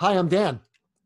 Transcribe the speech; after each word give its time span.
Hi, 0.00 0.12
I'm 0.16 0.28
Dan. 0.28 0.60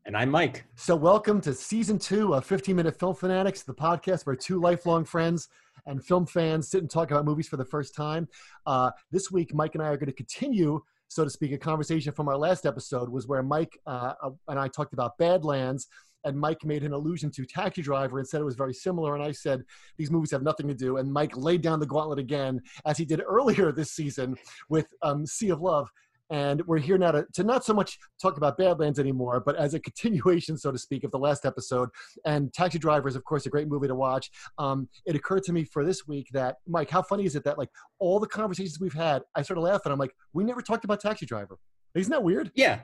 And 0.05 0.15
I'm 0.15 0.29
Mike. 0.29 0.65
So, 0.75 0.95
welcome 0.95 1.41
to 1.41 1.53
season 1.55 1.97
two 1.97 2.35
of 2.35 2.45
15 2.45 2.75
Minute 2.75 2.99
Film 2.99 3.15
Fanatics, 3.15 3.63
the 3.63 3.73
podcast 3.73 4.27
where 4.27 4.35
two 4.35 4.61
lifelong 4.61 5.03
friends 5.03 5.49
and 5.87 6.05
film 6.05 6.27
fans 6.27 6.69
sit 6.69 6.81
and 6.81 6.91
talk 6.91 7.09
about 7.09 7.25
movies 7.25 7.47
for 7.47 7.57
the 7.57 7.65
first 7.65 7.95
time. 7.95 8.27
Uh, 8.67 8.91
this 9.09 9.31
week, 9.31 9.51
Mike 9.51 9.73
and 9.73 9.83
I 9.83 9.87
are 9.87 9.97
going 9.97 10.11
to 10.11 10.13
continue, 10.13 10.79
so 11.07 11.23
to 11.23 11.29
speak, 11.31 11.53
a 11.53 11.57
conversation 11.57 12.13
from 12.13 12.29
our 12.29 12.37
last 12.37 12.67
episode, 12.67 13.09
was 13.09 13.27
where 13.27 13.41
Mike 13.41 13.79
uh, 13.87 14.13
and 14.47 14.59
I 14.59 14.67
talked 14.67 14.93
about 14.93 15.17
Badlands. 15.17 15.87
And 16.23 16.39
Mike 16.39 16.63
made 16.63 16.83
an 16.83 16.93
allusion 16.93 17.31
to 17.31 17.45
Taxi 17.47 17.81
Driver 17.81 18.19
and 18.19 18.27
said 18.27 18.41
it 18.41 18.45
was 18.45 18.55
very 18.55 18.75
similar. 18.75 19.15
And 19.15 19.23
I 19.23 19.31
said 19.31 19.63
these 19.97 20.11
movies 20.11 20.29
have 20.29 20.43
nothing 20.43 20.67
to 20.67 20.75
do. 20.75 20.97
And 20.97 21.11
Mike 21.11 21.35
laid 21.35 21.63
down 21.63 21.79
the 21.79 21.87
gauntlet 21.87 22.19
again, 22.19 22.61
as 22.85 22.99
he 22.99 23.05
did 23.05 23.23
earlier 23.27 23.71
this 23.71 23.91
season 23.91 24.37
with 24.69 24.85
um, 25.01 25.25
Sea 25.25 25.49
of 25.49 25.61
Love. 25.61 25.89
And 26.33 26.65
we're 26.65 26.79
here 26.79 26.97
now 26.97 27.11
to, 27.11 27.27
to 27.33 27.43
not 27.43 27.63
so 27.63 27.75
much 27.75 27.99
talk 28.19 28.37
about 28.37 28.57
Badlands 28.57 28.97
anymore, 28.97 29.39
but 29.45 29.55
as 29.55 29.75
a 29.75 29.79
continuation, 29.87 30.57
so 30.57 30.71
to 30.71 30.79
speak, 30.79 31.03
of 31.03 31.11
the 31.11 31.19
last 31.19 31.45
episode. 31.45 31.89
And 32.25 32.51
Taxi 32.51 32.79
Driver 32.79 33.07
is, 33.07 33.15
of 33.15 33.23
course, 33.23 33.45
a 33.45 33.51
great 33.51 33.67
movie 33.67 33.87
to 33.87 33.93
watch. 33.93 34.31
Um, 34.57 34.89
it 35.05 35.15
occurred 35.15 35.43
to 35.43 35.53
me 35.53 35.63
for 35.63 35.85
this 35.85 36.07
week 36.07 36.29
that, 36.33 36.55
Mike, 36.67 36.89
how 36.89 37.03
funny 37.03 37.25
is 37.25 37.35
it 37.35 37.43
that, 37.43 37.59
like, 37.59 37.69
all 37.99 38.19
the 38.19 38.25
conversations 38.25 38.79
we've 38.79 38.95
had, 38.95 39.21
I 39.35 39.43
started 39.43 39.61
laughing. 39.61 39.91
I'm 39.91 39.99
like, 39.99 40.15
we 40.33 40.43
never 40.43 40.63
talked 40.63 40.85
about 40.85 41.01
Taxi 41.01 41.27
Driver. 41.27 41.59
Isn't 41.93 42.09
that 42.09 42.23
weird? 42.23 42.49
Yeah. 42.55 42.79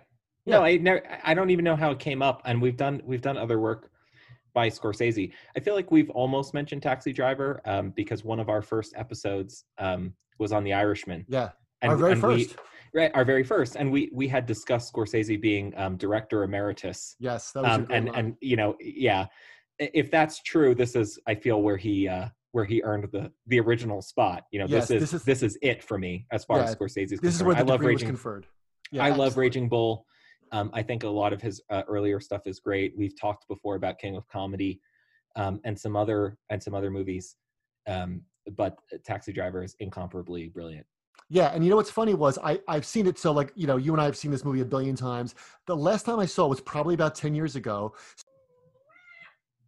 yeah. 0.45 0.57
No, 0.57 0.63
I 0.63 0.77
never. 0.77 1.01
I 1.23 1.33
don't 1.33 1.49
even 1.49 1.65
know 1.65 1.75
how 1.75 1.89
it 1.89 1.97
came 1.97 2.21
up. 2.21 2.43
And 2.45 2.61
we've 2.61 2.77
done 2.77 3.01
we've 3.03 3.23
done 3.23 3.35
other 3.35 3.59
work 3.59 3.89
by 4.53 4.69
Scorsese. 4.69 5.31
I 5.57 5.59
feel 5.59 5.73
like 5.73 5.89
we've 5.89 6.11
almost 6.11 6.53
mentioned 6.53 6.83
Taxi 6.83 7.11
Driver 7.11 7.61
um, 7.65 7.89
because 7.95 8.23
one 8.23 8.39
of 8.39 8.47
our 8.47 8.61
first 8.61 8.93
episodes 8.95 9.65
um, 9.79 10.13
was 10.37 10.51
on 10.51 10.63
The 10.63 10.73
Irishman. 10.73 11.25
Yeah, 11.27 11.49
and, 11.81 11.91
our 11.91 11.97
very 11.97 12.11
and 12.11 12.21
first. 12.21 12.49
We, 12.51 12.55
right 12.93 13.11
our 13.13 13.25
very 13.25 13.43
first 13.43 13.75
and 13.75 13.91
we 13.91 14.09
we 14.13 14.27
had 14.27 14.45
discussed 14.45 14.93
scorsese 14.93 15.39
being 15.39 15.73
um, 15.77 15.97
director 15.97 16.43
emeritus. 16.43 17.15
Yes 17.19 17.51
um, 17.55 17.87
and 17.89 18.07
line. 18.07 18.15
and 18.15 18.35
you 18.41 18.55
know 18.55 18.75
yeah 18.79 19.27
if 19.79 20.11
that's 20.11 20.41
true 20.43 20.75
this 20.75 20.95
is 20.95 21.19
i 21.27 21.35
feel 21.35 21.61
where 21.61 21.77
he 21.77 22.07
uh 22.07 22.27
where 22.51 22.65
he 22.65 22.81
earned 22.83 23.07
the 23.11 23.31
the 23.47 23.59
original 23.59 24.01
spot 24.01 24.43
you 24.51 24.59
know 24.59 24.65
yes, 24.67 24.87
this 24.87 25.01
is 25.01 25.01
this 25.01 25.13
is 25.13 25.23
this 25.23 25.43
is 25.43 25.57
it 25.61 25.83
for 25.83 25.97
me 25.97 26.25
as 26.31 26.43
far 26.43 26.57
yeah, 26.57 26.65
as 26.65 26.75
scorsese's 26.75 27.09
this 27.09 27.19
concerned. 27.19 27.33
is 27.33 27.43
where 27.43 27.55
the 27.55 27.61
i 27.61 27.63
love 27.63 27.81
raging 27.81 28.07
conferred. 28.07 28.47
Yeah, 28.91 29.05
i 29.05 29.09
love 29.09 29.37
raging 29.37 29.69
bull. 29.69 30.05
Um, 30.51 30.71
i 30.73 30.81
think 30.81 31.03
a 31.03 31.09
lot 31.09 31.31
of 31.31 31.41
his 31.41 31.61
uh, 31.69 31.83
earlier 31.87 32.19
stuff 32.19 32.41
is 32.47 32.59
great. 32.59 32.93
We've 32.97 33.19
talked 33.19 33.47
before 33.47 33.75
about 33.75 33.99
king 33.99 34.15
of 34.15 34.27
comedy 34.27 34.79
um, 35.35 35.59
and 35.63 35.79
some 35.79 35.95
other 35.95 36.37
and 36.49 36.61
some 36.61 36.73
other 36.73 36.89
movies 36.89 37.35
um, 37.87 38.21
but 38.57 38.77
taxi 39.05 39.31
driver 39.31 39.63
is 39.63 39.75
incomparably 39.79 40.47
brilliant 40.49 40.85
yeah, 41.29 41.51
and 41.53 41.63
you 41.63 41.69
know 41.69 41.75
what's 41.75 41.91
funny 41.91 42.15
was 42.15 42.39
I 42.43 42.59
I've 42.67 42.85
seen 42.85 43.05
it 43.05 43.19
so 43.19 43.31
like 43.31 43.51
you 43.55 43.67
know 43.67 43.77
you 43.77 43.93
and 43.93 44.01
I 44.01 44.05
have 44.05 44.17
seen 44.17 44.31
this 44.31 44.43
movie 44.43 44.61
a 44.61 44.65
billion 44.65 44.95
times. 44.95 45.35
The 45.67 45.75
last 45.75 46.05
time 46.05 46.19
I 46.19 46.25
saw 46.25 46.45
it 46.45 46.49
was 46.49 46.61
probably 46.61 46.95
about 46.95 47.15
ten 47.15 47.35
years 47.35 47.55
ago. 47.55 47.93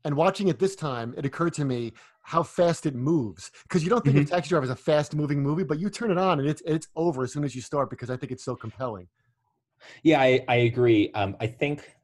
And 0.03 0.15
watching 0.15 0.47
it 0.47 0.57
this 0.57 0.75
time, 0.75 1.13
it 1.15 1.27
occurred 1.27 1.53
to 1.53 1.65
me 1.65 1.93
how 2.23 2.41
fast 2.41 2.87
it 2.87 2.95
moves 2.95 3.51
because 3.63 3.83
you 3.83 3.89
don't 3.91 4.03
think 4.03 4.15
mm-hmm. 4.15 4.23
of 4.23 4.29
Taxi 4.31 4.49
Driver 4.49 4.63
as 4.63 4.71
a 4.71 4.75
fast 4.75 5.13
moving 5.13 5.43
movie, 5.43 5.63
but 5.63 5.79
you 5.79 5.91
turn 5.91 6.09
it 6.09 6.17
on 6.17 6.39
and 6.39 6.49
it's 6.49 6.63
it's 6.65 6.87
over 6.95 7.23
as 7.23 7.31
soon 7.31 7.43
as 7.43 7.55
you 7.55 7.61
start 7.61 7.91
because 7.91 8.09
I 8.09 8.17
think 8.17 8.31
it's 8.31 8.43
so 8.43 8.55
compelling. 8.55 9.07
Yeah, 10.01 10.19
I 10.19 10.43
I 10.47 10.55
agree. 10.55 11.11
Um, 11.13 11.37
I 11.39 11.45
think 11.45 11.95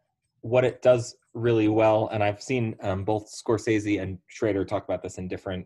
what 0.42 0.64
it 0.64 0.84
does 0.84 1.16
really 1.34 1.68
well, 1.68 2.10
and 2.12 2.24
I've 2.24 2.42
seen 2.42 2.76
um, 2.82 3.04
both 3.04 3.32
Scorsese 3.32 4.00
and 4.02 4.20
Schrader 4.28 4.64
talk 4.64 4.84
about 4.84 5.02
this 5.02 5.18
in 5.18 5.28
different 5.28 5.66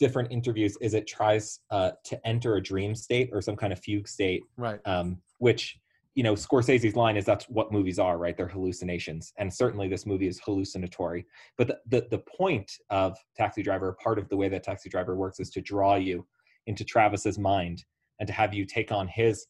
different 0.00 0.32
interviews 0.32 0.76
is 0.80 0.94
it 0.94 1.06
tries 1.06 1.60
uh, 1.70 1.92
to 2.04 2.26
enter 2.26 2.56
a 2.56 2.62
dream 2.62 2.94
state 2.94 3.30
or 3.32 3.40
some 3.40 3.54
kind 3.54 3.72
of 3.72 3.78
fugue 3.78 4.08
state, 4.08 4.42
right? 4.56 4.80
Um, 4.86 5.18
which 5.38 5.78
you 6.14 6.24
know 6.24 6.34
Scorsese's 6.34 6.96
line 6.96 7.16
is 7.16 7.24
that's 7.24 7.44
what 7.44 7.70
movies 7.70 7.98
are, 7.98 8.18
right? 8.18 8.36
They're 8.36 8.48
hallucinations, 8.48 9.32
and 9.38 9.52
certainly 9.52 9.86
this 9.86 10.06
movie 10.06 10.26
is 10.26 10.40
hallucinatory. 10.40 11.26
But 11.56 11.68
the 11.68 11.78
the, 11.86 12.06
the 12.10 12.18
point 12.18 12.72
of 12.88 13.16
Taxi 13.36 13.62
Driver, 13.62 13.96
part 14.02 14.18
of 14.18 14.28
the 14.28 14.36
way 14.36 14.48
that 14.48 14.64
Taxi 14.64 14.88
Driver 14.88 15.14
works, 15.14 15.38
is 15.38 15.50
to 15.50 15.60
draw 15.60 15.94
you 15.94 16.26
into 16.66 16.84
Travis's 16.84 17.38
mind 17.38 17.84
and 18.18 18.26
to 18.26 18.32
have 18.32 18.52
you 18.54 18.64
take 18.64 18.90
on 18.90 19.06
his 19.06 19.46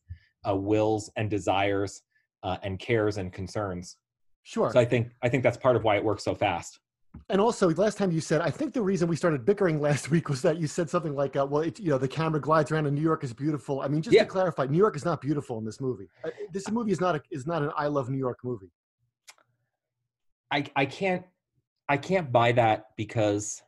uh, 0.49 0.55
wills 0.55 1.11
and 1.17 1.31
desires 1.31 2.03
uh, 2.43 2.57
and 2.63 2.79
cares 2.79 3.17
and 3.19 3.33
concerns. 3.33 3.97
Sure. 4.43 4.71
So 4.73 4.81
I 4.81 4.85
think 4.85 5.13
I 5.23 5.29
think 5.29 5.45
that's 5.45 5.57
part 5.57 5.77
of 5.77 5.85
why 5.85 5.97
it 5.97 6.05
works 6.05 6.25
so 6.25 6.35
fast 6.35 6.81
and 7.29 7.41
also 7.41 7.71
last 7.71 7.97
time 7.99 8.11
you 8.11 8.21
said 8.21 8.41
i 8.41 8.51
think 8.51 8.73
the 8.73 8.83
reason 8.83 9.09
we 9.09 9.17
started 9.17 9.45
bickering 9.45 9.81
last 9.81 10.11
week 10.15 10.29
was 10.29 10.43
that 10.43 10.59
you 10.59 10.67
said 10.67 10.89
something 10.89 11.15
like 11.15 11.37
uh, 11.37 11.47
well 11.49 11.63
it, 11.63 11.79
you 11.79 11.91
know 11.91 11.99
the 11.99 12.09
camera 12.09 12.41
glides 12.41 12.71
around 12.71 12.87
and 12.87 12.95
new 12.95 13.03
york 13.03 13.25
is 13.25 13.33
beautiful. 13.33 13.81
I 13.81 13.89
mean 13.89 14.03
just 14.03 14.15
yeah. 14.15 14.23
to 14.23 14.29
clarify 14.29 14.67
new 14.67 14.79
york 14.79 14.97
is 14.97 15.05
not 15.05 15.21
beautiful 15.21 15.59
in 15.59 15.65
this 15.65 15.81
movie. 15.81 16.09
Uh, 16.25 16.31
this 16.53 16.71
movie 16.71 16.93
is 16.93 17.01
not 17.01 17.17
a, 17.17 17.23
is 17.31 17.47
not 17.47 17.63
an 17.63 17.71
i 17.77 17.87
love 17.87 18.11
new 18.11 18.19
york 18.19 18.39
movie. 18.45 18.71
I 20.51 20.65
i 20.77 20.87
can't 20.87 21.25
i 21.89 21.97
can't 21.97 22.31
buy 22.31 22.53
that 22.53 22.87
because 22.97 23.63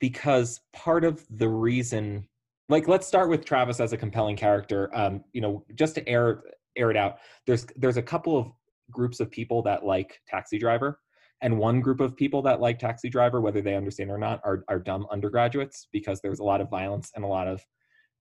because 0.00 0.60
part 0.72 1.04
of 1.04 1.24
the 1.30 1.48
reason 1.48 2.28
like 2.68 2.86
let's 2.88 3.06
start 3.06 3.28
with 3.28 3.44
travis 3.44 3.80
as 3.80 3.92
a 3.92 3.96
compelling 3.96 4.36
character. 4.36 4.90
Um 4.94 5.24
you 5.32 5.40
know 5.40 5.64
just 5.74 5.94
to 5.96 6.08
air 6.08 6.42
air 6.76 6.90
it 6.90 6.96
out 6.96 7.18
there's 7.46 7.66
there's 7.76 7.96
a 7.96 8.02
couple 8.02 8.38
of 8.38 8.52
groups 8.90 9.20
of 9.20 9.30
people 9.30 9.62
that 9.62 9.84
like 9.84 10.20
taxi 10.26 10.58
driver 10.58 10.98
and 11.40 11.56
one 11.56 11.80
group 11.80 12.00
of 12.00 12.16
people 12.16 12.42
that 12.42 12.60
like 12.60 12.78
taxi 12.78 13.08
driver 13.08 13.40
whether 13.40 13.60
they 13.60 13.74
understand 13.74 14.10
or 14.10 14.18
not 14.18 14.40
are, 14.44 14.64
are 14.68 14.78
dumb 14.78 15.06
undergraduates 15.10 15.88
because 15.92 16.20
there's 16.20 16.40
a 16.40 16.44
lot 16.44 16.60
of 16.60 16.68
violence 16.68 17.10
and 17.14 17.24
a 17.24 17.28
lot 17.28 17.48
of 17.48 17.64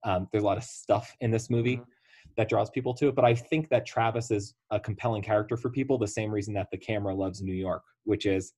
um, 0.04 0.28
there's 0.32 0.44
a 0.44 0.46
lot 0.46 0.58
of 0.58 0.64
stuff 0.64 1.16
in 1.22 1.32
this 1.32 1.50
movie 1.50 1.78
mm-hmm. 1.78 2.30
that 2.38 2.48
draws 2.48 2.70
people 2.70 2.94
to 2.94 3.08
it. 3.08 3.16
But 3.16 3.26
i 3.26 3.34
think 3.34 3.70
that 3.70 3.86
travis 3.86 4.32
is 4.32 4.54
a 4.72 4.80
compelling 4.80 5.22
character 5.22 5.58
for 5.58 5.70
people 5.70 5.98
the 5.98 6.08
same 6.08 6.32
reason 6.32 6.54
that 6.54 6.68
the 6.72 6.78
camera 6.78 7.14
loves 7.14 7.42
new 7.42 7.54
york 7.54 7.84
which 8.04 8.26
is 8.26 8.54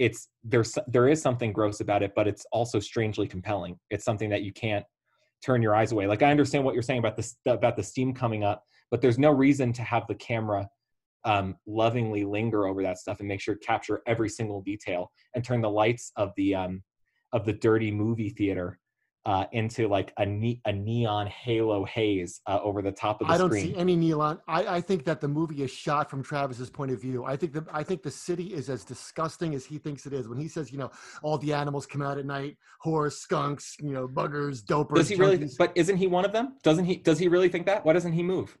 it's 0.00 0.28
there's 0.42 0.76
there 0.88 1.08
is 1.08 1.20
something 1.20 1.52
gross 1.52 1.80
about 1.80 2.02
it 2.02 2.12
but 2.16 2.26
it's 2.26 2.44
also 2.52 2.80
strangely 2.80 3.28
compelling. 3.28 3.78
It's 3.90 4.04
something 4.04 4.30
that 4.30 4.42
you 4.42 4.52
can't 4.52 4.84
turn 5.44 5.62
your 5.62 5.76
eyes 5.76 5.92
away. 5.92 6.06
Like 6.06 6.22
i 6.22 6.30
understand 6.30 6.64
what 6.64 6.74
you're 6.74 6.82
saying 6.82 6.98
about 6.98 7.16
this 7.16 7.36
about 7.46 7.76
the 7.76 7.82
steam 7.82 8.12
coming 8.14 8.42
up 8.42 8.64
but 8.90 9.00
there's 9.00 9.18
no 9.18 9.30
reason 9.30 9.72
to 9.74 9.82
have 9.82 10.06
the 10.08 10.14
camera 10.14 10.68
um, 11.24 11.56
lovingly 11.66 12.24
linger 12.24 12.66
over 12.66 12.82
that 12.82 12.98
stuff 12.98 13.20
and 13.20 13.28
make 13.28 13.40
sure 13.40 13.54
to 13.54 13.60
capture 13.60 14.02
every 14.06 14.28
single 14.28 14.62
detail 14.62 15.10
and 15.34 15.44
turn 15.44 15.60
the 15.60 15.70
lights 15.70 16.12
of 16.16 16.32
the 16.36 16.54
um, 16.54 16.82
of 17.32 17.44
the 17.44 17.52
dirty 17.52 17.90
movie 17.90 18.30
theater 18.30 18.78
uh, 19.26 19.44
into 19.52 19.86
like 19.86 20.12
a, 20.16 20.24
ne- 20.24 20.60
a 20.64 20.72
neon 20.72 21.26
halo 21.26 21.84
haze 21.84 22.40
uh, 22.46 22.58
over 22.62 22.80
the 22.80 22.90
top 22.90 23.20
of 23.20 23.26
the 23.26 23.32
I 23.32 23.38
don't 23.38 23.50
screen. 23.50 23.74
see 23.74 23.76
any 23.76 23.94
neon. 23.94 24.40
I, 24.48 24.76
I 24.76 24.80
think 24.80 25.04
that 25.04 25.20
the 25.20 25.28
movie 25.28 25.62
is 25.62 25.70
shot 25.70 26.08
from 26.08 26.22
Travis's 26.22 26.70
point 26.70 26.90
of 26.90 27.00
view. 27.00 27.24
I 27.24 27.36
think 27.36 27.52
the 27.52 27.66
I 27.70 27.82
think 27.82 28.02
the 28.02 28.10
city 28.10 28.54
is 28.54 28.70
as 28.70 28.82
disgusting 28.82 29.54
as 29.54 29.64
he 29.64 29.78
thinks 29.78 30.06
it 30.06 30.14
is. 30.14 30.26
When 30.26 30.38
he 30.38 30.48
says, 30.48 30.72
you 30.72 30.78
know, 30.78 30.90
all 31.22 31.36
the 31.36 31.52
animals 31.52 31.84
come 31.84 32.00
out 32.00 32.16
at 32.18 32.24
night, 32.24 32.56
horse, 32.80 33.18
skunks, 33.18 33.76
you 33.80 33.92
know, 33.92 34.08
buggers, 34.08 34.64
dopers. 34.64 34.96
does 34.96 35.08
he 35.08 35.16
really? 35.16 35.38
junkies. 35.38 35.56
But 35.58 35.72
isn't 35.74 35.98
he 35.98 36.06
one 36.06 36.24
of 36.24 36.32
them? 36.32 36.56
Doesn't 36.62 36.86
he? 36.86 36.96
Does 36.96 37.18
he 37.18 37.28
really 37.28 37.50
think 37.50 37.66
that? 37.66 37.84
Why 37.84 37.92
doesn't 37.92 38.12
he 38.12 38.22
move? 38.22 38.56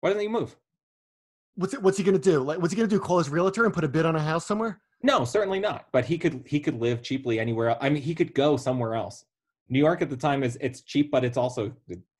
Why 0.00 0.10
doesn't 0.10 0.22
he 0.22 0.28
move? 0.28 0.56
What's 1.56 1.74
it, 1.74 1.82
what's 1.82 1.98
he 1.98 2.04
gonna 2.04 2.18
do? 2.18 2.40
Like, 2.40 2.58
what's 2.60 2.72
he 2.72 2.76
gonna 2.76 2.88
do? 2.88 2.98
Call 3.00 3.18
his 3.18 3.28
realtor 3.28 3.64
and 3.64 3.72
put 3.74 3.84
a 3.84 3.88
bid 3.88 4.06
on 4.06 4.16
a 4.16 4.20
house 4.20 4.46
somewhere? 4.46 4.80
No, 5.02 5.24
certainly 5.24 5.60
not. 5.60 5.86
But 5.92 6.04
he 6.04 6.18
could 6.18 6.44
he 6.46 6.60
could 6.60 6.80
live 6.80 7.02
cheaply 7.02 7.38
anywhere. 7.38 7.70
el- 7.70 7.78
I 7.80 7.88
mean, 7.90 8.02
he 8.02 8.14
could 8.14 8.34
go 8.34 8.56
somewhere 8.56 8.94
else. 8.94 9.24
New 9.68 9.78
York 9.78 10.02
at 10.02 10.10
the 10.10 10.16
time 10.16 10.42
is 10.42 10.56
it's 10.60 10.82
cheap, 10.82 11.10
but 11.10 11.24
it's 11.24 11.36
also 11.36 11.72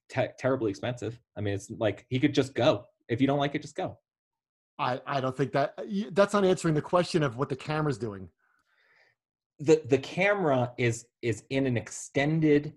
te- 0.09 0.29
terribly 0.39 0.71
expensive. 0.71 1.19
I 1.37 1.41
mean, 1.41 1.55
it's 1.55 1.71
like 1.71 2.07
he 2.09 2.19
could 2.19 2.35
just 2.35 2.55
go. 2.55 2.87
If 3.09 3.21
you 3.21 3.27
don't 3.27 3.39
like 3.39 3.55
it, 3.55 3.63
just 3.63 3.75
go. 3.77 3.99
I 4.79 5.01
I 5.07 5.21
don't 5.21 5.37
think 5.37 5.53
that 5.53 5.75
that's 6.13 6.33
not 6.35 6.45
answering 6.45 6.75
the 6.75 6.83
question 6.83 7.23
of 7.23 7.37
what 7.37 7.49
the 7.49 7.57
camera's 7.57 7.99
doing. 7.99 8.29
the 9.61 9.83
the 9.89 9.99
camera 9.99 10.73
is 10.79 11.07
is 11.23 11.45
in 11.51 11.67
an 11.67 11.77
extended 11.77 12.75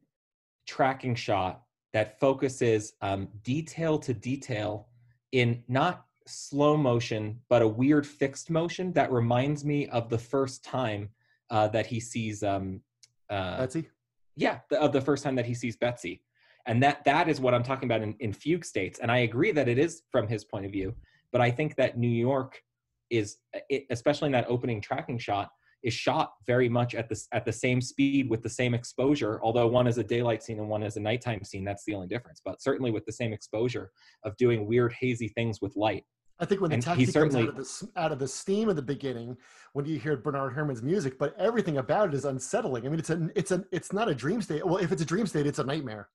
tracking 0.68 1.16
shot 1.16 1.64
that 1.94 2.20
focuses 2.20 2.94
um, 3.02 3.30
detail 3.44 3.98
to 3.98 4.14
detail 4.14 4.88
in 5.32 5.64
not 5.68 6.06
slow 6.28 6.78
motion 6.78 7.40
but 7.50 7.62
a 7.62 7.68
weird 7.68 8.06
fixed 8.06 8.50
motion 8.50 8.92
that 8.94 9.12
reminds 9.12 9.66
me 9.66 9.88
of 9.88 10.10
the 10.10 10.18
first 10.18 10.64
time 10.64 11.10
uh, 11.50 11.68
that 11.68 11.86
he 11.86 12.00
sees 12.00 12.44
um, 12.44 12.82
uh, 13.30 13.58
Betsy. 13.58 13.88
yeah 14.36 14.60
the, 14.70 14.80
of 14.82 14.92
the 14.92 15.02
first 15.02 15.24
time 15.24 15.36
that 15.36 15.46
he 15.46 15.54
sees 15.54 15.76
betsy. 15.76 16.22
And 16.66 16.84
that 16.84 17.06
that 17.06 17.30
is 17.30 17.40
what 17.40 17.54
i'm 17.54 17.64
talking 17.64 17.90
about 17.90 18.02
in, 18.02 18.16
in 18.20 18.34
fugue 18.34 18.66
states. 18.66 19.00
And 19.00 19.12
i 19.12 19.20
agree 19.20 19.52
that 19.52 19.68
it 19.68 19.78
is 19.78 20.04
from 20.12 20.28
his 20.28 20.44
point 20.44 20.66
of 20.66 20.72
view 20.72 20.94
but 21.32 21.42
i 21.42 21.50
think 21.50 21.76
that 21.76 21.98
new 21.98 22.08
york 22.08 22.62
is 23.10 23.38
it, 23.70 23.86
especially 23.90 24.28
in 24.28 24.34
that 24.34 24.46
opening 24.50 24.82
tracking 24.82 25.18
shot 25.18 25.50
is 25.84 25.94
shot 25.94 26.34
very 26.46 26.68
much 26.68 26.96
at 26.96 27.08
the 27.08 27.20
at 27.32 27.46
the 27.46 27.52
same 27.52 27.80
speed 27.80 28.30
with 28.30 28.42
the 28.42 28.50
same 28.50 28.74
exposure 28.74 29.40
although 29.44 29.68
one 29.68 29.88
is 29.88 29.98
a 29.98 30.04
daylight 30.04 30.44
scene 30.44 30.60
and 30.60 30.68
one 30.68 30.84
is 30.84 30.98
a 30.98 31.00
nighttime 31.00 31.44
scene. 31.44 31.64
That's 31.64 31.86
the 31.86 31.94
only 31.94 32.08
difference. 32.08 32.42
But 32.44 32.62
certainly 32.62 32.92
with 32.92 33.06
the 33.06 33.12
same 33.12 33.32
exposure 33.32 33.92
of 34.24 34.36
doing 34.38 34.68
weird 34.68 34.94
hazy 34.94 35.30
things 35.30 35.62
with 35.62 35.76
light 35.76 36.04
I 36.40 36.46
think 36.46 36.62
when 36.62 36.70
the 36.70 36.76
And 36.76 36.84
he 36.84 37.06
taxi 37.06 37.12
comes 37.20 37.36
out 37.36 37.50
of 37.50 37.56
the 37.56 37.62
s- 37.62 37.84
out 37.96 38.12
of 38.12 38.20
the 38.20 38.28
steam 38.28 38.70
in 38.70 38.76
the 38.76 38.82
beginning, 38.82 39.38
when 39.74 39.86
you 39.86 39.98
hear 39.98 40.16
Bernard 40.18 40.54
Herrmann's 40.54 40.84
music, 40.84 41.18
but 41.18 41.36
everything 41.40 41.78
about 41.78 42.10
it 42.10 42.14
is 42.14 42.26
unsettling. 42.26 42.86
I 42.86 42.90
mean, 42.90 43.00
it's 43.00 43.10
a 43.10 43.30
it's 43.36 43.52
a 43.52 43.66
it's 43.72 43.92
not 43.92 44.08
a 44.08 44.14
dream 44.14 44.42
state. 44.42 44.66
Well, 44.66 44.78
if 44.78 44.92
it's 44.92 45.02
a 45.02 45.06
dream 45.06 45.26
state, 45.26 45.48
it's 45.48 45.60
a 45.60 45.64
nightmare. 45.64 46.10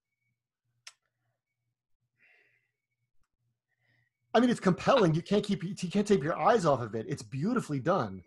I 4.35 4.41
mean, 4.41 4.49
it's 4.49 4.61
compelling. 4.61 5.15
You 5.15 5.23
can't 5.23 5.45
keep 5.45 5.63
you 5.65 5.75
can't 5.75 6.07
take 6.07 6.23
your 6.23 6.39
eyes 6.39 6.65
off 6.65 6.81
of 6.81 6.95
it. 6.95 7.07
It's 7.09 7.23
beautifully 7.23 7.81
done, 7.81 8.23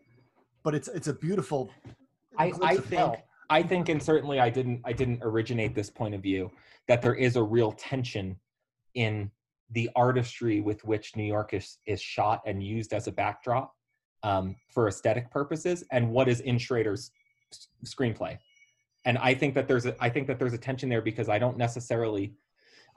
but 0.63 0.75
it's 0.75 0.87
it's 0.89 1.07
a 1.07 1.13
beautiful. 1.13 1.71
I, 2.37 2.51
I 2.61 2.75
think 2.75 2.99
hell. 2.99 3.23
I 3.49 3.63
think 3.63 3.89
and 3.89 4.01
certainly 4.03 4.39
I 4.39 4.49
didn't 4.49 4.81
I 4.83 4.91
didn't 4.91 5.19
originate 5.23 5.73
this 5.73 5.89
point 5.89 6.13
of 6.13 6.21
view 6.21 6.51
that 6.87 7.01
there 7.01 7.15
is 7.15 7.37
a 7.37 7.43
real 7.43 7.71
tension 7.71 8.37
in 8.95 9.31
the 9.71 9.89
artistry 9.95 10.61
with 10.61 10.83
which 10.85 11.15
New 11.15 11.23
York 11.23 11.53
is, 11.53 11.77
is 11.85 12.01
shot 12.01 12.41
and 12.45 12.63
used 12.63 12.93
as 12.93 13.07
a 13.07 13.11
backdrop 13.11 13.73
um, 14.23 14.55
for 14.69 14.87
aesthetic 14.87 15.29
purposes 15.31 15.83
and 15.91 16.09
what 16.09 16.27
is 16.27 16.41
in 16.41 16.57
Schrader's 16.57 17.11
screenplay. 17.85 18.37
And 19.05 19.17
I 19.19 19.33
think 19.33 19.53
that 19.53 19.67
there's 19.67 19.85
a 19.85 19.95
I 19.99 20.09
think 20.09 20.25
that 20.27 20.39
there's 20.39 20.53
a 20.53 20.57
tension 20.57 20.89
there 20.89 21.01
because 21.01 21.29
I 21.29 21.37
don't 21.37 21.57
necessarily 21.57 22.33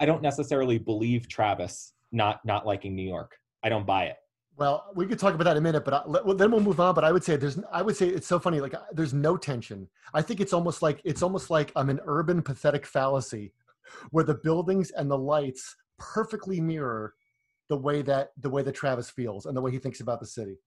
I 0.00 0.06
don't 0.06 0.22
necessarily 0.22 0.78
believe 0.78 1.28
Travis 1.28 1.92
not 2.12 2.44
not 2.44 2.64
liking 2.64 2.96
New 2.96 3.06
York. 3.06 3.36
I 3.62 3.68
don't 3.68 3.86
buy 3.86 4.04
it. 4.04 4.16
Well, 4.56 4.86
we 4.96 5.06
could 5.06 5.20
talk 5.20 5.34
about 5.34 5.44
that 5.44 5.52
in 5.52 5.58
a 5.58 5.60
minute, 5.60 5.84
but 5.84 5.94
I, 5.94 6.02
well, 6.06 6.34
then 6.34 6.50
we'll 6.50 6.60
move 6.60 6.80
on. 6.80 6.94
But 6.94 7.04
I 7.04 7.12
would 7.12 7.22
say 7.22 7.36
there's, 7.36 7.60
I 7.70 7.80
would 7.80 7.96
say 7.96 8.08
it's 8.08 8.26
so 8.26 8.40
funny. 8.40 8.60
Like 8.60 8.74
there's 8.92 9.14
no 9.14 9.36
tension. 9.36 9.88
I 10.14 10.22
think 10.22 10.40
it's 10.40 10.52
almost 10.52 10.82
like 10.82 11.00
it's 11.04 11.22
almost 11.22 11.50
like 11.50 11.70
I'm 11.76 11.90
an 11.90 12.00
urban 12.06 12.42
pathetic 12.42 12.84
fallacy, 12.84 13.52
where 14.10 14.24
the 14.24 14.34
buildings 14.34 14.90
and 14.92 15.10
the 15.10 15.18
lights 15.18 15.76
perfectly 15.98 16.60
mirror 16.60 17.14
the 17.68 17.76
way 17.76 18.02
that 18.02 18.32
the 18.38 18.50
way 18.50 18.62
that 18.62 18.74
Travis 18.74 19.10
feels 19.10 19.46
and 19.46 19.56
the 19.56 19.60
way 19.60 19.70
he 19.70 19.78
thinks 19.78 20.00
about 20.00 20.20
the 20.20 20.26
city. 20.26 20.58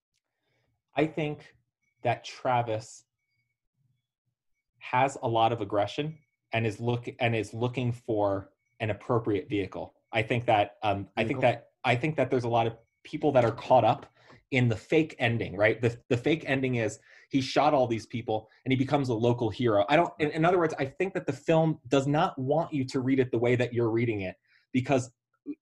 I 0.95 1.05
think 1.05 1.55
that 2.03 2.23
Travis 2.23 3.05
has 4.79 5.17
a 5.23 5.27
lot 5.27 5.51
of 5.51 5.61
aggression 5.61 6.17
and 6.53 6.65
is 6.65 6.79
look 6.79 7.07
and 7.19 7.35
is 7.35 7.53
looking 7.53 7.91
for 7.91 8.49
an 8.79 8.89
appropriate 8.89 9.49
vehicle. 9.49 9.93
I 10.11 10.21
think 10.21 10.45
that 10.45 10.75
um, 10.83 11.07
I 11.17 11.23
think 11.23 11.41
that 11.41 11.67
I 11.83 11.95
think 11.95 12.15
that 12.17 12.29
there's 12.29 12.43
a 12.43 12.49
lot 12.49 12.67
of 12.67 12.75
people 13.03 13.31
that 13.31 13.45
are 13.45 13.51
caught 13.51 13.85
up 13.85 14.05
in 14.51 14.67
the 14.67 14.75
fake 14.75 15.15
ending, 15.17 15.55
right? 15.55 15.81
The 15.81 15.97
the 16.09 16.17
fake 16.17 16.43
ending 16.45 16.75
is 16.75 16.99
he 17.29 17.41
shot 17.41 17.73
all 17.73 17.87
these 17.87 18.05
people 18.05 18.49
and 18.65 18.71
he 18.71 18.75
becomes 18.75 19.09
a 19.09 19.13
local 19.13 19.49
hero. 19.49 19.85
I 19.87 19.95
don't. 19.95 20.13
In, 20.19 20.31
in 20.31 20.45
other 20.45 20.59
words, 20.59 20.73
I 20.77 20.85
think 20.85 21.13
that 21.13 21.25
the 21.25 21.33
film 21.33 21.79
does 21.87 22.07
not 22.07 22.37
want 22.37 22.73
you 22.73 22.83
to 22.85 22.99
read 22.99 23.19
it 23.19 23.31
the 23.31 23.39
way 23.39 23.55
that 23.55 23.73
you're 23.73 23.89
reading 23.89 24.21
it 24.21 24.35
because 24.73 25.11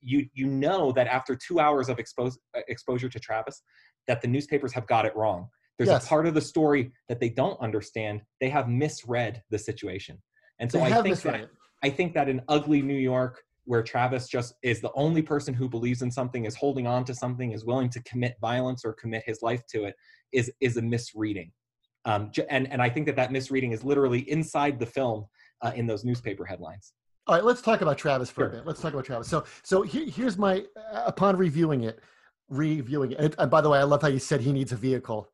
you 0.01 0.27
you 0.33 0.47
know 0.47 0.91
that 0.91 1.07
after 1.07 1.35
two 1.35 1.59
hours 1.59 1.89
of 1.89 1.99
expose, 1.99 2.37
uh, 2.55 2.61
exposure 2.67 3.09
to 3.09 3.19
Travis, 3.19 3.61
that 4.07 4.21
the 4.21 4.27
newspapers 4.27 4.73
have 4.73 4.87
got 4.87 5.05
it 5.05 5.15
wrong. 5.15 5.47
There's 5.77 5.89
Yes. 5.89 6.05
a 6.05 6.07
part 6.07 6.27
of 6.27 6.33
the 6.33 6.41
story 6.41 6.91
that 7.07 7.19
they 7.19 7.29
don't 7.29 7.59
understand. 7.61 8.21
They 8.41 8.49
have 8.49 8.67
misread 8.67 9.43
the 9.49 9.59
situation, 9.59 10.21
and 10.59 10.71
so 10.71 10.79
They 10.79 10.93
I 10.93 11.01
think 11.01 11.21
that. 11.21 11.49
I 11.81 11.89
think 11.89 12.13
that 12.13 12.27
in 12.27 12.41
ugly 12.49 12.81
New 12.81 12.97
York, 12.97 13.41
where 13.63 13.81
Travis 13.81 14.27
just 14.27 14.55
is 14.63 14.81
the 14.81 14.91
only 14.93 15.21
person 15.21 15.53
who 15.53 15.69
believes 15.69 16.01
in 16.01 16.11
something, 16.11 16.43
is 16.43 16.55
holding 16.55 16.87
on 16.87 17.05
to 17.05 17.13
something, 17.13 17.53
is 17.53 17.63
willing 17.63 17.89
to 17.91 18.03
commit 18.03 18.35
violence 18.41 18.83
or 18.83 18.91
commit 18.93 19.23
his 19.25 19.41
life 19.41 19.65
to 19.67 19.85
it, 19.85 19.95
is 20.33 20.51
is 20.59 20.75
a 20.75 20.81
misreading. 20.81 21.51
Um, 22.05 22.31
and 22.49 22.69
and 22.71 22.81
I 22.81 22.89
think 22.89 23.05
that 23.05 23.15
that 23.15 23.31
misreading 23.31 23.71
is 23.71 23.83
literally 23.83 24.29
inside 24.29 24.79
the 24.79 24.85
film 24.85 25.25
uh, 25.61 25.71
in 25.75 25.87
those 25.87 26.03
newspaper 26.03 26.45
headlines. 26.45 26.93
All 27.29 27.35
right, 27.35 27.43
let's 27.43 27.61
talk 27.61 27.81
about 27.81 27.95
Travis 27.95 28.31
for 28.31 28.47
a 28.47 28.49
Sure. 28.49 28.57
bit. 28.57 28.65
Let's 28.65 28.81
talk 28.81 28.91
about 28.91 29.05
Travis. 29.05 29.27
So, 29.27 29.43
so 29.61 29.83
here, 29.83 30.03
here's 30.09 30.35
my 30.35 30.65
uh, 30.91 31.03
upon 31.05 31.37
reviewing 31.37 31.83
it, 31.83 31.99
reviewing 32.49 33.11
it. 33.11 33.19
And, 33.19 33.35
and 33.37 33.51
by 33.51 33.61
the 33.61 33.69
way, 33.69 33.77
I 33.77 33.83
love 33.83 34.01
how 34.01 34.07
you 34.07 34.17
said 34.17 34.41
he 34.41 34.51
needs 34.51 34.71
a 34.71 34.75
vehicle. 34.75 35.29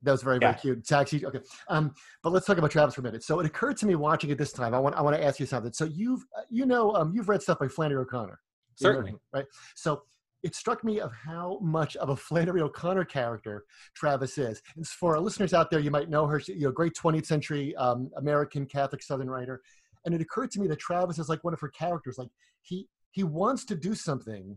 That 0.00 0.12
was 0.12 0.22
very, 0.22 0.38
very 0.38 0.54
cute. 0.54 0.86
Taxi. 0.86 1.26
Okay. 1.26 1.40
Um, 1.68 1.94
but 2.22 2.32
let's 2.32 2.46
talk 2.46 2.56
about 2.56 2.70
Travis 2.70 2.94
for 2.94 3.02
a 3.02 3.04
minute. 3.04 3.22
So 3.22 3.38
it 3.38 3.44
occurred 3.44 3.76
to 3.78 3.86
me 3.86 3.96
watching 3.96 4.30
it 4.30 4.38
this 4.38 4.50
time. 4.50 4.72
I 4.72 4.78
want, 4.78 4.94
I 4.94 5.02
want 5.02 5.14
to 5.14 5.22
ask 5.22 5.38
you 5.38 5.44
something. 5.44 5.74
So 5.74 5.84
you've, 5.84 6.24
you 6.48 6.64
know, 6.64 6.94
um, 6.94 7.12
you've 7.14 7.28
read 7.28 7.42
stuff 7.42 7.58
by 7.58 7.68
Flannery 7.68 8.00
O'Connor. 8.00 8.40
You 8.78 8.86
know, 8.86 8.92
Certainly. 8.94 9.14
right? 9.34 9.44
So 9.74 10.04
it 10.42 10.54
struck 10.54 10.84
me 10.84 11.00
of 11.00 11.12
how 11.12 11.58
much 11.60 11.96
of 11.96 12.08
a 12.08 12.16
Flannery 12.16 12.62
O'Connor 12.62 13.04
character 13.04 13.64
Travis 13.94 14.38
is. 14.38 14.62
And 14.76 14.86
for 14.86 15.16
our 15.16 15.20
listeners 15.20 15.52
out 15.52 15.70
there, 15.70 15.80
you 15.80 15.90
might 15.90 16.08
know 16.08 16.26
her. 16.26 16.40
She, 16.40 16.54
you 16.54 16.62
know, 16.62 16.72
great 16.72 16.94
20th 16.94 17.26
century 17.26 17.76
um, 17.76 18.10
American 18.16 18.64
Catholic 18.64 19.02
Southern 19.02 19.28
writer. 19.28 19.60
And 20.06 20.14
it 20.14 20.22
occurred 20.22 20.50
to 20.52 20.60
me 20.60 20.66
that 20.68 20.78
Travis 20.78 21.18
is 21.18 21.28
like 21.28 21.44
one 21.44 21.52
of 21.52 21.60
her 21.60 21.68
characters. 21.68 22.16
Like 22.16 22.30
he 22.62 22.88
he 23.10 23.24
wants 23.24 23.64
to 23.66 23.74
do 23.74 23.94
something, 23.94 24.56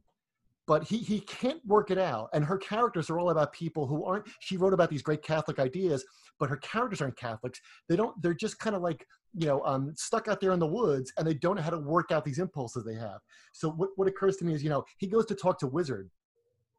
but 0.68 0.84
he 0.84 1.00
he 1.00 1.20
can't 1.20 1.60
work 1.66 1.92
it 1.92 1.98
out. 1.98 2.30
And 2.34 2.46
her 2.46 2.58
characters 2.58 3.10
are 3.10 3.20
all 3.20 3.32
about 3.32 3.52
people 3.52 3.86
who 3.86 4.06
aren't. 4.06 4.28
She 4.40 4.56
wrote 4.56 4.74
about 4.74 4.90
these 4.90 5.02
great 5.02 5.24
Catholic 5.24 5.60
ideas, 5.60 6.06
but 6.40 6.50
her 6.50 6.58
characters 6.58 7.02
aren't 7.02 7.18
Catholics. 7.18 7.60
They 7.90 7.98
don't. 7.98 8.20
They're 8.22 8.34
just 8.34 8.60
kind 8.60 8.76
of 8.76 8.82
like 8.82 9.06
you 9.34 9.48
know 9.48 9.62
um, 9.66 9.94
stuck 9.98 10.28
out 10.30 10.40
there 10.40 10.52
in 10.52 10.60
the 10.60 10.68
woods, 10.68 11.12
and 11.18 11.28
they 11.28 11.34
don't 11.34 11.58
know 11.58 11.62
how 11.62 11.72
to 11.72 11.80
work 11.80 12.12
out 12.12 12.24
these 12.24 12.40
impulses 12.40 12.86
they 12.86 12.96
have. 12.96 13.20
So 13.54 13.72
what 13.72 13.90
what 13.98 14.08
occurs 14.08 14.38
to 14.38 14.46
me 14.46 14.54
is 14.54 14.64
you 14.64 14.70
know 14.70 14.86
he 14.98 15.08
goes 15.08 15.26
to 15.26 15.36
talk 15.36 15.60
to 15.60 15.68
Wizard, 15.68 16.10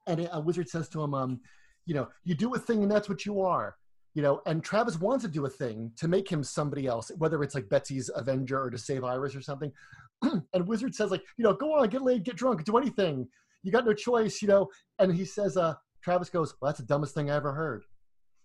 and 0.06 0.28
a 0.32 0.40
Wizard 0.40 0.68
says 0.68 0.88
to 0.90 1.02
him, 1.02 1.14
um, 1.14 1.40
you 1.86 1.94
know, 1.94 2.08
you 2.24 2.34
do 2.34 2.54
a 2.54 2.58
thing 2.58 2.82
and 2.82 2.90
that's 2.90 3.08
what 3.08 3.26
you 3.26 3.40
are. 3.40 3.76
You 4.14 4.22
know, 4.22 4.42
and 4.46 4.62
Travis 4.62 4.98
wants 4.98 5.24
to 5.24 5.30
do 5.30 5.46
a 5.46 5.50
thing 5.50 5.92
to 5.96 6.08
make 6.08 6.28
him 6.28 6.42
somebody 6.42 6.86
else, 6.86 7.12
whether 7.18 7.42
it's 7.44 7.54
like 7.54 7.68
Betsy's 7.68 8.10
Avenger 8.14 8.60
or 8.60 8.70
to 8.70 8.78
save 8.78 9.04
Iris 9.04 9.36
or 9.36 9.40
something. 9.40 9.70
and 10.22 10.66
Wizard 10.66 10.94
says, 10.94 11.10
like, 11.12 11.22
you 11.36 11.44
know, 11.44 11.54
go 11.54 11.74
on, 11.74 11.88
get 11.88 12.02
laid, 12.02 12.24
get 12.24 12.36
drunk, 12.36 12.64
do 12.64 12.76
anything. 12.76 13.28
You 13.62 13.70
got 13.70 13.86
no 13.86 13.92
choice, 13.92 14.42
you 14.42 14.48
know. 14.48 14.68
And 14.98 15.14
he 15.14 15.24
says, 15.24 15.56
uh, 15.56 15.74
Travis 16.02 16.30
goes, 16.30 16.54
well, 16.60 16.70
that's 16.70 16.80
the 16.80 16.86
dumbest 16.86 17.14
thing 17.14 17.30
I 17.30 17.36
ever 17.36 17.52
heard. 17.52 17.84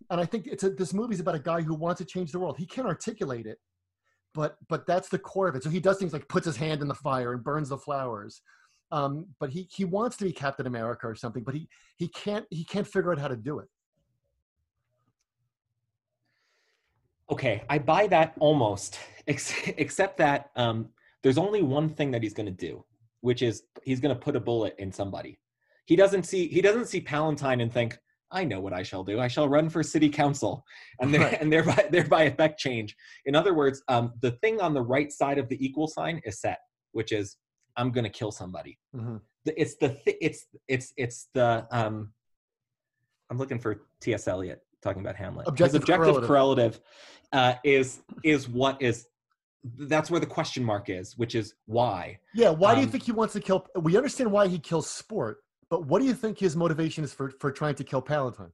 And 0.10 0.22
I 0.22 0.26
think 0.26 0.48
it's 0.48 0.64
a, 0.64 0.70
this 0.70 0.94
movie's 0.94 1.20
about 1.20 1.36
a 1.36 1.40
guy 1.40 1.62
who 1.62 1.74
wants 1.74 2.00
to 2.00 2.06
change 2.06 2.32
the 2.32 2.40
world. 2.40 2.58
He 2.58 2.66
can't 2.66 2.88
articulate 2.88 3.46
it, 3.46 3.58
but 4.34 4.58
but 4.70 4.86
that's 4.86 5.10
the 5.10 5.18
core 5.18 5.48
of 5.48 5.56
it. 5.56 5.64
So 5.64 5.70
he 5.70 5.80
does 5.80 5.98
things 5.98 6.14
like 6.14 6.28
puts 6.28 6.46
his 6.46 6.58
hand 6.58 6.82
in 6.82 6.88
the 6.88 6.94
fire 6.94 7.34
and 7.34 7.44
burns 7.44 7.70
the 7.70 7.78
flowers. 7.78 8.42
Um, 8.92 9.28
but 9.40 9.50
he 9.50 9.68
he 9.72 9.86
wants 9.86 10.18
to 10.18 10.26
be 10.26 10.32
Captain 10.32 10.68
America 10.68 11.08
or 11.08 11.16
something, 11.16 11.44
but 11.44 11.56
he 11.56 11.68
he 11.98 12.08
can't 12.08 12.46
he 12.52 12.64
can't 12.64 12.88
figure 12.88 13.12
out 13.12 13.20
how 13.20 13.28
to 13.28 13.36
do 13.36 13.60
it. 13.60 13.68
Okay, 17.32 17.64
I 17.70 17.80
buy 17.80 18.08
that 18.08 18.34
almost, 18.40 19.00
except 19.28 20.18
that 20.18 20.52
um, 20.56 20.90
there's 21.24 21.38
only 21.38 21.62
one 21.64 21.90
thing 21.90 22.12
that 22.12 22.22
he's 22.24 22.34
going 22.34 22.46
to 22.46 22.52
do, 22.52 22.84
which 23.22 23.42
is 23.42 23.64
he's 23.84 24.00
going 24.00 24.14
to 24.16 24.20
put 24.20 24.36
a 24.36 24.40
bullet 24.40 24.76
in 24.78 24.92
somebody. 24.92 25.40
he 25.86 25.96
doesn't 25.96 26.24
see 26.24 26.48
he 26.48 26.62
doesn't 26.62 26.86
see 26.88 27.02
Palantine 27.02 27.62
and 27.62 27.72
think, 27.74 27.98
I 28.32 28.44
know 28.44 28.60
what 28.60 28.74
I 28.74 28.84
shall 28.84 29.04
do. 29.04 29.20
I 29.20 29.28
shall 29.28 29.48
run 29.48 29.70
for 29.70 29.82
city 29.84 30.10
council, 30.10 30.64
and 31.00 31.14
there, 31.14 31.22
Right. 31.22 31.38
and 31.42 31.52
thereby 31.52 31.88
thereby 31.92 32.24
affect 32.24 32.60
change. 32.60 32.96
In 33.26 33.36
other 33.36 33.54
words, 33.54 33.82
um, 33.88 34.14
the 34.22 34.32
thing 34.44 34.62
on 34.62 34.74
the 34.74 34.82
right 34.82 35.12
side 35.12 35.38
of 35.38 35.48
the 35.50 35.64
equal 35.66 35.88
sign 35.88 36.22
is 36.26 36.40
set, 36.42 36.60
which 36.92 37.12
is 37.12 37.38
I'm 37.78 37.92
going 37.92 38.04
to 38.06 38.10
kill 38.10 38.32
somebody. 38.32 38.78
Mhm. 38.96 39.22
It's 39.46 39.76
the 39.78 39.90
th- 39.90 40.18
it's 40.22 40.46
it's 40.68 40.94
it's 40.98 41.28
the 41.34 41.68
um, 41.72 42.14
I'm 43.30 43.38
looking 43.40 43.60
for 43.60 43.82
T.S. 44.02 44.28
Eliot 44.28 44.62
talking 44.86 45.02
about 45.02 45.16
Hamlet. 45.16 45.46
His 45.48 45.52
Objective 45.52 45.82
objective 45.82 46.16
correlative. 46.28 46.28
correlative 46.28 46.80
uh, 47.34 47.56
is 47.64 48.02
is 48.24 48.48
what 48.48 48.82
is 48.82 49.08
that's 49.80 50.12
where 50.12 50.20
the 50.20 50.28
question 50.28 50.64
mark 50.64 50.90
is, 50.90 51.18
which 51.18 51.34
is 51.34 51.56
why. 51.66 52.20
Yeah, 52.36 52.52
why 52.52 52.76
do 52.76 52.82
you 52.82 52.86
Um, 52.86 52.92
think 52.92 53.04
he 53.04 53.12
wants 53.12 53.34
to 53.34 53.42
kill? 53.42 53.66
We 53.76 53.98
understand 53.98 54.32
why 54.32 54.48
he 54.48 54.60
kills 54.60 54.88
Sport, 54.90 55.38
but 55.70 55.88
what 55.88 56.00
do 56.02 56.06
you 56.06 56.14
think 56.14 56.40
his 56.40 56.56
motivation 56.56 57.04
is 57.04 57.14
for 57.14 57.32
for 57.42 57.52
trying 57.52 57.76
to 57.76 57.84
kill 57.84 58.02
Palantine? 58.02 58.52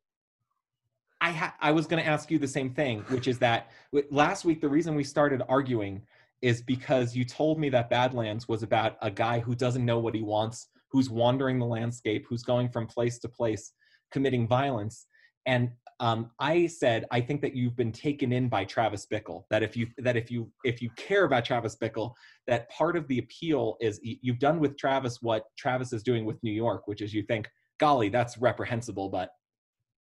I 1.20 1.32
ha- 1.32 1.56
I 1.60 1.72
was 1.72 1.86
going 1.86 2.02
to 2.02 2.10
ask 2.10 2.32
you 2.32 2.40
the 2.40 2.48
same 2.48 2.74
thing, 2.74 3.02
which 3.10 3.28
is 3.28 3.38
that 3.40 3.70
last 4.10 4.44
week 4.46 4.60
the 4.62 4.70
reason 4.70 4.96
we 4.96 5.04
started 5.04 5.44
arguing 5.50 6.02
is 6.42 6.64
because 6.64 7.16
you 7.16 7.24
told 7.24 7.60
me 7.60 7.70
that 7.70 7.88
Badlands 7.92 8.48
was 8.48 8.64
about 8.64 8.98
a 9.04 9.12
guy 9.12 9.40
who 9.40 9.54
doesn't 9.54 9.86
know 9.86 10.00
what 10.00 10.16
he 10.16 10.24
wants, 10.24 10.68
who's 10.90 11.10
wandering 11.12 11.60
the 11.60 11.66
landscape, 11.66 12.26
who's 12.28 12.42
going 12.42 12.70
from 12.70 12.88
place 12.88 13.20
to 13.20 13.30
place, 13.30 13.74
committing 14.12 14.48
violence, 14.48 15.06
and 15.46 15.70
um, 16.02 16.32
I 16.40 16.66
said 16.66 17.06
I 17.12 17.22
think 17.22 17.42
that 17.42 17.56
you've 17.56 17.76
been 17.76 17.92
taken 17.92 18.34
in 18.34 18.50
by 18.50 18.66
Travis 18.66 19.06
Bickle. 19.06 19.44
That 19.52 19.62
if 19.62 19.78
you 19.78 19.88
that 20.00 20.18
if 20.18 20.32
you 20.32 20.52
if 20.64 20.82
you 20.82 20.90
care 20.98 21.26
about 21.26 21.46
Travis 21.46 21.78
Bickle, 21.78 22.14
that 22.48 22.68
part 22.72 22.98
of 22.98 23.08
the 23.08 23.20
appeal 23.20 23.78
is 23.80 24.00
you've 24.02 24.40
done 24.40 24.60
with 24.60 24.78
Travis 24.78 25.20
what 25.22 25.44
Travis 25.60 25.94
is 25.94 26.02
doing 26.02 26.26
with 26.26 26.42
New 26.42 26.52
York, 26.52 26.88
which 26.88 27.02
is 27.02 27.14
you 27.14 27.22
think, 27.22 27.48
golly, 27.80 28.10
that's 28.10 28.40
reprehensible, 28.40 29.10
but 29.10 29.30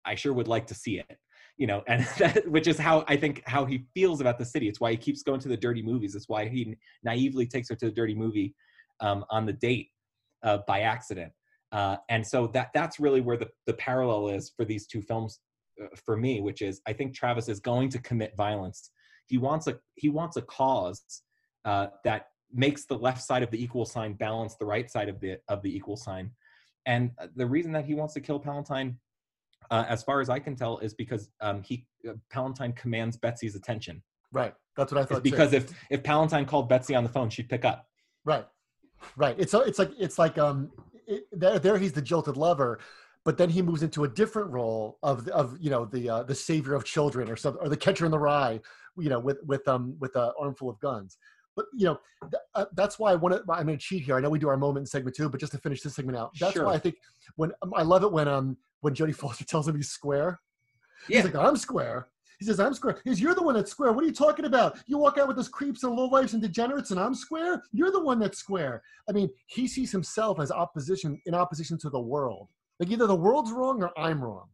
I 0.03 0.15
sure 0.15 0.33
would 0.33 0.47
like 0.47 0.65
to 0.67 0.73
see 0.73 0.97
it. 0.97 1.17
You 1.57 1.67
know, 1.67 1.83
and 1.87 2.03
that, 2.17 2.49
which 2.49 2.67
is 2.67 2.79
how 2.79 3.05
I 3.07 3.15
think 3.15 3.43
how 3.45 3.63
he 3.63 3.85
feels 3.93 4.21
about 4.21 4.39
the 4.39 4.45
city. 4.45 4.67
It's 4.67 4.79
why 4.79 4.89
he 4.89 4.97
keeps 4.97 5.21
going 5.21 5.39
to 5.41 5.49
the 5.49 5.57
dirty 5.57 5.83
movies. 5.83 6.15
It's 6.15 6.27
why 6.27 6.47
he 6.47 6.75
naively 7.03 7.45
takes 7.45 7.69
her 7.69 7.75
to 7.75 7.85
the 7.85 7.91
dirty 7.91 8.15
movie 8.15 8.55
um, 9.01 9.23
on 9.29 9.45
the 9.45 9.53
date 9.53 9.89
uh, 10.41 10.59
by 10.67 10.81
accident. 10.81 11.31
Uh, 11.71 11.97
and 12.09 12.25
so 12.25 12.47
that 12.47 12.71
that's 12.73 12.99
really 12.99 13.21
where 13.21 13.37
the, 13.37 13.49
the 13.67 13.73
parallel 13.75 14.29
is 14.29 14.51
for 14.57 14.65
these 14.65 14.87
two 14.87 15.01
films 15.03 15.39
for 16.05 16.17
me, 16.17 16.41
which 16.41 16.61
is 16.61 16.81
I 16.87 16.93
think 16.93 17.15
Travis 17.15 17.49
is 17.49 17.59
going 17.59 17.89
to 17.89 17.99
commit 17.99 18.35
violence. 18.35 18.91
He 19.27 19.37
wants 19.37 19.67
a 19.67 19.79
he 19.95 20.09
wants 20.09 20.37
a 20.37 20.41
cause 20.41 21.01
uh, 21.65 21.87
that 22.03 22.27
makes 22.53 22.85
the 22.85 22.97
left 22.97 23.21
side 23.23 23.43
of 23.43 23.51
the 23.51 23.61
equal 23.63 23.85
sign 23.85 24.13
balance 24.13 24.55
the 24.55 24.65
right 24.65 24.89
side 24.89 25.09
of 25.09 25.19
the 25.19 25.37
of 25.47 25.61
the 25.61 25.73
equal 25.75 25.95
sign. 25.97 26.31
And 26.85 27.11
uh, 27.19 27.27
the 27.35 27.45
reason 27.45 27.71
that 27.73 27.85
he 27.85 27.93
wants 27.95 28.13
to 28.15 28.21
kill 28.21 28.39
Palantine, 28.39 28.95
uh, 29.69 29.85
as 29.87 30.01
far 30.03 30.19
as 30.19 30.29
I 30.29 30.39
can 30.39 30.55
tell, 30.55 30.79
is 30.79 30.93
because 30.93 31.29
um, 31.39 31.61
he 31.61 31.85
uh, 32.09 32.13
Palantine 32.33 32.75
commands 32.75 33.17
Betsy's 33.17 33.55
attention. 33.55 34.01
Right, 34.33 34.53
that's 34.75 34.91
what 34.91 34.99
I 34.99 35.01
It's 35.03 35.11
thought. 35.11 35.23
too. 35.23 35.29
because 35.31 35.53
if 35.53 35.71
if 35.89 36.03
Palantine 36.03 36.47
called 36.47 36.67
Betsy 36.69 36.95
on 36.95 37.03
the 37.03 37.09
phone, 37.09 37.29
she'd 37.29 37.49
pick 37.49 37.65
up. 37.65 37.85
Right, 38.25 38.45
right. 39.15 39.35
It's 39.37 39.53
it's 39.53 39.79
like 39.79 39.91
it's 39.99 40.17
like 40.17 40.37
um, 40.37 40.71
it, 41.07 41.23
there 41.31 41.59
there 41.59 41.77
he's 41.77 41.93
the 41.93 42.01
jilted 42.01 42.37
lover, 42.37 42.79
but 43.23 43.37
then 43.37 43.49
he 43.49 43.61
moves 43.61 43.83
into 43.83 44.03
a 44.03 44.07
different 44.07 44.49
role 44.51 44.97
of 45.03 45.25
the- 45.25 45.33
of 45.35 45.57
you 45.59 45.69
know 45.69 45.85
the 45.85 46.09
uh, 46.09 46.23
the 46.23 46.35
savior 46.35 46.73
of 46.73 46.83
children 46.83 47.29
or 47.29 47.35
something 47.35 47.61
or 47.61 47.69
the 47.69 47.77
catcher 47.77 48.05
in 48.05 48.11
the 48.11 48.19
rye, 48.19 48.59
you 48.97 49.09
know, 49.09 49.19
with 49.19 49.37
with 49.45 49.67
um 49.67 49.95
with 49.99 50.15
an 50.15 50.31
armful 50.39 50.69
of 50.69 50.79
guns. 50.79 51.17
But 51.55 51.65
you 51.75 51.85
know 51.85 51.99
th- 52.23 52.41
uh, 52.55 52.65
that's 52.75 52.97
why 52.97 53.11
I 53.11 53.15
want 53.15 53.35
to. 53.35 53.41
I'm 53.51 53.65
going 53.67 53.77
to 53.77 53.83
cheat 53.83 54.03
here. 54.03 54.15
I 54.15 54.21
know 54.21 54.29
we 54.29 54.39
do 54.39 54.47
our 54.49 54.57
moment 54.57 54.83
in 54.83 54.87
segment 54.87 55.15
two, 55.15 55.29
but 55.29 55.39
just 55.39 55.51
to 55.51 55.57
finish 55.59 55.81
this 55.81 55.95
segment 55.95 56.17
out, 56.17 56.31
that's 56.39 56.53
Sure. 56.53 56.65
why 56.65 56.73
I 56.73 56.79
think 56.79 56.95
when 57.35 57.51
um, 57.61 57.73
I 57.75 57.83
love 57.83 58.03
it 58.03 58.11
when 58.11 58.27
um 58.27 58.57
when 58.81 58.95
Jodie 58.95 59.15
Foster 59.15 59.45
tells 59.51 59.67
him 59.67 59.75
he's 59.75 59.89
square. 59.89 60.39
Yeah. 61.09 61.17
He's 61.21 61.25
like, 61.33 61.35
I'm 61.35 61.57
square. 61.57 62.07
He 62.39 62.45
says, 62.45 62.59
I'm 62.59 62.73
square. 62.73 62.99
He 63.03 63.09
says, 63.11 63.21
You're 63.21 63.35
the 63.35 63.43
one 63.43 63.53
that's 63.53 63.69
square. 63.69 63.91
What 63.91 64.03
are 64.03 64.07
you 64.07 64.13
talking 64.13 64.45
about? 64.45 64.79
You 64.87 64.97
walk 64.97 65.19
out 65.19 65.27
with 65.27 65.35
those 65.35 65.47
creeps 65.49 65.83
and 65.83 65.95
lowlifes 65.95 66.33
and 66.33 66.41
degenerates, 66.41 66.89
and 66.89 66.99
I'm 66.99 67.13
square? 67.13 67.61
You're 67.71 67.91
the 67.91 67.99
one 68.03 68.17
that's 68.17 68.39
square. 68.39 68.81
I 69.07 69.11
mean, 69.11 69.29
he 69.45 69.67
sees 69.67 69.91
himself 69.91 70.39
as 70.39 70.51
opposition 70.51 71.21
in 71.27 71.35
opposition 71.35 71.77
to 71.79 71.89
the 71.91 71.99
world. 71.99 72.47
Like 72.81 72.89
either 72.89 73.05
the 73.05 73.15
world's 73.15 73.51
wrong 73.51 73.83
or 73.83 73.91
I'm 73.95 74.23
wrong. 74.23 74.47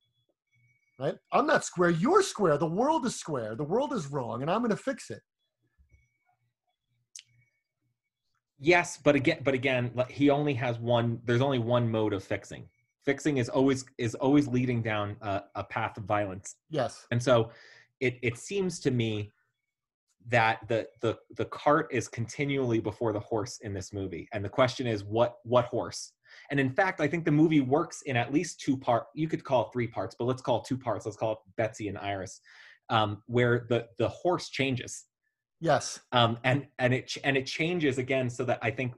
Right? 0.99 1.15
I'm 1.31 1.47
not 1.47 1.63
square. 1.63 1.91
You're 1.91 2.21
square. 2.21 2.57
The 2.57 2.67
world 2.67 3.05
is 3.05 3.15
square. 3.15 3.55
The 3.55 3.63
world 3.63 3.93
is 3.93 4.07
wrong, 4.07 4.41
and 4.41 4.51
I'm 4.51 4.59
going 4.59 4.69
to 4.69 4.75
fix 4.75 5.09
it. 5.09 5.21
Yes, 8.59 8.99
but 9.01 9.15
again, 9.15 9.37
but 9.45 9.53
again, 9.53 9.91
he 10.09 10.29
only 10.29 10.53
has 10.55 10.77
one. 10.77 11.21
There's 11.23 11.41
only 11.41 11.59
one 11.59 11.89
mode 11.89 12.11
of 12.11 12.21
fixing. 12.21 12.67
Fixing 13.05 13.37
is 13.37 13.47
always 13.47 13.85
is 13.97 14.13
always 14.15 14.47
leading 14.47 14.81
down 14.81 15.15
a, 15.21 15.43
a 15.55 15.63
path 15.63 15.97
of 15.97 16.03
violence. 16.03 16.55
Yes. 16.69 17.07
And 17.11 17.23
so, 17.23 17.51
it 18.01 18.17
it 18.21 18.37
seems 18.37 18.81
to 18.81 18.91
me 18.91 19.31
that 20.27 20.67
the 20.67 20.87
the 20.99 21.17
the 21.37 21.45
cart 21.45 21.87
is 21.91 22.09
continually 22.09 22.81
before 22.81 23.13
the 23.13 23.21
horse 23.21 23.59
in 23.61 23.73
this 23.73 23.93
movie, 23.93 24.27
and 24.33 24.43
the 24.43 24.49
question 24.49 24.85
is 24.85 25.05
what 25.05 25.35
what 25.43 25.65
horse? 25.65 26.11
And 26.49 26.59
in 26.59 26.69
fact, 26.69 27.01
I 27.01 27.07
think 27.07 27.25
the 27.25 27.31
movie 27.31 27.61
works 27.61 28.01
in 28.03 28.15
at 28.15 28.33
least 28.33 28.59
two 28.59 28.77
part. 28.77 29.05
You 29.15 29.27
could 29.27 29.43
call 29.43 29.65
it 29.65 29.69
three 29.73 29.87
parts, 29.87 30.15
but 30.17 30.25
let's 30.25 30.41
call 30.41 30.59
it 30.59 30.65
two 30.65 30.77
parts. 30.77 31.05
Let's 31.05 31.17
call 31.17 31.33
it 31.33 31.37
Betsy 31.57 31.87
and 31.87 31.97
Iris, 31.97 32.41
um, 32.89 33.21
where 33.27 33.65
the 33.69 33.87
the 33.97 34.09
horse 34.09 34.49
changes 34.49 35.05
Yes. 35.59 35.99
um, 36.11 36.37
and 36.43 36.67
and 36.79 36.93
it 36.93 37.17
and 37.23 37.35
it 37.35 37.45
changes 37.45 37.97
again 37.97 38.29
so 38.29 38.43
that 38.45 38.59
I 38.61 38.71
think 38.71 38.93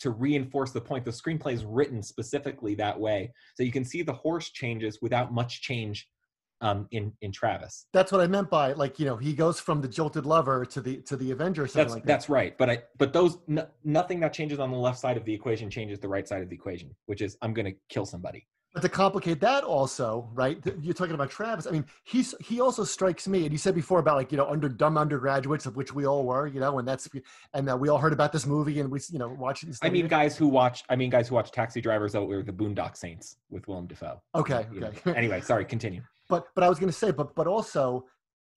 to 0.00 0.10
reinforce 0.10 0.72
the 0.72 0.80
point, 0.80 1.04
the 1.04 1.10
screenplay 1.10 1.52
is 1.52 1.64
written 1.64 2.02
specifically 2.02 2.74
that 2.76 2.98
way, 2.98 3.32
so 3.54 3.62
you 3.62 3.72
can 3.72 3.84
see 3.84 4.02
the 4.02 4.12
horse 4.12 4.50
changes 4.50 4.98
without 5.00 5.32
much 5.32 5.62
change 5.62 6.08
um, 6.62 6.86
in 6.92 7.12
in 7.20 7.30
Travis. 7.32 7.86
That's 7.92 8.10
what 8.12 8.20
I 8.22 8.26
meant 8.26 8.48
by 8.48 8.72
like, 8.72 8.98
you 8.98 9.04
know, 9.06 9.16
he 9.16 9.34
goes 9.34 9.60
from 9.60 9.80
the 9.82 9.88
jilted 9.88 10.24
lover 10.24 10.64
to 10.64 10.80
the 10.80 10.96
to 11.02 11.16
the 11.16 11.30
Avenger 11.32 11.64
or 11.64 11.66
something 11.66 11.82
That's 11.84 11.94
like 11.94 12.02
that. 12.04 12.06
that's 12.08 12.28
right, 12.30 12.56
but 12.56 12.70
I 12.70 12.82
but 12.98 13.12
those 13.12 13.38
n- 13.48 13.66
nothing 13.84 14.20
that 14.20 14.32
changes 14.32 14.58
on 14.58 14.70
the 14.70 14.76
left 14.78 14.98
side 14.98 15.16
of 15.16 15.24
the 15.24 15.34
equation 15.34 15.68
changes 15.68 15.98
the 16.00 16.08
right 16.08 16.26
side 16.26 16.42
of 16.42 16.48
the 16.48 16.54
equation, 16.54 16.94
which 17.06 17.20
is 17.20 17.36
I'm 17.42 17.52
going 17.52 17.66
to 17.66 17.74
kill 17.90 18.06
somebody. 18.06 18.46
But 18.74 18.80
to 18.80 18.88
complicate 18.88 19.38
that 19.40 19.64
also, 19.64 20.30
right? 20.32 20.58
You're 20.80 20.94
talking 20.94 21.12
about 21.14 21.28
Travis. 21.28 21.66
I 21.66 21.72
mean, 21.72 21.84
he's 22.04 22.34
he 22.40 22.58
also 22.62 22.84
strikes 22.84 23.28
me, 23.28 23.42
and 23.44 23.52
you 23.52 23.58
said 23.58 23.74
before 23.74 23.98
about 23.98 24.16
like 24.16 24.32
you 24.32 24.38
know 24.38 24.46
under 24.48 24.66
dumb 24.66 24.96
undergraduates 24.96 25.66
of 25.66 25.76
which 25.76 25.92
we 25.94 26.06
all 26.06 26.24
were, 26.24 26.46
you 26.46 26.58
know, 26.58 26.78
and 26.78 26.88
that's 26.88 27.06
and 27.52 27.68
that 27.68 27.78
we 27.78 27.90
all 27.90 27.98
heard 27.98 28.14
about 28.14 28.32
this 28.32 28.46
movie 28.46 28.80
and 28.80 28.90
we 28.90 28.98
you 29.10 29.18
know 29.18 29.28
watched. 29.28 29.66
I 29.82 29.90
mean, 29.90 30.06
guys 30.08 30.38
who 30.38 30.48
watch 30.48 30.84
I 30.88 30.96
mean 30.96 31.10
guys 31.10 31.28
who 31.28 31.34
watch 31.34 31.50
Taxi 31.50 31.82
Drivers 31.82 32.14
Out 32.14 32.30
or 32.30 32.42
the 32.42 32.52
Boondock 32.52 32.96
Saints 32.96 33.36
with 33.50 33.68
Willem 33.68 33.86
Dafoe. 33.88 34.22
okay, 34.34 34.64
You 34.72 34.80
know. 34.80 34.86
okay. 34.86 35.12
Anyway, 35.14 35.42
sorry, 35.42 35.66
continue. 35.66 36.00
But 36.32 36.46
but 36.54 36.64
I 36.64 36.68
was 36.70 36.78
gonna 36.78 36.92
say, 36.92 37.10
but 37.10 37.34
but 37.34 37.46
also, 37.46 38.06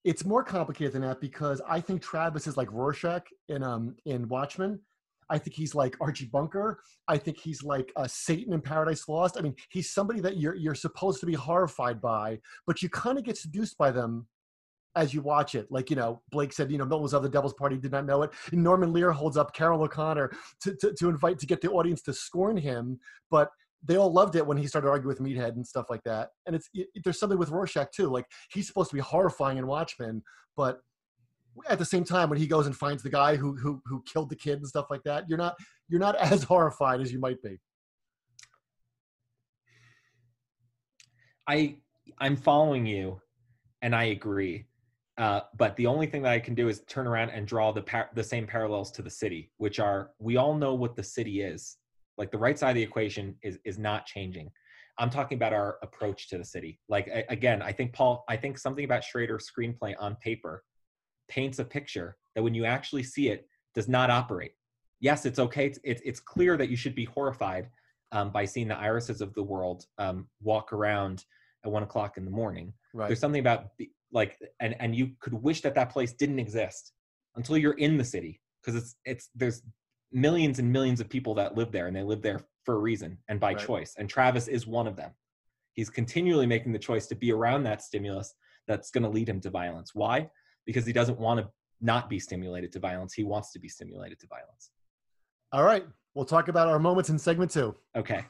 it's 0.05 0.24
more 0.24 0.46
complicated 0.46 0.94
than 0.94 1.01
that 1.01 1.20
because 1.20 1.62
I 1.67 1.82
think 1.82 2.01
Travis 2.01 2.48
is 2.48 2.55
like 2.55 2.72
Rorschach 2.72 3.27
in 3.50 3.63
um 3.63 3.98
in 4.05 4.29
Watchmen. 4.29 4.79
I 5.29 5.38
think 5.38 5.58
he's 5.58 5.75
like 5.75 5.98
Archie 6.00 6.29
Bunker. 6.32 6.79
I 7.10 7.17
think 7.17 7.38
he's 7.38 7.63
like 7.63 7.91
Satan 8.08 8.53
in 8.53 8.62
Paradise 8.62 9.10
Lost. 9.10 9.36
I 9.38 9.41
mean, 9.41 9.55
he's 9.72 9.91
somebody 9.91 10.22
that 10.22 10.38
you're 10.38 10.55
you're 10.55 10.74
supposed 10.74 11.20
to 11.20 11.25
be 11.25 11.34
horrified 11.34 12.00
by, 12.00 12.39
but 12.65 12.82
you 12.82 12.88
kind 12.88 13.17
of 13.17 13.25
get 13.25 13.36
seduced 13.36 13.77
by 13.77 13.91
them 13.91 14.25
as 14.96 15.13
you 15.13 15.20
watch 15.20 15.53
it. 15.53 15.70
Like 15.70 15.89
you 15.89 15.98
know, 15.98 16.22
Blake 16.32 16.53
said, 16.53 16.72
you 16.72 16.77
know, 16.77 16.86
Milton 16.86 17.03
was 17.03 17.13
of 17.13 17.24
the 17.24 17.29
Devil's 17.29 17.55
Party, 17.55 17.75
did 17.75 17.91
not 17.91 18.05
know 18.05 18.22
it. 18.22 18.32
And 18.53 18.63
Norman 18.63 18.94
Lear 18.94 19.12
holds 19.12 19.36
up 19.36 19.53
Carroll 19.53 19.84
O'Connor 19.84 20.32
to, 20.62 20.75
to 20.77 20.94
to 20.94 21.10
invite 21.10 21.39
to 21.39 21.46
get 21.46 21.60
the 21.60 21.72
audience 21.72 22.01
to 22.03 22.13
scorn 22.13 22.55
him, 22.55 23.01
but 23.29 23.50
they 23.84 23.98
all 23.98 24.12
loved 24.12 24.36
it 24.36 24.46
when 24.46 24.58
he 24.58 24.67
started 24.67 24.89
arguing 24.89 25.08
with 25.08 25.20
Meathead 25.20 25.55
and 25.55 25.65
stuff 25.65 25.88
like 25.89 26.03
that. 26.03 26.29
And 26.46 26.55
it's 26.55 26.70
it, 26.74 26.88
there's 27.03 27.20
something 27.20 27.38
with 27.38 27.50
Rorschach 27.50 27.91
too. 27.91 28.10
Like 28.10 28.25
he's 28.51 28.67
supposed 28.67 28.89
to 28.89 28.96
be 28.96 29.01
horrifying 29.01 29.58
in 29.58 29.67
Watchmen, 29.67 30.24
but 30.58 30.79
at 31.67 31.79
the 31.79 31.86
same 31.86 32.03
time, 32.03 32.29
when 32.29 32.39
he 32.39 32.48
goes 32.48 32.65
and 32.65 32.75
finds 32.75 33.03
the 33.03 33.10
guy 33.10 33.36
who 33.36 33.55
who 33.55 33.82
who 33.86 34.03
killed 34.03 34.29
the 34.29 34.36
kid 34.36 34.58
and 34.58 34.67
stuff 34.67 34.88
like 34.89 35.03
that, 35.03 35.25
you're 35.27 35.38
not 35.38 35.55
you're 35.88 36.00
not 36.00 36.15
as 36.32 36.44
horrified 36.44 37.01
as 37.01 37.12
you 37.12 37.20
might 37.20 37.41
be. 37.41 37.58
I 41.48 41.77
I'm 42.20 42.36
following 42.36 42.86
you, 42.86 43.22
and 43.82 43.96
I 43.96 44.05
agree. 44.05 44.65
Uh, 45.17 45.41
but 45.58 45.75
the 45.77 45.88
only 45.88 46.08
thing 46.08 46.22
that 46.24 46.34
I 46.34 46.39
can 46.39 46.55
do 46.55 46.67
is 46.67 46.82
turn 46.88 47.08
around 47.08 47.29
and 47.29 47.48
draw 47.48 47.72
the 47.72 47.82
par- 47.82 48.10
the 48.15 48.24
same 48.24 48.46
parallels 48.46 48.91
to 48.94 49.01
the 49.01 49.10
city, 49.10 49.51
which 49.58 49.79
are 49.79 50.12
we 50.20 50.38
all 50.38 50.53
know 50.53 50.74
what 50.74 50.96
the 50.96 51.03
city 51.03 51.41
is. 51.41 51.77
Like 52.17 52.31
the 52.31 52.38
right 52.38 52.57
side 52.57 52.69
of 52.69 52.75
the 52.75 52.84
equation 52.84 53.36
is 53.43 53.60
is 53.65 53.77
not 53.77 54.05
changing. 54.05 54.51
I'm 54.98 55.10
talking 55.10 55.38
about 55.38 55.53
our 55.53 55.77
approach 55.84 56.29
to 56.29 56.38
the 56.38 56.45
city. 56.45 56.79
Like 56.88 57.07
a- 57.07 57.25
again, 57.29 57.62
I 57.62 57.72
think 57.72 57.93
Paul, 57.93 58.24
I 58.29 58.38
think 58.38 58.57
something 58.57 58.86
about 58.86 59.03
Schrader's 59.03 59.50
screenplay 59.51 59.93
on 60.00 60.15
paper 60.17 60.63
paints 61.27 61.60
a 61.60 61.65
picture 61.65 62.15
that 62.34 62.43
when 62.43 62.53
you 62.53 62.65
actually 62.65 63.03
see 63.03 63.29
it 63.29 63.48
does 63.74 63.89
not 63.89 64.10
operate. 64.10 64.53
Yes, 65.01 65.25
it's 65.25 65.39
okay. 65.39 65.65
It's 65.67 65.79
it's, 65.84 66.01
it's 66.05 66.19
clear 66.19 66.55
that 66.57 66.69
you 66.69 66.77
should 66.77 66.95
be 66.95 67.05
horrified 67.05 67.69
um, 68.12 68.31
by 68.31 68.45
seeing 68.45 68.67
the 68.67 68.77
irises 68.77 69.22
of 69.22 69.34
the 69.34 69.43
world 69.43 69.86
um, 69.98 70.27
walk 70.41 70.72
around 70.72 71.25
at 71.65 71.72
one 71.72 71.84
o'clock 71.84 72.17
in 72.17 72.25
the 72.25 72.31
morning. 72.31 72.74
Right. 72.93 73.07
There's 73.07 73.19
something 73.19 73.41
about 73.41 73.72
like, 74.12 74.38
and 74.62 74.75
and 74.79 74.95
you 74.95 75.12
could 75.19 75.34
wish 75.34 75.62
that 75.62 75.75
that 75.75 75.89
place 75.89 76.13
didn't 76.13 76.39
exist 76.39 76.93
until 77.36 77.57
you're 77.57 77.74
in 77.74 77.98
the 77.98 78.05
city 78.05 78.39
because 78.62 78.81
it's 78.81 78.95
it's 79.03 79.29
there's 79.36 79.62
millions 80.15 80.60
and 80.60 80.72
millions 80.72 81.01
of 81.01 81.10
people 81.10 81.34
that 81.36 81.55
live 81.55 81.72
there 81.72 81.88
and 81.88 81.95
they 81.95 82.01
live 82.01 82.22
there 82.22 82.39
for 82.63 82.75
a 82.75 82.79
reason 82.79 83.17
and 83.27 83.39
by 83.39 83.53
Right. 83.53 83.65
choice. 83.65 83.93
And 83.98 84.10
Travis 84.10 84.48
is 84.48 84.65
one 84.65 84.88
of 84.88 84.95
them. 84.95 85.12
He's 85.74 85.89
continually 85.89 86.45
making 86.48 86.72
the 86.72 86.79
choice 86.79 87.05
to 87.07 87.15
be 87.15 87.34
around 87.34 87.63
that 87.63 87.81
stimulus 87.81 88.34
that's 88.65 88.89
going 88.91 89.03
to 89.03 89.10
lead 89.10 89.27
him 89.27 89.41
to 89.41 89.50
violence. 89.50 89.93
Why? 89.93 90.29
Because 90.65 90.86
he 90.86 90.93
doesn't 90.93 91.19
want 91.19 91.41
to 91.41 91.51
not 91.81 92.10
be 92.10 92.17
stimulated 92.17 92.72
to 92.72 92.79
violence. 92.79 93.13
He 93.13 93.25
wants 93.25 93.51
to 93.51 93.60
be 93.60 93.67
stimulated 93.67 94.17
to 94.22 94.27
violence. 94.27 94.72
All 95.51 95.63
right. 95.65 95.86
We'll 96.13 96.25
talk 96.25 96.48
about 96.48 96.69
our 96.69 96.79
moments 96.79 97.10
in 97.10 97.19
segment 97.19 97.51
two. 97.51 97.75
Okay. 97.95 98.24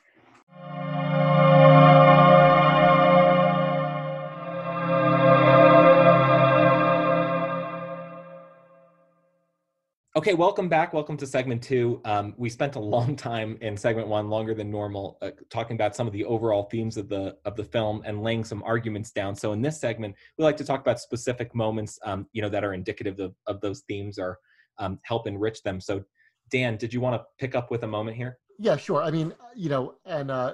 Okay, 10.17 10.33
welcome 10.33 10.69
back. 10.69 10.93
Welcome 10.93 11.17
to 11.17 11.27
segment 11.27 11.61
two. 11.61 11.99
Um, 12.05 12.35
we 12.37 12.49
spent 12.49 12.77
a 12.77 12.79
long 12.79 13.17
time 13.17 13.57
in 13.59 13.75
segment 13.75 14.07
one, 14.07 14.29
longer 14.29 14.53
than 14.53 14.71
normal, 14.71 15.17
uh, 15.21 15.31
talking 15.49 15.75
about 15.75 15.93
some 15.93 16.07
of 16.07 16.13
the 16.13 16.23
overall 16.23 16.69
themes 16.71 16.95
of 16.95 17.09
the 17.09 17.35
of 17.43 17.57
the 17.57 17.65
film 17.65 18.01
and 18.05 18.23
laying 18.23 18.45
some 18.45 18.63
arguments 18.63 19.11
down. 19.11 19.35
So 19.35 19.51
in 19.51 19.61
this 19.61 19.77
segment, 19.77 20.15
we 20.37 20.45
like 20.45 20.55
to 20.55 20.63
talk 20.63 20.79
about 20.79 21.01
specific 21.01 21.53
moments, 21.53 21.99
um, 22.05 22.27
you 22.31 22.41
know, 22.41 22.47
that 22.47 22.63
are 22.63 22.73
indicative 22.73 23.19
of, 23.19 23.35
of 23.45 23.59
those 23.59 23.81
themes 23.89 24.17
or 24.17 24.39
um, 24.77 24.99
help 25.03 25.27
enrich 25.27 25.63
them. 25.63 25.81
So, 25.81 26.01
Dan, 26.49 26.77
did 26.77 26.93
you 26.93 27.01
want 27.01 27.21
to 27.21 27.25
pick 27.37 27.53
up 27.53 27.69
with 27.69 27.83
a 27.83 27.87
moment 27.87 28.15
here? 28.15 28.37
Yeah, 28.57 28.77
sure. 28.77 29.03
I 29.03 29.11
mean, 29.11 29.33
you 29.53 29.67
know, 29.67 29.95
and 30.05 30.31
uh, 30.31 30.53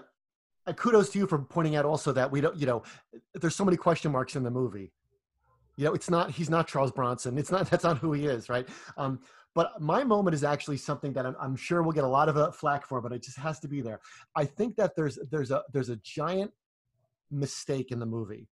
kudos 0.75 1.12
to 1.12 1.20
you 1.20 1.27
for 1.27 1.38
pointing 1.38 1.75
out 1.75 1.86
also 1.86 2.12
that 2.13 2.32
we 2.32 2.41
don't, 2.41 2.58
you 2.58 2.65
know, 2.65 2.82
there's 3.36 3.56
so 3.56 3.63
many 3.63 3.77
question 3.77 4.12
marks 4.12 4.36
in 4.36 4.41
the 4.41 4.50
movie. 4.50 4.91
You 5.77 5.86
know, 5.86 5.94
it's 5.94 6.10
not 6.10 6.32
he's 6.32 6.50
not 6.50 6.68
Charles 6.68 6.91
Bronson. 6.91 7.38
It's 7.38 7.51
not 7.51 7.68
that's 7.70 7.84
not 7.84 8.00
who 8.00 8.13
he 8.13 8.25
is, 8.25 8.50
right? 8.50 8.68
Um, 8.98 9.20
but 9.53 9.81
my 9.81 10.03
moment 10.03 10.34
is 10.34 10.43
actually 10.43 10.77
something 10.77 11.13
that 11.13 11.25
I'm, 11.25 11.36
I'm 11.39 11.55
sure 11.55 11.81
we'll 11.81 11.91
get 11.91 12.03
a 12.03 12.08
lot 12.08 12.29
of 12.29 12.38
uh, 12.38 12.51
flack 12.51 12.86
for, 12.86 13.01
but 13.01 13.12
it 13.12 13.24
just 13.24 13.38
has 13.38 13.60
to 13.62 13.67
be 13.67 13.81
there. 13.81 14.00
I 14.36 14.46
think 14.46 14.75
that 14.77 14.96
there's 14.96 15.20
there's 15.29 15.51
a 15.51 15.63
there's 15.74 15.89
a 15.89 15.98
giant 15.98 16.51
mistake 17.29 17.91
in 17.91 18.00
the 18.00 18.05
movie, 18.05 18.48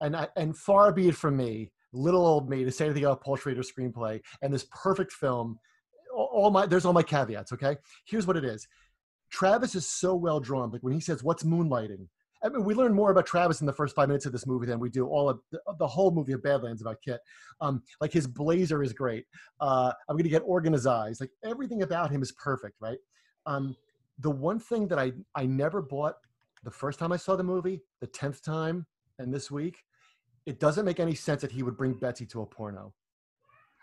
and 0.00 0.16
I, 0.16 0.28
and 0.36 0.56
far 0.56 0.92
be 0.92 1.08
it 1.08 1.16
from 1.16 1.36
me, 1.36 1.72
little 1.92 2.24
old 2.24 2.48
me, 2.48 2.64
to 2.64 2.70
say 2.70 2.84
anything 2.84 3.04
about 3.04 3.22
Paul 3.22 3.36
Schrader's 3.36 3.72
screenplay 3.72 4.20
and 4.42 4.52
this 4.52 4.66
perfect 4.70 5.12
film. 5.12 5.58
All 6.14 6.30
all 6.32 6.50
my 6.50 6.66
there's 6.66 6.84
all 6.84 6.92
my 6.92 7.02
caveats. 7.02 7.52
Okay, 7.52 7.76
here's 8.04 8.26
what 8.26 8.36
it 8.36 8.44
is. 8.44 8.68
Travis 9.30 9.74
is 9.74 9.86
so 9.86 10.14
well 10.14 10.38
drawn. 10.38 10.70
Like 10.70 10.82
when 10.82 10.94
he 10.94 11.00
says, 11.00 11.24
"What's 11.24 11.42
moonlighting?" 11.42 12.06
I 12.46 12.48
mean, 12.48 12.64
we 12.64 12.74
learn 12.74 12.94
more 12.94 13.10
about 13.10 13.26
Travis 13.26 13.60
in 13.60 13.66
the 13.66 13.72
first 13.72 13.96
five 13.96 14.08
minutes 14.08 14.24
of 14.24 14.32
this 14.32 14.46
movie 14.46 14.66
than 14.66 14.78
we 14.78 14.88
do 14.88 15.06
all 15.08 15.28
of 15.28 15.40
the, 15.50 15.60
the 15.78 15.86
whole 15.86 16.12
movie 16.12 16.32
of 16.32 16.42
Badlands 16.42 16.80
about 16.80 17.02
Kit. 17.02 17.20
Um, 17.60 17.82
like 18.00 18.12
his 18.12 18.28
blazer 18.28 18.82
is 18.82 18.92
great. 18.92 19.26
Uh, 19.60 19.92
I'm 20.08 20.16
gonna 20.16 20.28
get 20.28 20.42
organized. 20.46 21.20
Like 21.20 21.32
everything 21.44 21.82
about 21.82 22.10
him 22.10 22.22
is 22.22 22.30
perfect, 22.32 22.76
right? 22.80 22.98
Um, 23.46 23.74
the 24.20 24.30
one 24.30 24.60
thing 24.60 24.86
that 24.88 24.98
I 24.98 25.12
I 25.34 25.44
never 25.44 25.82
bought 25.82 26.14
the 26.62 26.70
first 26.70 26.98
time 26.98 27.12
I 27.12 27.16
saw 27.16 27.34
the 27.34 27.44
movie, 27.44 27.82
the 28.00 28.06
tenth 28.06 28.42
time, 28.42 28.86
and 29.18 29.34
this 29.34 29.50
week, 29.50 29.78
it 30.46 30.60
doesn't 30.60 30.84
make 30.84 31.00
any 31.00 31.14
sense 31.14 31.42
that 31.42 31.52
he 31.52 31.64
would 31.64 31.76
bring 31.76 31.94
Betsy 31.94 32.26
to 32.26 32.42
a 32.42 32.46
porno. 32.46 32.94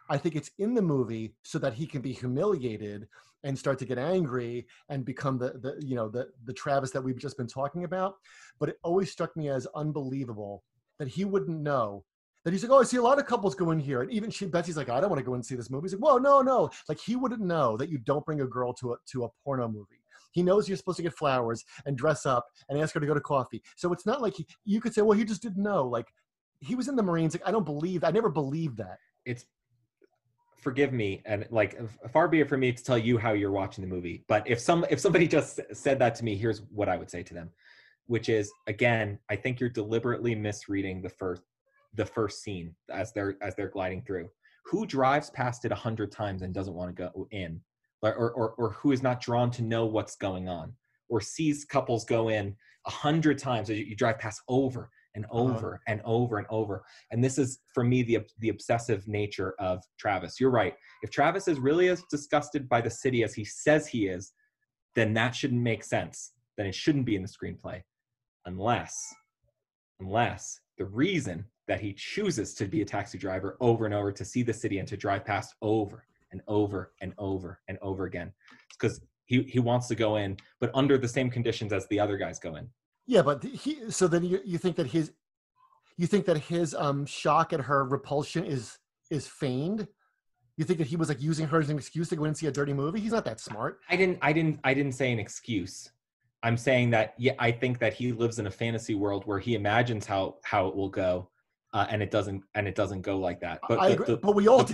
I 0.09 0.17
think 0.17 0.35
it's 0.35 0.51
in 0.57 0.73
the 0.73 0.81
movie 0.81 1.35
so 1.43 1.59
that 1.59 1.73
he 1.73 1.85
can 1.85 2.01
be 2.01 2.13
humiliated 2.13 3.07
and 3.43 3.57
start 3.57 3.79
to 3.79 3.85
get 3.85 3.97
angry 3.97 4.65
and 4.89 5.05
become 5.05 5.37
the, 5.37 5.53
the 5.61 5.75
you 5.85 5.95
know 5.95 6.09
the 6.09 6.29
the 6.45 6.53
Travis 6.53 6.91
that 6.91 7.03
we've 7.03 7.17
just 7.17 7.37
been 7.37 7.47
talking 7.47 7.83
about. 7.83 8.15
But 8.59 8.69
it 8.69 8.77
always 8.83 9.11
struck 9.11 9.35
me 9.35 9.49
as 9.49 9.67
unbelievable 9.75 10.63
that 10.99 11.07
he 11.07 11.25
wouldn't 11.25 11.59
know 11.59 12.05
that 12.43 12.51
he's 12.51 12.63
like, 12.63 12.71
oh, 12.71 12.81
I 12.81 12.83
see 12.83 12.97
a 12.97 13.01
lot 13.01 13.19
of 13.19 13.25
couples 13.25 13.55
go 13.55 13.71
in 13.71 13.79
here, 13.79 14.01
and 14.01 14.11
even 14.11 14.29
she, 14.29 14.45
Betsy's 14.45 14.75
like, 14.75 14.89
I 14.89 14.99
don't 14.99 15.09
want 15.09 15.19
to 15.19 15.25
go 15.25 15.33
and 15.33 15.45
see 15.45 15.55
this 15.55 15.69
movie. 15.69 15.85
He's 15.85 15.93
like, 15.93 16.03
whoa, 16.03 16.17
no, 16.17 16.41
no, 16.41 16.69
like 16.89 16.99
he 16.99 17.15
wouldn't 17.15 17.41
know 17.41 17.77
that 17.77 17.89
you 17.89 17.97
don't 17.99 18.25
bring 18.25 18.41
a 18.41 18.47
girl 18.47 18.73
to 18.75 18.93
a 18.93 18.95
to 19.11 19.25
a 19.25 19.29
porno 19.43 19.67
movie. 19.67 20.03
He 20.31 20.43
knows 20.43 20.67
you're 20.67 20.77
supposed 20.77 20.97
to 20.97 21.03
get 21.03 21.13
flowers 21.13 21.63
and 21.85 21.97
dress 21.97 22.25
up 22.25 22.47
and 22.67 22.79
ask 22.79 22.93
her 22.95 22.99
to 22.99 23.05
go 23.05 23.13
to 23.13 23.21
coffee. 23.21 23.61
So 23.75 23.93
it's 23.93 24.05
not 24.05 24.21
like 24.21 24.33
he, 24.35 24.47
you 24.65 24.81
could 24.81 24.93
say, 24.93 25.03
well, 25.03 25.17
he 25.17 25.23
just 25.23 25.43
didn't 25.43 25.61
know. 25.61 25.87
Like 25.87 26.07
he 26.59 26.75
was 26.75 26.87
in 26.87 26.95
the 26.95 27.03
Marines. 27.03 27.33
Like 27.35 27.47
I 27.47 27.51
don't 27.51 27.65
believe. 27.65 28.03
I 28.03 28.11
never 28.11 28.29
believed 28.29 28.77
that. 28.77 28.97
It's 29.25 29.45
forgive 30.63 30.93
me 30.93 31.21
and 31.25 31.45
like 31.51 31.77
far 32.11 32.27
be 32.27 32.39
it 32.39 32.49
for 32.49 32.57
me 32.57 32.71
to 32.71 32.83
tell 32.83 32.97
you 32.97 33.17
how 33.17 33.33
you're 33.33 33.51
watching 33.51 33.83
the 33.83 33.87
movie 33.87 34.23
but 34.27 34.43
if 34.49 34.59
some 34.59 34.85
if 34.89 34.99
somebody 34.99 35.27
just 35.37 35.59
said 35.73 35.99
that 35.99 36.15
to 36.15 36.23
me 36.23 36.35
here's 36.35 36.61
what 36.73 36.87
i 36.89 36.95
would 36.97 37.11
say 37.11 37.21
to 37.21 37.33
them 37.33 37.49
which 38.07 38.29
is 38.29 38.51
again 38.67 39.19
i 39.29 39.35
think 39.35 39.59
you're 39.59 39.69
deliberately 39.69 40.33
misreading 40.33 41.01
the 41.01 41.09
first 41.09 41.41
the 41.95 42.05
first 42.05 42.41
scene 42.41 42.73
as 42.91 43.13
they're 43.13 43.35
as 43.41 43.55
they're 43.55 43.69
gliding 43.69 44.01
through. 44.01 44.29
Who 44.65 44.85
drives 44.85 45.29
past 45.31 45.65
it 45.65 45.71
a 45.71 45.75
hundred 45.75 46.11
times 46.11 46.41
and 46.41 46.53
doesn't 46.53 46.73
want 46.73 46.95
to 46.95 47.11
go 47.13 47.27
in? 47.31 47.61
Or, 48.01 48.31
or 48.31 48.53
or 48.57 48.71
who 48.71 48.91
is 48.91 49.01
not 49.01 49.21
drawn 49.21 49.49
to 49.51 49.61
know 49.61 49.85
what's 49.85 50.15
going 50.15 50.49
on? 50.49 50.73
Or 51.09 51.21
sees 51.21 51.65
couples 51.65 52.05
go 52.05 52.29
in 52.29 52.55
a 52.85 52.91
hundred 52.91 53.37
times 53.37 53.69
you, 53.69 53.75
you 53.75 53.95
drive 53.95 54.19
past 54.19 54.41
over 54.49 54.89
and 55.15 55.25
uh-huh. 55.25 55.39
over 55.39 55.81
and 55.87 56.01
over 56.05 56.37
and 56.37 56.47
over. 56.49 56.83
And 57.11 57.23
this 57.23 57.37
is 57.37 57.59
for 57.73 57.83
me 57.83 58.03
the 58.03 58.19
the 58.39 58.49
obsessive 58.49 59.07
nature 59.07 59.55
of 59.59 59.83
Travis. 59.99 60.39
You're 60.39 60.51
right. 60.51 60.75
If 61.01 61.11
Travis 61.11 61.47
is 61.47 61.59
really 61.59 61.89
as 61.89 62.03
disgusted 62.09 62.67
by 62.67 62.81
the 62.81 62.89
city 62.89 63.23
as 63.23 63.33
he 63.33 63.45
says 63.45 63.87
he 63.87 64.07
is, 64.07 64.33
then 64.95 65.13
that 65.13 65.35
shouldn't 65.35 65.61
make 65.61 65.83
sense. 65.83 66.33
Then 66.57 66.65
it 66.65 66.75
shouldn't 66.75 67.05
be 67.05 67.15
in 67.15 67.21
the 67.21 67.27
screenplay. 67.27 67.81
Unless 68.45 69.13
unless 69.99 70.59
the 70.77 70.85
reason 70.85 71.45
that 71.67 71.79
he 71.79 71.93
chooses 71.93 72.53
to 72.55 72.65
be 72.65 72.81
a 72.81 72.85
taxi 72.85 73.17
driver 73.17 73.57
over 73.61 73.85
and 73.85 73.93
over 73.93 74.11
to 74.11 74.25
see 74.25 74.43
the 74.43 74.53
city 74.53 74.79
and 74.79 74.87
to 74.87 74.97
drive 74.97 75.23
past 75.23 75.55
over 75.61 76.05
and 76.31 76.41
over 76.47 76.91
and 77.01 77.13
over 77.17 77.61
and 77.67 77.77
over 77.81 78.05
again. 78.05 78.33
Because 78.69 78.99
he, 79.25 79.43
he 79.43 79.59
wants 79.59 79.87
to 79.87 79.95
go 79.95 80.17
in, 80.17 80.37
but 80.59 80.71
under 80.73 80.97
the 80.97 81.07
same 81.07 81.29
conditions 81.29 81.71
as 81.71 81.87
the 81.87 81.99
other 81.99 82.17
guys 82.17 82.39
go 82.39 82.55
in. 82.55 82.67
Yeah, 83.05 83.21
but 83.21 83.43
he. 83.43 83.89
So 83.91 84.07
then 84.07 84.23
you 84.23 84.39
you 84.45 84.57
think 84.57 84.75
that 84.77 84.87
his, 84.87 85.11
you 85.97 86.07
think 86.07 86.25
that 86.25 86.37
his 86.37 86.73
um 86.75 87.05
shock 87.05 87.53
at 87.53 87.61
her 87.61 87.83
repulsion 87.85 88.45
is 88.45 88.77
is 89.11 89.27
feigned. 89.27 89.87
You 90.55 90.65
think 90.65 90.77
that 90.79 90.87
he 90.87 90.95
was 90.95 91.09
like 91.09 91.21
using 91.21 91.47
her 91.47 91.59
as 91.59 91.69
an 91.69 91.77
excuse 91.77 92.09
to 92.09 92.15
go 92.15 92.25
and 92.25 92.37
see 92.37 92.47
a 92.47 92.51
dirty 92.51 92.73
movie? 92.73 92.99
He's 92.99 93.11
not 93.11 93.25
that 93.25 93.39
smart. 93.39 93.79
I 93.89 93.95
didn't 93.95 94.19
I 94.21 94.31
didn't 94.33 94.59
I 94.63 94.73
didn't 94.73 94.93
say 94.93 95.11
an 95.11 95.19
excuse. 95.19 95.91
I'm 96.43 96.57
saying 96.57 96.91
that 96.91 97.13
yeah, 97.17 97.33
I 97.39 97.51
think 97.51 97.79
that 97.79 97.93
he 97.93 98.11
lives 98.11 98.39
in 98.39 98.47
a 98.47 98.51
fantasy 98.51 98.95
world 98.95 99.25
where 99.25 99.39
he 99.39 99.55
imagines 99.55 100.05
how 100.05 100.37
how 100.43 100.67
it 100.67 100.75
will 100.75 100.89
go, 100.89 101.29
uh, 101.73 101.87
and 101.89 102.03
it 102.03 102.11
doesn't 102.11 102.43
and 102.53 102.67
it 102.67 102.75
doesn't 102.75 103.01
go 103.01 103.17
like 103.17 103.39
that. 103.41 103.61
But 103.67 103.79
I 103.79 103.87
the- 103.89 103.93
agree, 103.95 104.05
the- 104.07 104.17
but 104.17 104.35
we 104.35 104.47
all 104.47 104.65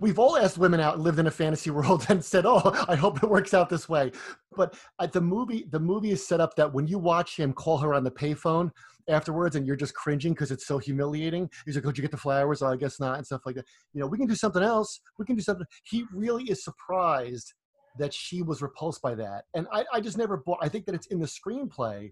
we've 0.00 0.18
all 0.18 0.36
asked 0.36 0.58
women 0.58 0.80
out 0.80 0.94
and 0.94 1.04
lived 1.04 1.18
in 1.18 1.26
a 1.26 1.30
fantasy 1.30 1.70
world 1.70 2.04
and 2.10 2.24
said, 2.24 2.44
"Oh, 2.46 2.84
I 2.88 2.96
hope 2.96 3.22
it 3.22 3.28
works 3.30 3.54
out 3.54 3.68
this 3.68 3.88
way." 3.88 4.10
But 4.58 4.76
at 5.00 5.12
the 5.12 5.20
movie, 5.20 5.66
the 5.70 5.78
movie 5.78 6.10
is 6.10 6.26
set 6.26 6.40
up 6.40 6.56
that 6.56 6.74
when 6.74 6.88
you 6.88 6.98
watch 6.98 7.36
him 7.36 7.52
call 7.52 7.78
her 7.78 7.94
on 7.94 8.02
the 8.02 8.10
payphone 8.10 8.70
afterwards, 9.08 9.54
and 9.54 9.64
you're 9.66 9.76
just 9.76 9.94
cringing 9.94 10.32
because 10.34 10.50
it's 10.50 10.66
so 10.66 10.78
humiliating. 10.78 11.48
He's 11.64 11.76
like, 11.76 11.86
"Oh, 11.86 11.90
did 11.90 11.98
you 11.98 12.02
get 12.02 12.10
the 12.10 12.16
flowers?" 12.16 12.60
Oh, 12.60 12.66
I 12.66 12.76
guess 12.76 12.98
not, 12.98 13.16
and 13.16 13.24
stuff 13.24 13.42
like 13.46 13.54
that. 13.54 13.66
You 13.94 14.00
know, 14.00 14.08
we 14.08 14.18
can 14.18 14.26
do 14.26 14.34
something 14.34 14.62
else. 14.62 15.00
We 15.16 15.24
can 15.24 15.36
do 15.36 15.42
something. 15.42 15.66
He 15.84 16.04
really 16.12 16.44
is 16.44 16.64
surprised 16.64 17.54
that 17.98 18.12
she 18.12 18.42
was 18.42 18.60
repulsed 18.60 19.00
by 19.00 19.14
that, 19.14 19.44
and 19.54 19.68
I, 19.72 19.84
I 19.92 20.00
just 20.00 20.18
never 20.18 20.36
bought. 20.36 20.58
I 20.60 20.68
think 20.68 20.84
that 20.86 20.94
it's 20.96 21.06
in 21.06 21.20
the 21.20 21.26
screenplay 21.26 22.10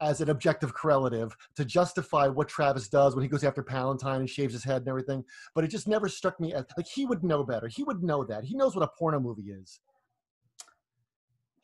as 0.00 0.20
an 0.20 0.30
objective 0.30 0.74
correlative 0.74 1.36
to 1.56 1.64
justify 1.64 2.28
what 2.28 2.48
Travis 2.48 2.88
does 2.88 3.14
when 3.14 3.22
he 3.22 3.28
goes 3.28 3.42
after 3.44 3.62
Palantine 3.62 4.20
and 4.20 4.30
shaves 4.30 4.52
his 4.52 4.64
head 4.64 4.82
and 4.82 4.88
everything. 4.88 5.24
But 5.54 5.64
it 5.64 5.68
just 5.68 5.88
never 5.88 6.08
struck 6.08 6.38
me 6.40 6.54
as 6.54 6.64
like 6.76 6.86
he 6.86 7.04
would 7.04 7.24
know 7.24 7.44
better. 7.44 7.68
He 7.68 7.82
would 7.84 8.02
know 8.02 8.24
that. 8.24 8.44
He 8.44 8.56
knows 8.56 8.74
what 8.74 8.84
a 8.84 8.90
porno 8.98 9.20
movie 9.20 9.50
is. 9.50 9.80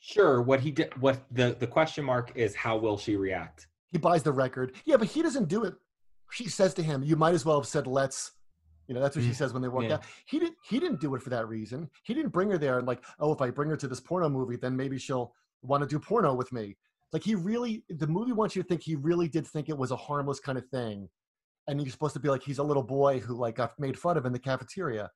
Sure, 0.05 0.43
what 0.43 0.61
he 0.61 0.71
did, 0.71 1.01
what 1.01 1.25
the 1.31 1.57
the 1.59 1.67
question 1.67 2.05
mark 2.05 2.33
is, 2.35 2.55
how 2.55 2.77
will 2.77 2.99
she 2.99 3.17
react? 3.17 3.69
He 3.91 3.99
buys 3.99 4.23
the 4.23 4.33
record. 4.33 4.75
Yeah, 4.85 4.97
but 4.97 5.09
he 5.09 5.23
doesn't 5.23 5.49
do 5.49 5.65
it. 5.65 5.75
She 6.31 6.49
says 6.49 6.75
to 6.75 6.83
him, 6.83 7.03
"You 7.03 7.17
might 7.17 7.35
as 7.35 7.45
well 7.45 7.59
have 7.59 7.67
said 7.67 7.87
let's." 7.87 8.33
You 8.87 8.95
know, 8.95 9.01
that's 9.01 9.17
what 9.17 9.25
she 9.25 9.31
Mm, 9.31 9.35
says 9.35 9.55
when 9.55 9.63
they 9.63 9.69
walk 9.69 9.85
yeah. 9.85 9.95
out. 9.95 10.03
He 10.27 10.39
didn't. 10.39 10.57
He 10.69 10.79
didn't 10.79 11.01
do 11.01 11.15
it 11.15 11.23
for 11.23 11.31
that 11.31 11.49
reason. 11.49 11.89
He 12.03 12.13
didn't 12.13 12.33
bring 12.33 12.51
her 12.51 12.59
there 12.59 12.79
and 12.79 12.87
like, 12.87 13.03
oh, 13.19 13.33
if 13.33 13.41
I 13.41 13.49
bring 13.49 13.71
her 13.71 13.77
to 13.79 13.89
this 13.89 14.01
porno 14.01 14.29
movie, 14.29 14.57
then 14.57 14.77
maybe 14.77 14.99
she'll 14.99 15.33
want 15.63 15.83
to 15.83 15.89
do 15.89 15.99
porno 15.99 16.35
with 16.35 16.53
me. 16.53 16.77
Like 17.13 17.23
he 17.23 17.35
really, 17.35 17.85
the 17.89 18.07
movie 18.07 18.33
wants 18.33 18.55
you 18.55 18.63
to 18.63 18.69
think 18.69 18.83
he 18.83 18.97
really 18.97 19.29
did 19.29 19.47
think 19.47 19.71
it 19.71 19.79
was 19.79 19.91
a 19.91 19.97
harmless 19.97 20.39
kind 20.39 20.59
of 20.59 20.67
thing, 20.69 21.09
and 21.67 21.81
you're 21.81 21.91
supposed 21.91 22.13
to 22.15 22.21
be 22.21 22.29
like 22.29 22.43
he's 22.43 22.59
a 22.59 22.63
little 22.63 22.83
boy 22.83 23.21
who 23.21 23.35
like 23.35 23.55
got 23.55 23.79
made 23.79 23.99
fun 23.99 24.19
of 24.19 24.27
in 24.27 24.33
the 24.35 24.39
cafeteria. 24.39 25.11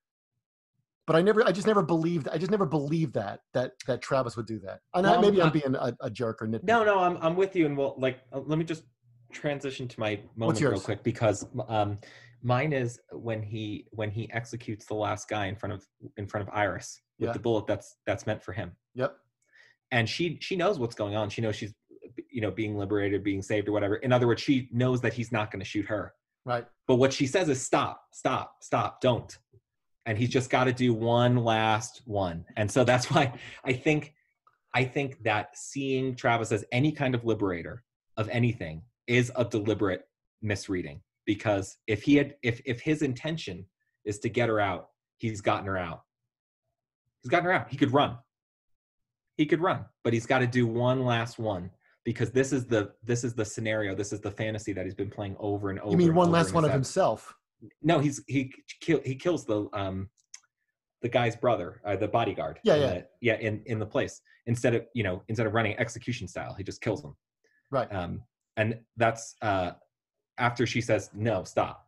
But 1.09 1.16
I 1.16 1.23
never, 1.23 1.42
I 1.49 1.53
just 1.53 1.66
never 1.66 1.81
believed, 1.83 2.29
I 2.29 2.37
just 2.37 2.51
never 2.51 2.66
believed 2.66 3.14
that 3.14 3.40
that 3.55 3.73
that 3.87 4.03
Travis 4.03 4.37
would 4.37 4.47
do 4.47 4.59
that. 4.61 4.81
And 4.94 5.07
I, 5.07 5.12
Well, 5.12 5.23
maybe 5.23 5.40
I'm 5.40 5.49
uh, 5.49 5.51
being 5.51 5.75
a, 5.75 5.97
a 6.03 6.11
jerk 6.11 6.42
or 6.42 6.47
nitpicky. 6.47 6.64
No, 6.64 6.85
no, 6.85 6.99
I'm 6.99 7.16
I'm 7.23 7.35
with 7.35 7.57
you, 7.57 7.64
and 7.64 7.75
well, 7.79 7.94
like, 7.97 8.18
uh, 8.31 8.40
let 8.40 8.59
me 8.59 8.64
just 8.66 8.83
transition 9.33 9.88
to 9.88 9.99
my 9.99 10.21
moment 10.37 10.61
real 10.61 10.79
quick 10.79 11.03
because 11.03 11.47
um, 11.68 11.99
mine 12.42 12.75
is 12.75 13.01
when 13.12 13.42
he 13.42 13.87
when 13.92 14.11
he 14.11 14.31
executes 14.33 14.85
the 14.85 14.94
last 14.94 15.31
guy 15.31 15.47
in 15.47 15.57
front 15.57 15.73
of 15.73 15.87
in 16.18 16.27
front 16.27 16.47
of 16.47 16.55
Iris 16.55 17.01
with 17.18 17.29
Yeah. 17.29 17.33
the 17.33 17.38
bullet 17.38 17.66
that's 17.66 17.97
that's 18.07 18.27
meant 18.27 18.42
for 18.42 18.53
him. 18.53 18.73
Yep. 18.94 19.16
and 19.92 20.07
she 20.07 20.37
she 20.42 20.57
knows 20.57 20.79
what's 20.79 20.94
going 20.94 21.16
on 21.16 21.31
she 21.31 21.40
knows 21.40 21.57
she's 21.57 21.73
you 22.31 22.40
know 22.42 22.51
being 22.51 22.77
liberated 22.77 23.23
being 23.25 23.40
saved 23.40 23.66
or 23.68 23.73
whatever 23.73 23.97
in 23.97 24.12
other 24.12 24.27
words 24.27 24.42
she 24.42 24.68
knows 24.73 25.01
that 25.01 25.14
he's 25.14 25.31
not 25.33 25.51
going 25.51 25.61
to 25.61 25.64
shoot 25.64 25.87
her 25.87 26.12
Right. 26.44 26.66
but 26.87 26.97
what 26.97 27.12
she 27.12 27.27
says 27.27 27.49
is 27.49 27.64
stop 27.64 28.03
stop 28.12 28.57
stop 28.61 29.01
don't 29.01 29.38
and 30.07 30.17
he's 30.17 30.31
just 30.31 30.51
got 30.51 30.65
to 30.65 30.73
do 30.73 30.95
one 30.95 31.37
last 31.37 32.03
one 32.05 32.45
and 32.57 32.71
so 32.71 32.85
that's 32.85 33.11
why 33.11 33.33
i 33.65 33.73
think 33.73 34.15
I 34.75 34.85
think 34.85 35.23
that 35.25 35.57
seeing 35.57 36.15
Travis 36.15 36.53
as 36.53 36.65
any 36.73 36.93
kind 36.93 37.15
of 37.15 37.25
liberator 37.25 37.85
of 38.17 38.29
anything 38.29 38.83
is 39.07 39.33
a 39.37 39.45
deliberate 39.45 40.07
misreading 40.43 41.01
because 41.25 41.77
if 41.87 42.03
he 42.03 42.17
had 42.17 42.37
if 42.43 42.61
if 42.65 42.81
his 42.81 43.03
intention 43.03 43.65
is 44.05 44.19
to 44.21 44.29
get 44.29 44.49
her 44.49 44.61
out, 44.61 44.89
he's 45.17 45.41
gotten 45.41 45.67
her 45.67 45.79
out. 45.79 46.03
He's 47.23 47.31
gotten 47.31 47.47
her 47.47 47.53
out. 47.53 47.71
He 47.71 47.77
could 47.77 47.93
run. 47.93 48.19
He 49.37 49.47
could 49.47 49.61
run, 49.61 49.85
but 50.05 50.13
he's 50.13 50.27
got 50.27 50.41
to 50.41 50.47
do 50.47 50.67
one 50.67 51.05
last 51.05 51.39
one 51.39 51.71
because 52.05 52.31
this 52.31 52.53
is 52.53 52.67
the 52.67 52.93
this 53.03 53.25
is 53.25 53.35
the 53.35 53.45
scenario, 53.45 53.95
this 53.95 54.13
is 54.13 54.21
the 54.21 54.31
fantasy 54.31 54.73
that 54.73 54.85
he's 54.85 54.95
been 54.95 55.11
playing 55.11 55.37
over 55.39 55.71
and 55.71 55.81
over. 55.81 55.91
You 55.91 55.97
mean 55.97 56.15
one 56.15 56.31
last 56.31 56.53
one 56.53 56.65
of 56.65 56.73
himself? 56.73 57.35
No, 57.83 57.99
he's 57.99 58.23
he 58.27 58.53
kill 58.81 59.01
he 59.05 59.14
kills 59.14 59.44
the 59.44 59.68
um 59.73 60.09
the 61.03 61.09
guy's 61.09 61.37
brother, 61.37 61.81
uh, 61.85 61.97
the 61.97 62.09
bodyguard. 62.09 62.59
Yeah, 62.64 62.75
yeah. 62.75 62.87
the- 62.87 63.07
yeah, 63.21 63.35
in 63.37 63.62
in 63.66 63.79
the 63.79 63.87
place 63.87 64.21
instead 64.47 64.75
of 64.75 64.85
you 64.94 65.03
know 65.03 65.23
instead 65.29 65.47
of 65.47 65.55
running 65.55 65.79
execution 65.79 66.27
style, 66.29 66.55
he 66.55 66.64
just 66.64 66.81
kills 66.81 67.05
him. 67.05 67.14
Right. 67.71 67.92
Um, 67.92 68.23
and 68.57 68.79
that's 68.97 69.35
uh 69.42 69.73
after 70.38 70.66
she 70.66 70.81
says 70.81 71.11
no, 71.14 71.44
stop. 71.44 71.87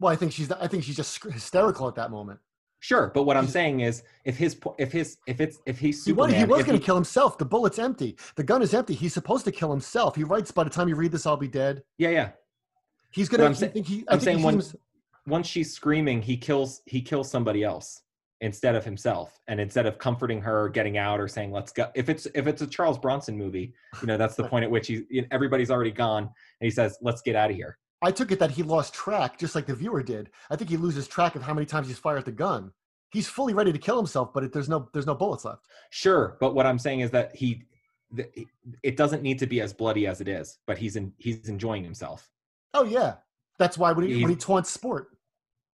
Well, 0.00 0.12
I 0.12 0.16
think 0.16 0.32
she's 0.32 0.50
I 0.52 0.66
think 0.68 0.84
she's 0.84 0.96
just 0.96 1.22
hysterical 1.24 1.88
at 1.88 1.94
that 1.96 2.10
moment. 2.10 2.40
Sure, 2.80 3.12
but 3.14 3.22
what 3.22 3.36
I'm 3.36 3.46
saying 3.46 3.78
is, 3.78 4.02
if 4.24 4.36
his 4.36 4.58
if 4.76 4.90
his 4.90 5.16
if 5.28 5.40
it's 5.40 5.58
if 5.66 5.78
he's 5.78 6.04
He, 6.04 6.10
Superman, 6.10 6.34
he 6.34 6.44
was 6.44 6.64
going 6.64 6.76
to 6.76 6.84
kill 6.84 6.96
himself. 6.96 7.38
The 7.38 7.44
bullet's 7.44 7.78
empty. 7.78 8.16
The 8.34 8.42
gun 8.42 8.60
is 8.60 8.74
empty. 8.74 8.94
He's 8.94 9.14
supposed 9.14 9.44
to 9.44 9.52
kill 9.52 9.70
himself. 9.70 10.16
He 10.16 10.24
writes, 10.24 10.50
"By 10.50 10.64
the 10.64 10.70
time 10.70 10.88
you 10.88 10.96
read 10.96 11.12
this, 11.12 11.24
I'll 11.24 11.36
be 11.36 11.46
dead." 11.46 11.84
Yeah, 11.98 12.08
yeah. 12.08 12.30
He's 13.12 13.28
gonna. 13.28 13.44
I'm 13.44 13.54
think 13.54 13.86
he, 13.86 14.04
I'm 14.08 14.20
saying 14.20 14.40
seems- 14.40 14.74
Once 15.26 15.46
she's 15.46 15.72
screaming, 15.72 16.20
he 16.22 16.36
kills 16.36 16.82
he 16.86 17.00
kills 17.00 17.30
somebody 17.30 17.62
else 17.62 18.02
instead 18.40 18.74
of 18.74 18.84
himself, 18.84 19.38
and 19.46 19.60
instead 19.60 19.86
of 19.86 19.98
comforting 19.98 20.40
her, 20.40 20.68
getting 20.68 20.98
out, 20.98 21.20
or 21.20 21.28
saying 21.28 21.52
"Let's 21.52 21.72
go." 21.72 21.90
If 21.94 22.08
it's 22.08 22.26
if 22.34 22.46
it's 22.46 22.62
a 22.62 22.66
Charles 22.66 22.98
Bronson 22.98 23.36
movie, 23.38 23.74
you 24.00 24.06
know 24.06 24.16
that's 24.16 24.34
the 24.34 24.44
point 24.44 24.64
at 24.64 24.70
which 24.70 24.88
he 24.88 25.04
everybody's 25.30 25.70
already 25.70 25.92
gone, 25.92 26.24
and 26.24 26.32
he 26.60 26.70
says, 26.70 26.98
"Let's 27.02 27.22
get 27.22 27.36
out 27.36 27.50
of 27.50 27.56
here." 27.56 27.78
I 28.02 28.10
took 28.10 28.32
it 28.32 28.40
that 28.40 28.50
he 28.50 28.64
lost 28.64 28.92
track, 28.94 29.38
just 29.38 29.54
like 29.54 29.66
the 29.66 29.74
viewer 29.76 30.02
did. 30.02 30.30
I 30.50 30.56
think 30.56 30.68
he 30.68 30.76
loses 30.76 31.06
track 31.06 31.36
of 31.36 31.42
how 31.42 31.54
many 31.54 31.66
times 31.66 31.86
he's 31.86 31.98
fired 31.98 32.24
the 32.24 32.32
gun. 32.32 32.72
He's 33.12 33.28
fully 33.28 33.54
ready 33.54 33.72
to 33.72 33.78
kill 33.78 33.96
himself, 33.96 34.32
but 34.32 34.42
it, 34.42 34.52
there's 34.52 34.68
no 34.68 34.88
there's 34.92 35.06
no 35.06 35.14
bullets 35.14 35.44
left. 35.44 35.66
Sure, 35.90 36.36
but 36.40 36.54
what 36.54 36.66
I'm 36.66 36.78
saying 36.78 37.00
is 37.00 37.10
that 37.12 37.36
he, 37.36 37.62
the, 38.10 38.26
it 38.82 38.96
doesn't 38.96 39.22
need 39.22 39.38
to 39.38 39.46
be 39.46 39.60
as 39.60 39.72
bloody 39.72 40.06
as 40.08 40.20
it 40.20 40.26
is, 40.26 40.58
but 40.66 40.78
he's 40.78 40.96
in 40.96 41.12
he's 41.18 41.48
enjoying 41.48 41.84
himself. 41.84 42.28
Oh 42.74 42.84
yeah, 42.84 43.14
that's 43.58 43.76
why 43.78 43.92
when 43.92 44.06
he 44.06 44.22
when 44.22 44.30
he 44.30 44.36
taunts 44.36 44.70
sport, 44.70 45.08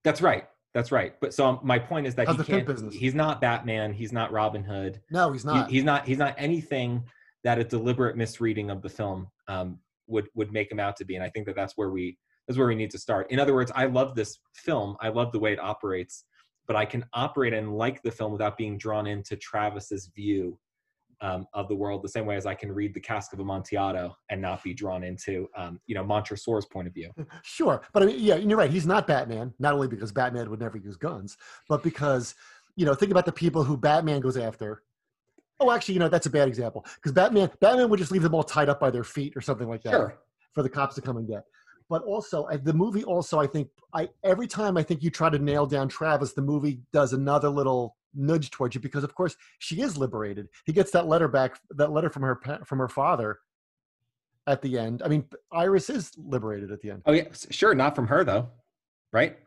That's 0.05 0.21
right. 0.21 0.49
That's 0.75 0.91
right. 0.91 1.15
But 1.21 1.35
so 1.35 1.61
my 1.63 1.79
point 1.79 2.07
is 2.07 2.15
that 2.15 2.27
How's 2.27 2.39
he 2.39 2.45
can't. 2.45 2.93
He's 2.93 3.15
not 3.15 3.41
Batman. 3.41 3.93
He's 3.93 4.13
not 4.13 4.33
Robin 4.33 4.65
Hood. 4.65 5.01
no, 5.11 5.31
he's 5.33 5.43
He- 5.43 5.49
not. 5.49 5.71
he's 5.71 5.85
not. 5.85 6.07
He's 6.07 6.19
not 6.19 6.35
anything 6.39 7.05
that 7.45 7.59
a 7.59 7.65
deliberate 7.65 8.17
misreading 8.17 8.71
of 8.71 8.81
the 8.83 8.89
film 8.89 9.29
um, 9.49 9.79
would 10.07 10.29
would 10.35 10.53
make 10.53 10.71
him 10.73 10.81
out 10.81 10.97
to 10.97 11.05
be. 11.05 11.17
And 11.17 11.25
I 11.25 11.29
think 11.29 11.47
that 11.47 11.57
that's 11.57 11.77
where 11.77 11.91
we 11.91 12.17
that's 12.49 12.59
where 12.59 12.69
we 12.69 12.75
need 12.75 12.91
to 12.91 12.99
start. 12.99 13.31
In 13.31 13.39
other 13.39 13.55
words, 13.55 13.71
I 13.75 13.87
love 13.87 14.15
this 14.15 14.39
film. 14.55 14.97
I 15.01 15.09
love 15.09 15.31
the 15.33 15.39
way 15.39 15.53
it 15.53 15.61
operates, 15.61 16.25
but 16.67 16.75
I 16.77 16.85
can 16.87 17.05
operate 17.13 17.53
and 17.53 17.77
like 17.77 18.03
the 18.03 18.11
film 18.11 18.33
without 18.33 18.57
being 18.57 18.79
drawn 18.79 19.07
into 19.07 19.37
Travis's 19.37 20.11
view 20.15 20.59
um, 21.23 21.47
of 21.55 21.69
the 21.69 21.75
world 21.75 22.03
the 22.03 22.09
same 22.09 22.27
way 22.27 22.37
as 22.37 22.45
I 22.45 22.55
can 22.55 22.71
read 22.73 22.93
the 22.93 23.01
Cask 23.01 23.33
of 23.33 23.41
Amontillado 23.41 24.15
and 24.29 24.43
not 24.43 24.63
be 24.63 24.75
drawn 24.75 25.03
into 25.05 25.49
um, 25.57 25.81
you 25.87 25.95
know 25.95 26.05
Montresor's 26.05 26.67
point 26.67 26.89
of 26.89 26.95
view. 26.95 27.11
Sure, 27.43 27.83
but 27.93 28.03
I 28.03 28.07
mean, 28.07 28.17
yeah, 28.19 28.37
you're 28.37 28.59
right. 28.59 28.71
He's 28.71 28.87
not 28.87 29.07
Batman. 29.07 29.53
Not 29.59 29.75
only 29.75 29.89
because 29.89 30.13
Batman 30.13 30.51
would 30.51 30.61
never 30.61 30.79
use 30.79 30.97
guns, 30.97 31.37
but 31.69 31.83
because 31.83 32.35
you 32.77 32.87
know, 32.87 32.95
think 32.95 33.11
about 33.11 33.27
the 33.27 33.33
people 33.33 33.65
who 33.65 33.77
Batman 33.77 34.21
goes 34.21 34.37
after. 34.37 34.83
Oh, 35.61 35.71
actually, 35.71 35.95
you 35.95 36.01
know, 36.01 36.09
that's 36.09 36.27
a 36.27 36.31
bad 36.31 36.49
example 36.49 36.85
because 36.97 37.13
Batman, 37.13 37.51
Batman 37.61 37.89
would 37.91 37.99
just 37.99 38.11
leave 38.11 38.23
them 38.23 38.35
all 38.35 38.43
tied 38.43 38.69
up 38.69 38.81
by 38.81 38.91
their 38.91 39.05
feet 39.05 39.35
or 39.37 39.41
something 39.41 39.69
like 39.69 39.83
that 39.83 39.91
Sure. 39.91 40.19
for 40.53 40.63
the 40.63 40.69
cops 40.69 40.95
to 40.97 41.03
come 41.03 41.17
and 41.17 41.29
get. 41.29 41.45
But 41.89 42.03
also, 42.05 42.49
the 42.63 42.73
movie 42.73 43.05
also, 43.05 43.39
I 43.39 43.47
think, 43.47 43.69
I 43.95 44.09
every 44.25 44.47
time 44.47 44.77
I 44.77 44.83
think 44.83 45.03
you 45.03 45.11
try 45.11 45.29
to 45.29 45.39
nail 45.39 45.67
down 45.67 45.89
Travis, 45.89 46.33
the 46.33 46.43
movie 46.43 46.81
does 46.93 47.13
another 47.13 47.49
little 47.49 47.97
nudge 48.15 48.51
towards 48.51 48.75
you 48.75 48.81
because, 48.81 49.05
of 49.05 49.15
course, 49.15 49.37
she 49.59 49.81
is 49.81 49.97
liberated. 49.97 50.49
He 50.67 50.73
gets 50.73 50.91
that 50.93 51.07
letter 51.07 51.29
back, 51.29 51.59
that 51.71 51.93
letter 51.93 52.11
from 52.11 52.23
her 52.23 52.41
from 52.65 52.79
her 52.79 52.89
father 52.89 53.39
at 54.47 54.61
the 54.63 54.79
end. 54.79 55.03
I 55.05 55.09
mean, 55.09 55.25
Iris 55.53 55.89
is 55.91 56.13
liberated 56.17 56.73
at 56.73 56.81
the 56.81 56.91
end. 56.91 57.03
Oh 57.07 57.13
yeah, 57.13 57.25
sure. 57.51 57.75
Not 57.75 57.95
from 57.95 58.07
her 58.09 58.25
though, 58.25 58.49
right? 59.13 59.39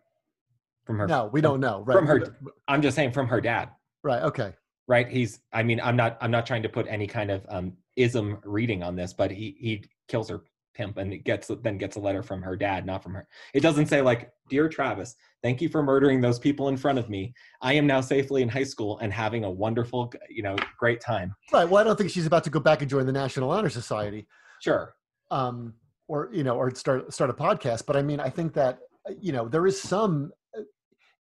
From 0.85 0.99
her. 0.99 1.07
No, 1.07 1.25
we 1.31 1.41
don't 1.41 1.59
know. 1.59 1.81
Right. 1.81 1.95
From 1.95 2.07
her. 2.07 2.35
I'm 2.67 2.81
just 2.81 2.95
saying 2.95 3.11
from 3.11 3.27
her 3.27 3.41
dad. 3.41 3.69
Right. 4.03 4.21
Okay. 4.21 4.53
right 4.87 5.07
he's 5.09 5.39
i 5.51 5.63
mean 5.63 5.81
i'm 5.81 5.95
not 5.95 6.15
i'm 6.21 6.29
not 6.29 6.45
trying 6.45 6.61
to 6.61 6.69
put 6.69 6.85
any 6.87 7.07
kind 7.07 7.31
of 7.31 7.43
um 7.49 7.73
ism 7.95 8.37
reading 8.43 8.83
on 8.83 8.95
this 8.95 9.13
but 9.13 9.31
he 9.31 9.55
he 9.59 9.83
kills 10.07 10.29
her 10.29 10.41
pimp 10.75 10.97
and 10.97 11.13
it 11.13 11.23
gets 11.23 11.49
then 11.63 11.77
gets 11.77 11.95
a 11.95 11.99
letter 11.99 12.21
from 12.21 12.41
her 12.41 12.55
dad 12.55 12.85
not 12.85 13.01
from 13.01 13.13
her 13.13 13.27
it 13.53 13.61
doesn't 13.61 13.87
say 13.87 14.01
like 14.01 14.31
dear 14.49 14.69
travis 14.69 15.15
thank 15.41 15.61
you 15.61 15.69
for 15.69 15.81
murdering 15.81 16.21
those 16.21 16.37
people 16.37 16.67
in 16.67 16.77
front 16.77 16.99
of 16.99 17.09
me 17.09 17.33
i 17.61 17.73
am 17.73 17.87
now 17.87 18.01
safely 18.01 18.41
in 18.41 18.49
high 18.49 18.63
school 18.63 18.99
and 18.99 19.11
having 19.11 19.43
a 19.45 19.49
wonderful 19.49 20.11
you 20.29 20.43
know 20.43 20.55
great 20.77 21.01
time 21.01 21.33
Right. 21.53 21.69
Well, 21.69 21.79
I 21.79 21.83
don't 21.83 21.95
think 21.95 22.09
she's 22.09 22.25
about 22.25 22.43
to 22.45 22.49
go 22.49 22.59
back 22.59 22.81
and 22.81 22.89
join 22.89 23.05
the 23.05 23.11
National 23.11 23.49
Honor 23.49 23.69
Society, 23.69 24.27
sure 24.59 24.93
um, 25.31 25.73
or 26.07 26.29
you 26.33 26.43
know, 26.43 26.55
or 26.55 26.73
start 26.75 27.13
start 27.13 27.29
a 27.29 27.33
podcast. 27.33 27.85
But 27.85 27.95
I 27.95 28.01
mean, 28.01 28.19
I 28.19 28.29
think 28.29 28.53
that 28.53 28.79
you 29.19 29.31
know 29.31 29.47
there 29.47 29.65
is 29.65 29.81
some, 29.81 30.31
uh, 30.57 30.61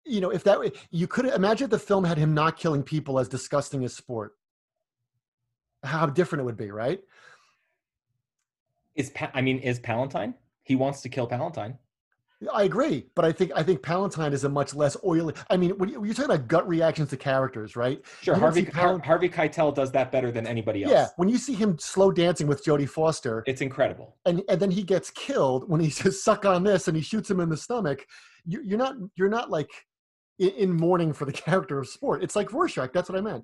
you 0.06 0.22
know, 0.22 0.30
if 0.30 0.44
that 0.44 0.60
you 0.92 1.08
could 1.08 1.26
imagine 1.26 1.66
if 1.66 1.72
the 1.72 1.80
film 1.80 2.04
had 2.04 2.18
him 2.18 2.34
not 2.34 2.58
killing 2.58 2.84
people 2.84 3.20
as 3.20 3.28
disgusting 3.28 3.84
as 3.84 3.94
sport, 3.94 4.34
how 5.84 6.06
different 6.06 6.42
it 6.42 6.46
would 6.46 6.58
be, 6.58 6.72
right? 6.72 7.00
Is 8.96 9.10
pa- 9.12 9.32
i 9.34 9.42
mean 9.42 9.60
is 9.60 9.80
palantine 9.80 10.34
he 10.64 10.76
wants 10.76 11.02
to 11.02 11.10
kill 11.10 11.28
palantine 11.28 11.78
I 12.54 12.64
agree, 12.64 13.08
but 13.16 13.26
I 13.26 13.34
think 13.34 13.52
I 13.54 13.64
think 13.64 13.82
Palantine 13.82 14.32
is 14.32 14.46
a 14.46 14.50
much 14.50 14.74
less 14.74 14.96
oily. 15.04 15.34
I 15.50 15.58
mean, 15.58 15.78
when 15.78 15.90
you- 15.90 16.06
you're 16.06 16.14
talking 16.14 16.32
about 16.34 16.48
gut 16.48 16.66
reactions 16.66 17.10
to 17.10 17.18
characters, 17.18 17.76
right? 17.76 18.02
sure 18.22 18.34
You 18.34 18.40
harvey 18.40 18.64
harvey 18.64 19.28
keitel 19.28 19.76
does 19.76 19.92
that 19.92 20.10
better 20.10 20.32
than 20.32 20.48
anybody 20.48 20.84
else 20.86 20.94
Yeah, 20.94 21.08
when 21.18 21.28
you 21.28 21.38
see 21.38 21.54
him 21.54 21.78
slow 21.80 22.12
dancing 22.14 22.48
with 22.48 22.64
Jodie 22.64 22.88
Foster, 22.88 23.44
it's 23.46 23.60
incredible 23.60 24.16
and 24.26 24.42
and 24.48 24.58
then 24.62 24.72
he 24.72 24.84
gets 24.84 25.10
killed 25.12 25.70
when 25.70 25.82
he 25.82 25.90
says 26.00 26.24
"suck 26.24 26.46
on 26.46 26.64
this" 26.64 26.88
and 26.88 26.96
he 26.96 27.04
shoots 27.04 27.30
him 27.30 27.42
in 27.42 27.50
the 27.50 27.58
stomach. 27.58 28.06
You, 28.46 28.62
you're 28.64 28.78
not 28.80 28.96
you're 29.16 29.28
not 29.28 29.50
like 29.50 29.70
in, 30.38 30.50
in 30.52 30.74
mourning 30.78 31.12
for 31.12 31.26
the 31.26 31.34
character 31.46 31.78
of 31.78 31.90
sport. 31.90 32.24
It's 32.24 32.38
like 32.38 32.54
Rorschach. 32.54 32.94
That's 32.94 33.10
what 33.10 33.18
I 33.18 33.22
meant. 33.22 33.44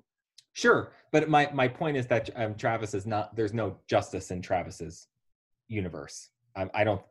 Sure, 0.54 0.92
but 1.12 1.28
my 1.28 1.50
my 1.52 1.68
point 1.68 1.98
is 1.98 2.06
that 2.06 2.30
um, 2.34 2.54
Travis 2.54 2.94
is 2.94 3.04
not. 3.04 3.36
There's 3.36 3.52
no 3.52 3.76
justice 3.88 4.30
in 4.30 4.40
Travis's 4.40 5.08
universe. 5.68 6.30
I, 6.56 6.68
I 6.74 6.84
don't. 6.84 7.02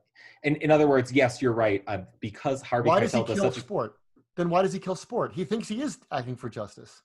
In 0.44 0.56
in 0.58 0.72
other 0.72 0.88
words, 0.88 1.12
yes, 1.12 1.42
you're 1.42 1.54
right. 1.54 1.84
Uh, 1.88 2.00
because 2.20 2.62
Harvey 2.62 2.90
Why 2.90 3.00
does 3.00 3.12
he 3.12 3.20
Keitel 3.20 3.28
does 3.28 3.40
kill 3.40 3.50
a 3.50 3.54
sport? 3.54 3.96
Then 4.36 4.50
why 4.50 4.62
does 4.62 4.74
he 4.74 4.80
kill 4.80 4.96
sport? 4.96 5.34
He 5.34 5.46
thinks 5.46 5.68
he 5.68 5.82
is 5.82 5.98
acting 6.12 6.36
for 6.36 6.50
justice. 6.50 7.02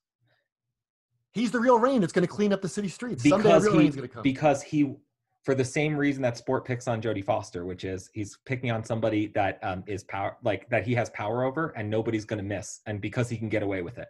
He's 1.32 1.52
the 1.52 1.60
real 1.60 1.78
rain 1.78 2.00
that's 2.00 2.12
going 2.12 2.26
to 2.26 2.32
clean 2.32 2.52
up 2.52 2.60
the 2.60 2.68
city 2.68 2.88
streets. 2.88 3.22
Someday, 3.22 3.44
because 3.44 3.64
real 3.64 3.72
he 3.74 3.78
rain's 3.78 3.96
going 3.96 4.08
to 4.08 4.14
come. 4.14 4.22
because 4.22 4.62
he 4.62 4.96
for 5.44 5.54
the 5.54 5.64
same 5.64 5.96
reason 5.96 6.22
that 6.22 6.36
sport 6.36 6.64
picks 6.64 6.86
on 6.86 7.00
Jodie 7.00 7.24
Foster, 7.24 7.64
which 7.64 7.84
is 7.84 8.10
he's 8.12 8.38
picking 8.44 8.70
on 8.70 8.84
somebody 8.84 9.28
that 9.28 9.58
um, 9.62 9.84
is 9.86 10.04
power 10.04 10.36
like 10.42 10.68
that 10.70 10.86
he 10.86 10.94
has 10.94 11.08
power 11.10 11.44
over, 11.44 11.68
and 11.76 11.88
nobody's 11.88 12.24
going 12.24 12.38
to 12.38 12.44
miss, 12.44 12.80
and 12.86 13.00
because 13.00 13.28
he 13.28 13.36
can 13.36 13.48
get 13.48 13.62
away 13.62 13.82
with 13.82 13.98
it. 13.98 14.08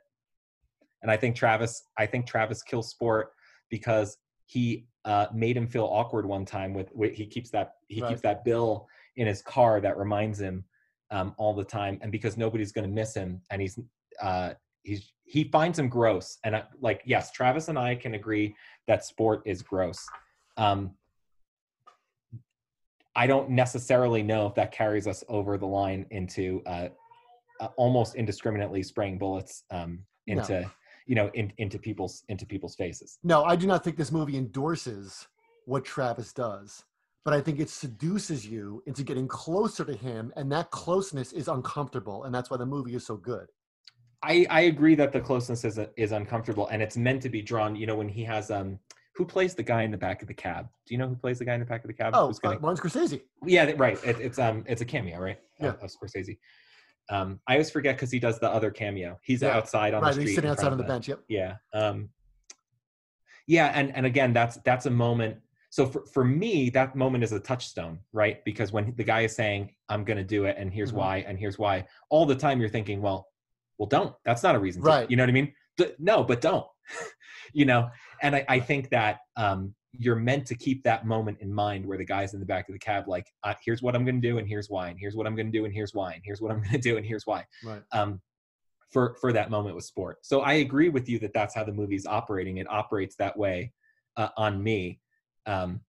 And 1.03 1.11
I 1.11 1.17
think 1.17 1.37
Travis, 1.37 1.85
I 1.97 2.07
think 2.07 2.27
Travis 2.27 2.63
kills 2.63 2.91
sport 2.91 3.33
because 3.71 4.19
he 4.47 4.87
uh, 5.05 5.27
made 5.33 5.57
him 5.57 5.67
feel 5.67 5.85
awkward 5.85 6.27
one 6.27 6.45
time 6.45 6.75
with, 6.75 6.95
with 6.95 7.13
he 7.13 7.27
keeps 7.27 7.51
that 7.51 7.75
he 7.89 8.01
Right. 8.01 8.09
keeps 8.09 8.21
that 8.23 8.45
bill 8.45 8.87
in 9.17 9.27
his 9.27 9.43
car 9.43 9.81
that 9.81 9.97
reminds 9.97 10.41
him 10.41 10.65
um, 11.11 11.35
all 11.39 11.55
the 11.55 11.65
time, 11.65 11.99
and 12.03 12.13
because 12.13 12.37
nobody's 12.37 12.73
going 12.73 12.89
to 12.89 12.95
miss 12.95 13.15
him, 13.15 13.41
and 13.51 13.61
he's 13.61 13.79
uh, 14.21 14.55
he's 14.83 15.13
he 15.25 15.45
finds 15.45 15.79
him 15.79 15.89
gross, 15.89 16.39
and 16.45 16.55
I, 16.57 16.65
like 16.81 17.03
yes, 17.05 17.33
Travis 17.33 17.69
and 17.69 17.79
I 17.79 17.95
can 17.95 18.15
agree 18.15 18.55
that 18.87 19.05
sport 19.05 19.43
is 19.47 19.63
gross. 19.63 20.13
Um, 20.57 20.95
I 23.17 23.27
don't 23.27 23.51
necessarily 23.51 24.23
know 24.23 24.47
if 24.47 24.55
that 24.55 24.71
carries 24.71 25.07
us 25.07 25.25
over 25.29 25.59
the 25.59 25.67
line 25.67 26.07
into 26.11 26.63
uh, 26.67 26.89
uh, 27.61 27.69
almost 27.77 28.15
indiscriminately 28.15 28.83
spraying 28.83 29.19
bullets 29.19 29.65
um, 29.71 30.05
No. 30.63 30.71
You 31.11 31.17
know 31.17 31.29
in, 31.35 31.53
into 31.59 31.77
people's 31.77 32.23
into 32.29 32.47
people's 32.47 32.77
faces. 32.77 33.19
No, 33.25 33.43
I 33.43 33.57
do 33.57 33.67
not 33.67 33.83
think 33.83 33.97
this 33.97 34.13
movie 34.13 34.37
endorses 34.37 35.27
what 35.67 35.85
Travis 35.85 36.33
does, 36.33 36.85
but 37.25 37.35
I 37.35 37.41
think 37.41 37.59
it 37.59 37.69
seduces 37.69 38.47
you 38.47 38.81
into 38.87 39.03
getting 39.03 39.27
closer 39.27 39.85
to 39.85 39.93
him, 39.95 40.33
and 40.37 40.53
that 40.53 40.71
closeness 40.71 41.33
is 41.33 41.49
uncomfortable, 41.49 42.23
and 42.23 42.33
that's 42.33 42.49
why 42.49 42.59
the 42.59 42.65
movie 42.65 42.95
is 42.95 43.05
so 43.05 43.17
good. 43.17 43.49
I, 44.23 44.47
I 44.51 44.61
agree 44.73 44.95
that 44.95 45.13
the 45.13 45.21
closeness 45.21 45.65
is 45.65 45.81
is 45.97 46.13
uncomfortable 46.13 46.69
and 46.69 46.81
it's 46.81 46.97
meant 46.97 47.23
to 47.23 47.29
be 47.29 47.43
drawn. 47.43 47.75
You 47.75 47.87
know 47.89 47.97
when 47.97 48.09
he 48.09 48.23
has 48.25 48.53
um 48.53 48.79
who 49.17 49.25
plays 49.25 49.57
the 49.57 49.65
guy 49.65 49.83
in 49.83 49.91
the 49.91 50.03
back 50.07 50.23
of 50.23 50.29
the 50.29 50.35
cab? 50.35 50.69
Do 50.87 50.95
you 50.95 50.99
know 50.99 51.09
who 51.09 51.17
plays 51.17 51.41
the 51.41 51.45
guy 51.45 51.55
in 51.55 51.61
the 51.61 51.67
back 51.67 51.83
of 51.83 51.89
the 51.89 51.95
cab? 51.95 52.13
Oh, 52.15 52.29
Who's 52.29 52.39
gonna- 52.39 52.57
uh, 52.57 52.61
Martin 52.61 52.79
Scorsese. 52.83 53.23
Yeah, 53.45 53.73
right. 53.77 53.99
It, 54.05 54.21
it's 54.21 54.39
um, 54.39 54.63
it's 54.69 54.83
a 54.83 54.85
cameo, 54.85 55.19
right? 55.19 55.41
Yeah. 55.59 55.71
Of, 55.71 55.83
of 55.83 55.91
Scorsese. 55.91 56.39
Um, 57.11 57.41
I 57.47 57.55
always 57.55 57.71
forget 57.71 57.97
because 57.97 58.11
he 58.13 58.19
does 58.21 58.39
the 58.39 58.49
other 58.49 58.71
cameo. 58.71 59.19
He's 59.23 59.43
Yeah. 59.43 59.57
outside 59.57 59.95
on 59.95 60.03
Right, 60.03 60.09
the 60.09 60.13
street. 60.13 60.23
Right, 60.23 60.29
he's 60.29 60.35
sitting 60.37 60.51
outside 60.51 60.73
on 60.73 60.79
the 60.79 60.85
of 60.85 60.89
bench. 60.89 61.09
Yep. 61.09 61.21
Yeah. 61.29 61.57
Um, 61.75 62.11
Yeah, 63.47 63.73
and 63.75 63.95
and 63.97 64.07
again, 64.07 64.33
that's 64.33 64.59
that's 64.59 64.87
a 64.87 64.91
moment. 64.91 65.39
So 65.71 65.87
for 65.87 66.07
for 66.07 66.25
me, 66.25 66.71
that 66.71 66.95
moment 66.95 67.25
is 67.25 67.33
a 67.33 67.41
touchstone, 67.41 67.99
right? 68.13 68.45
Because 68.45 68.71
when 68.71 68.95
the 68.97 69.03
guy 69.03 69.23
is 69.23 69.35
saying, 69.35 69.75
"I'm 69.89 70.05
going 70.05 70.19
to 70.19 70.25
do 70.25 70.45
it," 70.45 70.55
and 70.57 70.73
here's 70.73 70.93
Mhm. 70.93 70.97
why, 70.97 71.17
and 71.27 71.37
here's 71.37 71.59
why, 71.59 71.87
all 72.11 72.27
the 72.27 72.37
time 72.37 72.61
you're 72.61 72.69
thinking, 72.71 73.03
"Well, 73.03 73.27
well, 73.79 73.89
don't. 73.89 74.15
That's 74.25 74.45
not 74.45 74.55
a 74.55 74.59
reason." 74.61 74.83
to." 74.83 74.87
Right. 74.87 75.11
You 75.11 75.17
know 75.17 75.25
what 75.25 75.31
I 75.31 75.33
mean? 75.33 75.53
D- 75.77 75.95
no, 75.99 76.23
but 76.23 76.41
don't. 76.41 76.67
you 77.53 77.65
know, 77.65 77.91
and 78.23 78.37
I, 78.37 78.45
I 78.49 78.61
think 78.61 78.91
that 78.91 79.19
um, 79.37 79.75
you're 79.99 80.17
meant 80.17 80.47
to 80.47 80.55
keep 80.55 80.83
that 80.85 81.05
moment 81.05 81.39
in 81.41 81.53
mind 81.53 81.85
where 81.85 81.99
the 81.99 82.05
guy's 82.05 82.35
in 82.35 82.41
the 82.41 82.47
back 82.47 82.69
of 82.69 82.73
the 82.73 82.79
cab, 82.79 83.09
like, 83.09 83.27
uh, 83.43 83.55
"Here's 83.65 83.83
what 83.83 83.95
I'm 83.97 84.05
going 84.05 84.21
to 84.21 84.29
do, 84.29 84.39
and 84.39 84.49
here's 84.49 84.71
why, 84.71 84.89
and 84.89 84.99
here's 84.99 85.17
what 85.17 85.27
I'm 85.27 85.35
going 85.35 85.51
to 85.51 85.59
do, 85.59 85.65
and 85.65 85.75
here's 85.75 85.95
why, 85.95 86.13
and 86.13 86.23
here's 86.25 86.41
what 86.41 86.53
I'm 86.53 86.61
going 86.63 86.73
to 86.73 86.79
do, 86.79 86.97
and 86.97 87.05
here's 87.05 87.27
why." 87.27 87.45
Right. 87.65 87.83
um, 87.93 88.21
for 88.91 89.17
for 89.21 89.33
that 89.33 89.51
moment 89.51 89.75
with 89.75 89.85
sport. 89.85 90.19
So 90.23 90.41
I 90.41 90.55
agree 90.55 90.89
with 90.89 91.09
you 91.09 91.19
that 91.21 91.33
that's 91.33 91.55
how 91.55 91.65
the 91.65 91.73
movie's 91.73 92.07
operating. 92.07 92.59
It 92.59 92.69
operates 92.69 93.17
that 93.17 93.37
way 93.37 93.73
uh, 94.17 94.29
on 94.37 94.63
me, 94.63 95.01
um, 95.47 95.81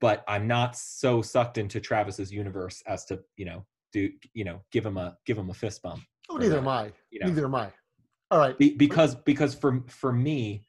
but 0.00 0.24
I'm 0.28 0.46
not 0.46 0.76
so 0.76 1.22
sucked 1.22 1.58
into 1.58 1.80
Travis's 1.80 2.32
universe 2.32 2.82
as 2.86 3.04
to 3.06 3.20
you 3.36 3.46
know 3.46 3.64
do 3.92 4.10
you 4.34 4.44
know 4.44 4.60
give 4.70 4.84
him 4.84 4.96
a 4.96 5.16
give 5.26 5.38
him 5.38 5.50
a 5.50 5.54
fist 5.54 5.82
bump. 5.82 6.02
Oh, 6.28 6.36
neither 6.36 6.50
that, 6.50 6.58
am 6.58 6.68
I. 6.68 6.92
You 7.10 7.20
know, 7.20 7.26
Neither 7.26 7.44
am 7.46 7.54
I. 7.54 7.72
All 8.30 8.38
right. 8.38 8.56
Be, 8.56 8.74
because 8.74 9.14
because 9.14 9.54
for 9.54 9.82
for 9.88 10.12
me, 10.12 10.64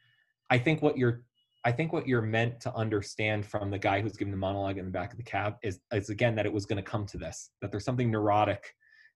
I 0.50 0.58
think 0.58 0.82
what 0.82 0.98
you're 0.98 1.24
I 1.63 1.71
think 1.71 1.93
what 1.93 2.08
you're 2.08 2.21
meant 2.21 2.60
to 2.62 2.74
understand 2.76 3.45
from 3.45 3.69
the 3.69 3.78
guy 3.78 4.02
who's 4.02 4.17
giving 4.17 4.32
the 4.32 4.38
monologue 4.38 4.78
in 4.78 4.86
the 4.86 4.91
back 4.91 5.12
of 5.12 5.17
the 5.17 5.24
cab 5.24 5.56
is 5.63 5.80
is 5.93 6.10
again 6.10 6.36
that 6.36 6.45
it 6.45 6.54
was 6.54 6.65
going 6.65 6.84
to 6.84 6.89
come 6.89 7.06
to 7.08 7.17
this 7.17 7.52
that 7.62 7.71
there's 7.71 7.86
something 7.86 8.10
neurotic 8.10 8.74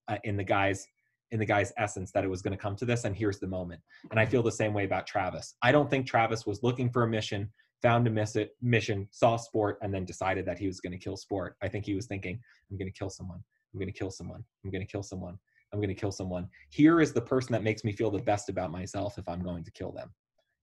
uh, 0.07 0.17
in 0.23 0.37
the 0.37 0.43
guy's 0.43 0.85
in 1.31 1.39
the 1.39 1.45
guy's 1.45 1.73
essence 1.77 2.11
that 2.11 2.23
it 2.23 2.29
was 2.29 2.43
going 2.43 2.51
to 2.51 2.57
come 2.57 2.75
to 2.75 2.85
this 2.85 3.03
and 3.03 3.15
here's 3.15 3.39
the 3.39 3.47
moment. 3.47 3.81
And 4.11 4.19
i 4.19 4.25
feel 4.25 4.43
the 4.43 4.51
same 4.51 4.73
way 4.73 4.85
about 4.85 5.07
travis. 5.07 5.55
I 5.61 5.71
don't 5.71 5.89
think 5.89 6.05
travis 6.05 6.45
was 6.45 6.61
looking 6.63 6.89
for 6.91 7.03
a 7.03 7.07
mission 7.07 7.51
found 7.81 8.07
a 8.07 8.09
miss 8.09 8.35
it, 8.35 8.51
mission 8.61 9.07
saw 9.11 9.35
sport 9.35 9.77
and 9.81 9.93
then 9.93 10.05
decided 10.05 10.45
that 10.45 10.57
he 10.57 10.65
was 10.65 10.79
going 10.79 10.91
to 10.91 10.97
kill 10.97 11.17
sport. 11.17 11.55
I 11.61 11.67
think 11.67 11.85
he 11.85 11.93
was 11.93 12.07
thinking 12.07 12.39
i'm 12.71 12.77
going 12.77 12.91
to 12.91 12.97
kill 12.97 13.09
someone. 13.09 13.39
I'm 13.73 13.79
going 13.79 13.91
to 13.91 13.99
kill 13.99 14.11
someone. 14.11 14.43
I'm 14.63 14.71
going 14.71 14.85
to 14.85 14.91
kill 14.91 15.03
someone. 15.03 15.37
I'm 15.73 15.79
going 15.79 15.93
to 15.93 15.99
kill 15.99 16.11
someone. 16.11 16.47
Here 16.69 17.01
is 17.01 17.11
the 17.11 17.21
person 17.21 17.51
that 17.53 17.63
makes 17.63 17.83
me 17.83 17.91
feel 17.91 18.09
the 18.09 18.19
best 18.19 18.49
about 18.49 18.71
myself 18.71 19.17
if 19.17 19.27
i'm 19.27 19.41
going 19.41 19.63
to 19.63 19.71
kill 19.71 19.91
them 19.91 20.11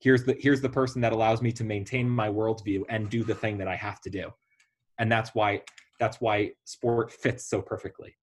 here's 0.02 0.24
the 0.24 0.36
here's 0.40 0.60
the 0.60 0.68
person 0.68 1.00
that 1.00 1.12
allows 1.12 1.40
me 1.40 1.52
to 1.52 1.64
maintain 1.64 2.08
my 2.08 2.28
worldview 2.28 2.82
and 2.88 3.08
do 3.08 3.24
the 3.24 3.34
thing 3.34 3.58
that 3.58 3.68
i 3.68 3.76
have 3.76 4.00
to 4.00 4.10
do 4.10 4.30
and 4.98 5.10
that's 5.10 5.34
why 5.34 5.60
that's 6.00 6.20
why 6.20 6.50
sport 6.64 7.12
fits 7.12 7.48
so 7.48 7.62
perfectly 7.62 8.16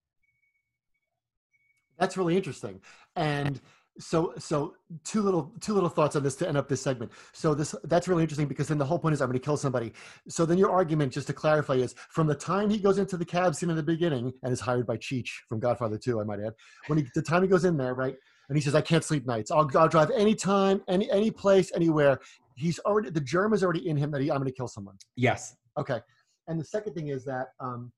That's 1.99 2.17
really 2.17 2.37
interesting. 2.37 2.81
And 3.15 3.59
so 3.99 4.33
so 4.37 4.75
two 5.03 5.21
little 5.21 5.51
two 5.59 5.73
little 5.73 5.89
thoughts 5.89 6.15
on 6.15 6.23
this 6.23 6.35
to 6.37 6.47
end 6.47 6.57
up 6.57 6.69
this 6.69 6.81
segment. 6.81 7.11
So 7.33 7.53
this 7.53 7.75
that's 7.83 8.07
really 8.07 8.23
interesting 8.23 8.47
because 8.47 8.69
then 8.69 8.77
the 8.77 8.85
whole 8.85 8.97
point 8.97 9.13
is 9.13 9.21
I'm 9.21 9.27
going 9.27 9.37
to 9.37 9.43
kill 9.43 9.57
somebody. 9.57 9.91
So 10.29 10.45
then 10.45 10.57
your 10.57 10.71
argument, 10.71 11.11
just 11.11 11.27
to 11.27 11.33
clarify, 11.33 11.73
is 11.73 11.95
from 12.09 12.25
the 12.27 12.35
time 12.35 12.69
he 12.69 12.79
goes 12.79 12.97
into 12.97 13.17
the 13.17 13.25
cab 13.25 13.53
scene 13.55 13.69
in 13.69 13.75
the 13.75 13.83
beginning 13.83 14.31
and 14.41 14.53
is 14.53 14.61
hired 14.61 14.87
by 14.87 14.95
Cheech 14.95 15.29
from 15.49 15.59
Godfather 15.59 15.97
2, 15.97 16.21
I 16.21 16.23
might 16.23 16.39
add, 16.39 16.53
when 16.87 16.99
he 16.99 17.07
the 17.13 17.21
time 17.21 17.41
he 17.41 17.49
goes 17.49 17.65
in 17.65 17.75
there, 17.75 17.93
right? 17.93 18.15
And 18.49 18.57
he 18.57 18.61
says, 18.61 18.75
I 18.75 18.81
can't 18.81 19.03
sleep 19.03 19.25
nights. 19.25 19.51
I'll, 19.51 19.69
I'll 19.77 19.87
drive 19.87 20.11
anytime, 20.11 20.81
any 20.87 21.09
any 21.11 21.31
place, 21.31 21.71
anywhere. 21.75 22.19
He's 22.55 22.79
already 22.79 23.09
the 23.11 23.21
germ 23.21 23.53
is 23.53 23.63
already 23.63 23.87
in 23.87 23.95
him 23.95 24.11
that 24.11 24.21
he, 24.21 24.31
I'm 24.31 24.37
going 24.37 24.47
to 24.47 24.55
kill 24.55 24.67
someone. 24.67 24.95
yes 25.15 25.55
Okay. 25.79 26.01
And 26.47 26.59
the 26.59 26.65
second 26.65 26.93
thing 26.93 27.07
is 27.07 27.23
that 27.25 27.47
um, 27.59 27.91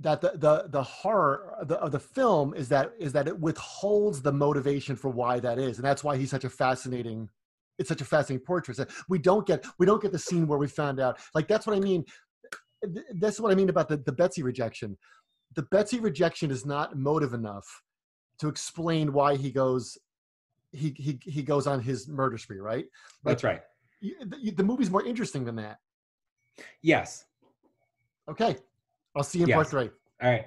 that 0.00 0.20
the, 0.20 0.32
the 0.36 0.68
the 0.68 0.82
horror 0.82 1.54
of 1.60 1.68
the, 1.68 1.76
of 1.76 1.90
the 1.90 1.98
film 1.98 2.54
is 2.54 2.68
that 2.68 2.92
is 2.98 3.12
that 3.14 3.26
it 3.26 3.38
withholds 3.38 4.22
the 4.22 4.32
motivation 4.32 4.94
for 4.94 5.08
why 5.08 5.40
that 5.40 5.58
is, 5.58 5.78
and 5.78 5.84
that's 5.84 6.04
why 6.04 6.16
he's 6.16 6.30
such 6.30 6.44
a 6.44 6.50
fascinating. 6.50 7.28
It's 7.78 7.88
such 7.88 8.00
a 8.00 8.04
fascinating 8.04 8.44
portrait. 8.44 8.78
We 9.08 9.18
don't 9.18 9.46
get 9.46 9.64
we 9.78 9.86
don't 9.86 10.02
get 10.02 10.12
the 10.12 10.18
scene 10.18 10.46
where 10.46 10.58
we 10.58 10.68
found 10.68 11.00
out. 11.00 11.18
Like 11.34 11.48
that's 11.48 11.66
what 11.66 11.76
I 11.76 11.80
mean. 11.80 12.04
That's 13.18 13.40
what 13.40 13.50
I 13.50 13.56
mean 13.56 13.70
about 13.70 13.88
the, 13.88 13.96
the 13.96 14.12
Betsy 14.12 14.42
rejection. 14.42 14.96
The 15.54 15.62
Betsy 15.62 16.00
rejection 16.00 16.50
is 16.50 16.64
not 16.66 16.96
motive 16.96 17.34
enough 17.34 17.66
to 18.40 18.48
explain 18.48 19.12
why 19.12 19.36
he 19.36 19.50
goes 19.50 19.98
he 20.72 20.94
he 20.96 21.18
he 21.22 21.42
goes 21.42 21.66
on 21.66 21.80
his 21.80 22.08
murder 22.08 22.36
spree, 22.38 22.58
right? 22.58 22.86
that's 23.24 23.42
right 23.42 23.62
the, 24.00 24.52
the 24.56 24.62
movie's 24.62 24.90
more 24.90 25.04
interesting 25.04 25.44
than 25.44 25.56
that. 25.56 25.78
yes 26.82 27.24
Okay, 28.28 28.56
I'll 29.16 29.22
see 29.24 29.38
you 29.38 29.46
in 29.46 29.52
part 29.52 29.68
three. 29.68 29.90
all 30.22 30.30
right 30.30 30.46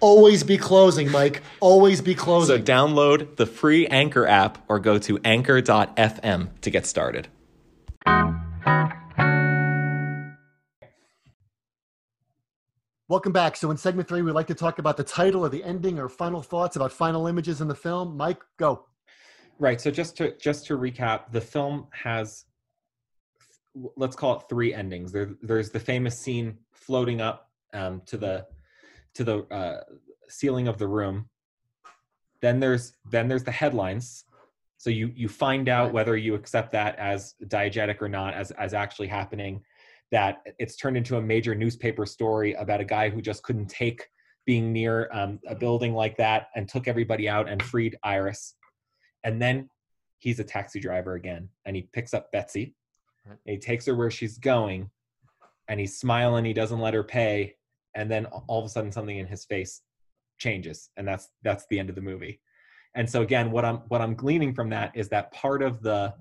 Always 0.00 0.44
be 0.44 0.56
closing, 0.56 1.10
Mike. 1.10 1.42
Always 1.60 2.00
be 2.00 2.14
closing. 2.14 2.58
So 2.58 2.62
download 2.62 3.36
the 3.36 3.46
free 3.46 3.86
Anchor 3.88 4.26
app 4.26 4.64
or 4.68 4.78
go 4.78 4.98
to 4.98 5.18
anchor.fm 5.24 6.60
to 6.60 6.70
get 6.70 6.86
started. 6.86 7.28
Welcome 13.08 13.32
back. 13.32 13.56
So 13.56 13.70
in 13.70 13.78
segment 13.78 14.06
three, 14.06 14.20
we 14.20 14.32
like 14.32 14.48
to 14.48 14.54
talk 14.54 14.78
about 14.78 14.98
the 14.98 15.04
title 15.04 15.44
or 15.44 15.48
the 15.48 15.64
ending 15.64 15.98
or 15.98 16.10
final 16.10 16.42
thoughts 16.42 16.76
about 16.76 16.92
final 16.92 17.26
images 17.26 17.62
in 17.62 17.66
the 17.66 17.74
film. 17.74 18.16
Mike, 18.16 18.42
go. 18.58 18.84
Right. 19.58 19.80
So 19.80 19.90
just 19.90 20.16
to 20.18 20.36
just 20.36 20.66
to 20.66 20.76
recap, 20.76 21.32
the 21.32 21.40
film 21.40 21.86
has 21.90 22.44
let's 23.96 24.14
call 24.14 24.36
it 24.36 24.42
three 24.48 24.74
endings. 24.74 25.10
There, 25.10 25.30
there's 25.42 25.70
the 25.70 25.80
famous 25.80 26.18
scene 26.18 26.58
floating 26.72 27.20
up 27.20 27.50
um, 27.72 28.02
to 28.06 28.16
the 28.16 28.46
to 29.14 29.24
the 29.24 29.38
uh, 29.54 29.80
ceiling 30.28 30.68
of 30.68 30.78
the 30.78 30.88
room. 30.88 31.28
Then 32.40 32.60
there's 32.60 32.92
then 33.10 33.28
there's 33.28 33.44
the 33.44 33.52
headlines. 33.52 34.24
So 34.76 34.90
you 34.90 35.12
you 35.14 35.28
find 35.28 35.68
out 35.68 35.92
whether 35.92 36.16
you 36.16 36.34
accept 36.34 36.72
that 36.72 36.96
as 36.98 37.34
diegetic 37.44 38.00
or 38.00 38.08
not, 38.08 38.34
as 38.34 38.50
as 38.52 38.74
actually 38.74 39.08
happening. 39.08 39.62
That 40.10 40.38
it's 40.58 40.76
turned 40.76 40.96
into 40.96 41.16
a 41.16 41.22
major 41.22 41.54
newspaper 41.54 42.06
story 42.06 42.54
about 42.54 42.80
a 42.80 42.84
guy 42.84 43.10
who 43.10 43.20
just 43.20 43.42
couldn't 43.42 43.68
take 43.68 44.08
being 44.46 44.72
near 44.72 45.10
um, 45.12 45.38
a 45.46 45.54
building 45.54 45.92
like 45.94 46.16
that 46.16 46.48
and 46.56 46.66
took 46.66 46.88
everybody 46.88 47.28
out 47.28 47.50
and 47.50 47.62
freed 47.62 47.98
Iris 48.02 48.54
and 49.24 49.40
then 49.40 49.68
he's 50.18 50.40
a 50.40 50.44
taxi 50.44 50.80
driver 50.80 51.14
again 51.14 51.48
and 51.64 51.76
he 51.76 51.88
picks 51.92 52.14
up 52.14 52.30
betsy 52.32 52.74
and 53.26 53.38
he 53.44 53.58
takes 53.58 53.86
her 53.86 53.94
where 53.94 54.10
she's 54.10 54.38
going 54.38 54.90
and 55.68 55.78
he's 55.78 55.98
smiling 55.98 56.44
he 56.44 56.52
doesn't 56.52 56.80
let 56.80 56.94
her 56.94 57.04
pay 57.04 57.54
and 57.94 58.10
then 58.10 58.26
all 58.26 58.60
of 58.60 58.64
a 58.64 58.68
sudden 58.68 58.92
something 58.92 59.18
in 59.18 59.26
his 59.26 59.44
face 59.44 59.82
changes 60.38 60.90
and 60.96 61.06
that's 61.06 61.28
that's 61.42 61.64
the 61.70 61.78
end 61.78 61.88
of 61.88 61.94
the 61.94 62.00
movie. 62.00 62.40
And 62.94 63.08
so 63.08 63.22
again 63.22 63.50
what 63.50 63.64
i'm 63.64 63.76
what 63.88 64.00
i'm 64.00 64.14
gleaning 64.14 64.54
from 64.54 64.70
that 64.70 64.92
is 64.94 65.08
that 65.10 65.30
part 65.32 65.62
of 65.62 65.82
the 65.82 66.14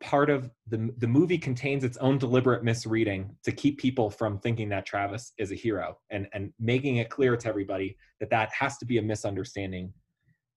part 0.00 0.28
of 0.28 0.50
the 0.68 0.92
the 0.98 1.06
movie 1.06 1.38
contains 1.38 1.82
its 1.82 1.96
own 1.98 2.18
deliberate 2.18 2.62
misreading 2.62 3.34
to 3.42 3.52
keep 3.52 3.78
people 3.78 4.10
from 4.10 4.38
thinking 4.38 4.68
that 4.68 4.84
Travis 4.84 5.32
is 5.38 5.52
a 5.52 5.54
hero 5.54 5.96
and 6.10 6.28
and 6.34 6.52
making 6.60 6.96
it 6.96 7.08
clear 7.08 7.36
to 7.36 7.48
everybody 7.48 7.96
that 8.20 8.30
that 8.30 8.50
has 8.52 8.76
to 8.78 8.84
be 8.84 8.98
a 8.98 9.02
misunderstanding 9.02 9.92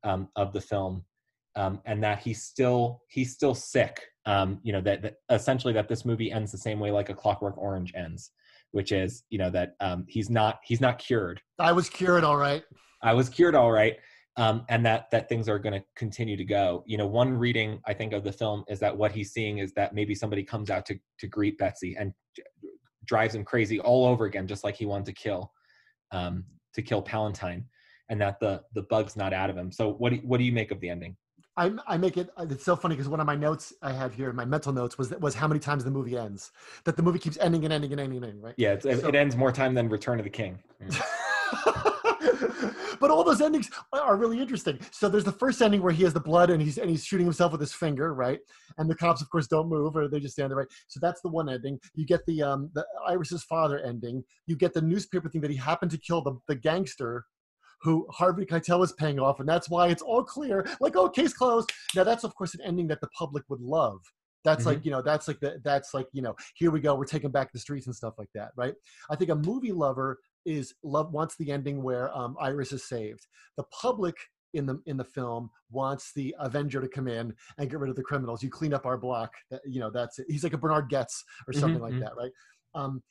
um, 0.03 0.27
of 0.35 0.51
the 0.51 0.59
film 0.59 1.05
um, 1.55 1.81
and 1.85 2.03
that 2.03 2.19
he's 2.19 2.43
still 2.43 3.01
he's 3.07 3.33
still 3.33 3.55
sick 3.55 4.01
um, 4.25 4.59
you 4.61 4.73
know 4.73 4.81
that, 4.81 5.01
that 5.01 5.15
essentially 5.29 5.73
that 5.73 5.87
this 5.87 6.03
movie 6.03 6.31
ends 6.31 6.51
the 6.51 6.57
same 6.57 6.79
way 6.79 6.91
like 6.91 7.09
a 7.09 7.15
clockwork 7.15 7.57
orange 7.57 7.93
ends 7.95 8.31
which 8.71 8.91
is 8.91 9.23
you 9.29 9.38
know 9.38 9.49
that 9.49 9.75
um, 9.79 10.05
he's 10.08 10.29
not 10.29 10.60
he's 10.63 10.82
not 10.82 10.99
cured 10.99 11.41
I 11.60 11.73
was 11.73 11.89
cured, 11.89 12.23
all 12.23 12.38
right. 12.38 12.63
I 13.03 13.13
was 13.13 13.29
cured 13.29 13.55
all 13.55 13.71
right. 13.71 13.97
Um, 14.38 14.63
and 14.69 14.86
that 14.86 15.12
that 15.12 15.27
things 15.27 15.49
are 15.49 15.60
going 15.60 15.73
to 15.73 15.86
continue 15.95 16.38
to 16.38 16.45
go. 16.45 16.84
You 16.88 16.97
know, 16.97 17.08
one 17.08 17.34
reading 17.34 17.82
I 17.86 17.93
think 17.93 18.13
of 18.13 18.23
the 18.23 18.32
film 18.32 18.63
is 18.69 18.79
that 18.79 18.95
what 18.95 19.12
he's 19.12 19.34
seeing 19.34 19.58
is 19.58 19.73
that 19.73 19.93
maybe 19.93 20.15
somebody 20.15 20.43
comes 20.43 20.69
out 20.69 20.86
to 20.88 20.97
to 21.19 21.27
greet 21.27 21.58
Betsy 21.58 21.95
and 21.99 22.13
drives 23.05 23.36
him 23.36 23.43
crazy 23.43 23.79
all 23.79 24.05
over 24.05 24.25
again, 24.25 24.47
just 24.47 24.63
like 24.63 24.75
he 24.75 24.86
wanted 24.86 25.08
to 25.08 25.13
kill 25.13 25.51
um, 26.12 26.45
to 26.73 26.82
kill 26.82 27.01
Palantine, 27.01 27.65
and 28.10 28.21
that 28.21 28.39
the 28.39 28.62
the 28.75 28.84
bug's 28.84 29.17
not 29.17 29.34
out 29.34 29.49
of 29.49 29.58
him. 29.58 29.71
So 29.71 29.93
what 29.93 30.13
do, 30.13 30.19
what 30.23 30.38
do 30.38 30.45
you 30.45 30.53
make 30.53 30.71
of 30.71 30.79
the 30.79 30.89
ending? 30.89 31.17
I, 31.59 31.73
I 31.87 31.97
make 31.97 32.15
it. 32.15 32.29
It's 32.39 32.63
so 32.63 32.77
funny 32.77 32.95
because 32.95 33.09
one 33.09 33.19
of 33.19 33.27
my 33.27 33.35
notes 33.35 33.73
I 33.81 33.91
have 33.91 34.13
here, 34.13 34.31
my 34.31 34.45
mental 34.45 34.71
notes, 34.71 34.97
was 34.97 35.11
was 35.19 35.35
how 35.35 35.45
many 35.47 35.59
times 35.59 35.83
the 35.83 35.91
movie 35.91 36.17
ends. 36.17 36.51
That 36.85 36.95
the 36.95 37.03
movie 37.03 37.19
keeps 37.19 37.37
ending 37.37 37.65
and 37.65 37.73
ending 37.73 37.91
and 37.91 37.99
ending 37.99 38.17
and 38.17 38.25
ending, 38.27 38.41
right? 38.41 38.53
Yeah, 38.57 38.79
So- 38.79 38.89
it 38.89 39.13
ends 39.13 39.35
more 39.35 39.51
time 39.51 39.73
than 39.73 39.89
Return 39.89 40.19
of 40.19 40.23
the 40.23 40.29
King. 40.29 40.59
but 43.01 43.11
all 43.11 43.25
those 43.25 43.41
endings 43.41 43.69
are 43.91 44.15
really 44.15 44.39
interesting. 44.39 44.79
So 44.91 45.09
there's 45.09 45.25
the 45.25 45.33
first 45.33 45.61
ending 45.61 45.81
where 45.81 45.91
he 45.91 46.03
has 46.03 46.13
the 46.13 46.21
blood 46.21 46.49
and 46.49 46.61
he's 46.61 46.77
and 46.77 46.89
he's 46.89 47.03
shooting 47.03 47.25
himself 47.25 47.51
with 47.51 47.59
his 47.59 47.73
finger, 47.73 48.13
right? 48.13 48.39
And 48.77 48.89
the 48.89 48.95
cops, 48.95 49.21
of 49.21 49.29
course, 49.29 49.47
don't 49.47 49.67
move 49.67 49.97
or 49.97 50.07
they 50.07 50.21
just 50.21 50.35
stand 50.35 50.51
there, 50.51 50.57
right? 50.57 50.67
So 50.87 51.01
that's 51.01 51.19
the 51.21 51.29
one 51.29 51.49
ending. 51.49 51.77
You 51.93 52.05
get 52.05 52.25
the 52.25 52.41
um 52.41 52.69
the 52.73 52.85
Iris's 53.05 53.43
father 53.43 53.79
ending. 53.79 54.23
You 54.47 54.55
get 54.55 54.73
the 54.73 54.81
newspaper 54.81 55.27
thing 55.27 55.41
that 55.41 55.51
he 55.51 55.57
happened 55.57 55.91
to 55.91 55.97
kill 55.97 56.21
the 56.21 56.37
the 56.47 56.55
gangster 56.55 57.25
who 57.81 58.05
Harvey 58.11 58.45
Keitel 58.45 58.83
is 58.83 58.93
paying 58.93 59.19
off, 59.19 59.39
and 59.39 59.47
that's 59.47 59.69
why 59.69 59.87
it's 59.87 60.01
all 60.01 60.23
clear. 60.23 60.65
Like, 60.79 60.95
oh, 60.95 61.09
case 61.09 61.33
closed. 61.33 61.71
Now 61.95 62.03
that's 62.03 62.23
of 62.23 62.35
course 62.35 62.53
an 62.53 62.61
ending 62.63 62.87
that 62.87 63.01
the 63.01 63.09
public 63.17 63.43
would 63.49 63.61
love. 63.61 63.99
That's 64.43 64.61
mm-hmm. 64.61 64.69
like 64.69 64.85
you 64.85 64.91
know, 64.91 65.01
that's 65.01 65.27
like 65.27 65.39
the 65.39 65.59
that's 65.63 65.93
like 65.93 66.07
you 66.13 66.21
know, 66.21 66.35
here 66.55 66.71
we 66.71 66.79
go, 66.79 66.95
we're 66.95 67.05
taking 67.05 67.31
back 67.31 67.51
the 67.51 67.59
streets 67.59 67.87
and 67.87 67.95
stuff 67.95 68.15
like 68.17 68.29
that, 68.35 68.51
right? 68.55 68.73
I 69.09 69.15
think 69.15 69.29
a 69.31 69.35
movie 69.35 69.71
lover 69.71 70.19
is 70.45 70.73
love 70.83 71.11
wants 71.11 71.35
the 71.37 71.51
ending 71.51 71.83
where 71.83 72.15
um, 72.17 72.35
Iris 72.39 72.71
is 72.71 72.87
saved. 72.87 73.27
The 73.57 73.63
public 73.65 74.15
in 74.53 74.65
the 74.65 74.81
in 74.85 74.97
the 74.97 75.03
film 75.03 75.49
wants 75.69 76.11
the 76.13 76.35
Avenger 76.39 76.81
to 76.81 76.87
come 76.87 77.07
in 77.07 77.33
and 77.57 77.69
get 77.69 77.79
rid 77.79 77.89
of 77.89 77.95
the 77.95 78.03
criminals. 78.03 78.41
You 78.41 78.49
clean 78.49 78.73
up 78.73 78.85
our 78.85 78.97
block. 78.97 79.33
That, 79.51 79.61
you 79.65 79.79
know, 79.79 79.91
that's 79.91 80.19
it. 80.19 80.25
He's 80.29 80.43
like 80.43 80.53
a 80.53 80.57
Bernhard 80.57 80.89
Goetz 80.89 81.23
or 81.47 81.51
mm-hmm, 81.53 81.59
something 81.59 81.81
mm-hmm. 81.81 81.99
like 81.99 82.03
that, 82.03 82.15
right? 82.17 82.31
Um, 82.75 83.03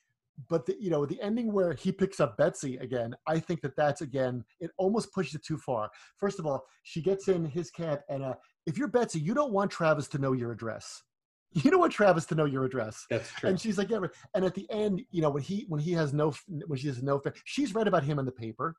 but 0.48 0.66
the, 0.66 0.76
you 0.80 0.90
know 0.90 1.04
the 1.06 1.20
ending 1.20 1.52
where 1.52 1.72
he 1.72 1.92
picks 1.92 2.20
up 2.20 2.36
Betsy 2.36 2.76
again, 2.78 3.14
I 3.26 3.38
think 3.38 3.60
that 3.62 3.76
that's 3.76 4.00
again 4.00 4.44
it 4.60 4.70
almost 4.78 5.12
pushes 5.12 5.34
it 5.34 5.44
too 5.44 5.58
far. 5.58 5.90
First 6.16 6.38
of 6.38 6.46
all, 6.46 6.64
she 6.82 7.02
gets 7.02 7.28
in 7.28 7.44
his 7.44 7.70
cab, 7.70 8.00
and 8.08 8.22
uh, 8.22 8.34
if 8.66 8.78
you're 8.78 8.88
Betsy, 8.88 9.20
you 9.20 9.34
don't 9.34 9.52
want 9.52 9.70
Travis 9.70 10.08
to 10.08 10.18
know 10.18 10.32
your 10.32 10.52
address. 10.52 11.02
You 11.54 11.70
don't 11.70 11.80
want 11.80 11.92
Travis 11.92 12.26
to 12.26 12.34
know 12.34 12.44
your 12.44 12.66
address. 12.66 13.06
That's 13.08 13.32
true. 13.32 13.48
And 13.48 13.58
she's 13.58 13.78
like, 13.78 13.88
yeah. 13.88 14.00
And 14.34 14.44
at 14.44 14.54
the 14.54 14.70
end, 14.70 15.00
you 15.10 15.22
know, 15.22 15.30
when 15.30 15.42
he 15.42 15.64
when 15.68 15.80
he 15.80 15.92
has 15.92 16.12
no 16.12 16.34
when 16.66 16.78
she 16.78 16.88
has 16.88 17.02
no, 17.02 17.22
she's 17.46 17.74
read 17.74 17.88
about 17.88 18.04
him 18.04 18.18
in 18.18 18.26
the 18.26 18.30
paper. 18.30 18.76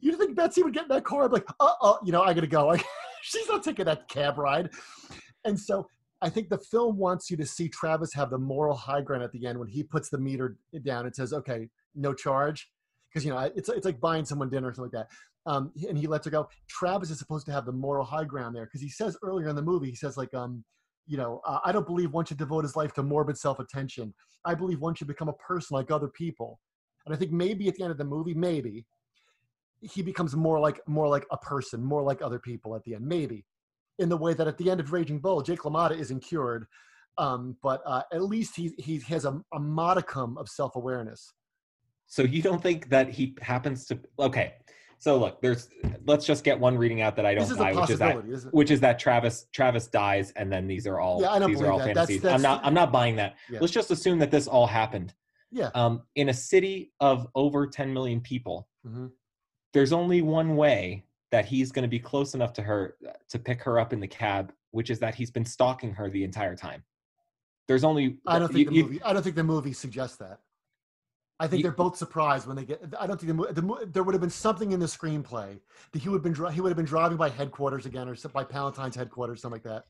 You 0.00 0.16
think 0.16 0.34
Betsy 0.34 0.64
would 0.64 0.74
get 0.74 0.82
in 0.82 0.88
that 0.88 1.04
car? 1.04 1.26
I'm 1.26 1.30
like, 1.30 1.46
uh 1.60 1.72
oh, 1.80 2.00
you 2.04 2.10
know, 2.10 2.22
I 2.22 2.34
gotta 2.34 2.48
go. 2.48 2.76
she's 3.22 3.48
not 3.48 3.62
taking 3.62 3.84
that 3.84 4.08
cab 4.08 4.36
ride. 4.36 4.68
And 5.44 5.58
so 5.58 5.86
I 6.20 6.28
think 6.28 6.48
the 6.48 6.58
film 6.58 6.96
wants 6.96 7.30
you 7.30 7.36
to 7.36 7.46
see 7.46 7.68
Travis 7.68 8.12
have 8.14 8.30
the 8.30 8.38
moral 8.38 8.76
high 8.76 9.02
ground 9.02 9.22
at 9.22 9.32
the 9.32 9.46
end 9.46 9.58
when 9.58 9.68
he 9.68 9.82
puts 9.82 10.08
the 10.08 10.18
meter 10.18 10.56
down 10.82 11.06
and 11.06 11.14
says, 11.14 11.32
"Okay, 11.32 11.68
no 11.94 12.12
charge," 12.12 12.70
because 13.08 13.24
you 13.24 13.32
know 13.32 13.38
it's 13.54 13.68
it's 13.68 13.86
like 13.86 14.00
buying 14.00 14.24
someone 14.24 14.50
dinner 14.50 14.68
or 14.68 14.74
something 14.74 14.92
like 14.92 15.08
that. 15.08 15.16
Um, 15.50 15.72
and 15.88 15.96
he 15.96 16.06
lets 16.06 16.26
her 16.26 16.30
go. 16.30 16.48
Travis 16.68 17.10
is 17.10 17.18
supposed 17.18 17.46
to 17.46 17.52
have 17.52 17.64
the 17.64 17.72
moral 17.72 18.04
high 18.04 18.24
ground 18.24 18.54
there 18.54 18.66
because 18.66 18.82
he 18.82 18.90
says 18.90 19.16
earlier 19.22 19.48
in 19.48 19.56
the 19.56 19.62
movie, 19.62 19.88
he 19.88 19.96
says 19.96 20.16
like, 20.16 20.34
um, 20.34 20.62
you 21.06 21.16
know, 21.16 21.40
uh, 21.46 21.58
I 21.64 21.72
don't 21.72 21.86
believe 21.86 22.12
one 22.12 22.26
should 22.26 22.36
devote 22.36 22.64
his 22.64 22.76
life 22.76 22.92
to 22.94 23.02
morbid 23.02 23.38
self-attention. 23.38 24.12
I 24.44 24.54
believe 24.54 24.80
one 24.80 24.94
should 24.94 25.06
become 25.08 25.28
a 25.28 25.34
person 25.34 25.74
like 25.74 25.90
other 25.90 26.08
people. 26.08 26.60
And 27.06 27.14
I 27.14 27.18
think 27.18 27.32
maybe 27.32 27.66
at 27.68 27.76
the 27.76 27.82
end 27.82 27.92
of 27.92 27.98
the 27.98 28.04
movie, 28.04 28.34
maybe 28.34 28.84
he 29.80 30.02
becomes 30.02 30.36
more 30.36 30.58
like 30.60 30.80
more 30.86 31.08
like 31.08 31.24
a 31.30 31.38
person, 31.38 31.82
more 31.82 32.02
like 32.02 32.20
other 32.20 32.38
people 32.38 32.76
at 32.76 32.84
the 32.84 32.94
end. 32.94 33.06
Maybe 33.06 33.46
in 33.98 34.08
the 34.08 34.16
way 34.16 34.34
that 34.34 34.46
at 34.46 34.58
the 34.58 34.70
end 34.70 34.80
of 34.80 34.92
Raging 34.92 35.18
Bull, 35.18 35.42
Jake 35.42 35.60
LaMotta 35.60 35.98
isn't 35.98 36.20
cured, 36.20 36.66
um, 37.16 37.56
but 37.62 37.82
uh, 37.84 38.02
at 38.12 38.22
least 38.22 38.56
he 38.56 38.72
he 38.78 38.98
has 39.08 39.24
a, 39.24 39.40
a 39.52 39.58
modicum 39.58 40.38
of 40.38 40.48
self 40.48 40.76
awareness. 40.76 41.32
So 42.06 42.22
you 42.22 42.42
don't 42.42 42.62
think 42.62 42.88
that 42.88 43.10
he 43.10 43.36
happens 43.40 43.86
to? 43.86 43.98
Okay, 44.18 44.54
so 44.98 45.16
look, 45.18 45.40
there's 45.42 45.68
let's 46.06 46.26
just 46.26 46.42
get 46.42 46.58
one 46.58 46.76
reading 46.76 47.02
out 47.02 47.16
that 47.16 47.26
I 47.26 47.34
don't 47.34 47.56
buy, 47.56 47.72
which 47.72 47.90
is 47.90 47.98
that 47.98 48.16
which 48.52 48.70
is 48.70 48.80
that 48.80 48.98
Travis 48.98 49.46
Travis 49.52 49.86
dies, 49.86 50.32
and 50.36 50.52
then 50.52 50.66
these 50.66 50.86
are 50.86 50.98
all 50.98 51.20
yeah, 51.20 51.46
these 51.46 51.60
are 51.60 51.70
all 51.70 51.78
that. 51.78 51.88
fantasies. 51.88 52.22
That's, 52.22 52.22
that's, 52.22 52.34
I'm 52.34 52.42
not 52.42 52.64
I'm 52.64 52.74
not 52.74 52.90
buying 52.90 53.16
that. 53.16 53.36
Yeah. 53.50 53.58
Let's 53.60 53.72
just 53.72 53.90
assume 53.90 54.18
that 54.20 54.30
this 54.30 54.46
all 54.46 54.66
happened. 54.66 55.14
Yeah. 55.50 55.70
Um, 55.74 56.02
in 56.16 56.28
a 56.28 56.34
city 56.34 56.92
of 57.00 57.26
over 57.34 57.66
10 57.66 57.92
million 57.92 58.20
people, 58.20 58.68
mm-hmm. 58.86 59.06
there's 59.72 59.92
only 59.92 60.20
one 60.20 60.56
way 60.56 61.04
that 61.30 61.44
he's 61.44 61.70
going 61.72 61.82
to 61.82 61.88
be 61.88 61.98
close 61.98 62.34
enough 62.34 62.52
to 62.54 62.62
her 62.62 62.96
uh, 63.06 63.12
to 63.28 63.38
pick 63.38 63.62
her 63.62 63.78
up 63.78 63.92
in 63.92 64.00
the 64.00 64.08
cab, 64.08 64.52
which 64.70 64.90
is 64.90 64.98
that 65.00 65.14
he's 65.14 65.30
been 65.30 65.44
stalking 65.44 65.92
her 65.92 66.10
the 66.10 66.24
entire 66.24 66.56
time. 66.56 66.82
There's 67.66 67.84
only 67.84 68.16
I 68.26 68.38
don't 68.38 68.48
think 68.48 68.70
you, 68.70 68.82
the 68.82 68.82
movie. 68.82 68.94
You, 68.94 69.00
I 69.04 69.12
don't 69.12 69.22
think 69.22 69.36
the 69.36 69.44
movie 69.44 69.72
suggests 69.72 70.16
that. 70.18 70.40
I 71.40 71.46
think 71.46 71.58
you, 71.58 71.62
they're 71.64 71.72
both 71.72 71.96
surprised 71.96 72.46
when 72.46 72.56
they 72.56 72.64
get. 72.64 72.82
I 72.98 73.06
don't 73.06 73.20
think 73.20 73.36
the, 73.36 73.52
the, 73.52 73.88
there 73.92 74.02
would 74.02 74.14
have 74.14 74.20
been 74.20 74.30
something 74.30 74.72
in 74.72 74.80
the 74.80 74.86
screenplay 74.86 75.58
that 75.92 76.02
he 76.02 76.08
would 76.08 76.24
have 76.24 76.34
been 76.34 76.52
he 76.52 76.60
would 76.60 76.70
have 76.70 76.76
been 76.76 76.86
driving 76.86 77.16
by 77.16 77.28
headquarters 77.28 77.86
again 77.86 78.08
or 78.08 78.16
by 78.32 78.42
Palantine's 78.42 78.96
headquarters, 78.96 79.42
something 79.42 79.60
like 79.62 79.62
that. 79.62 79.84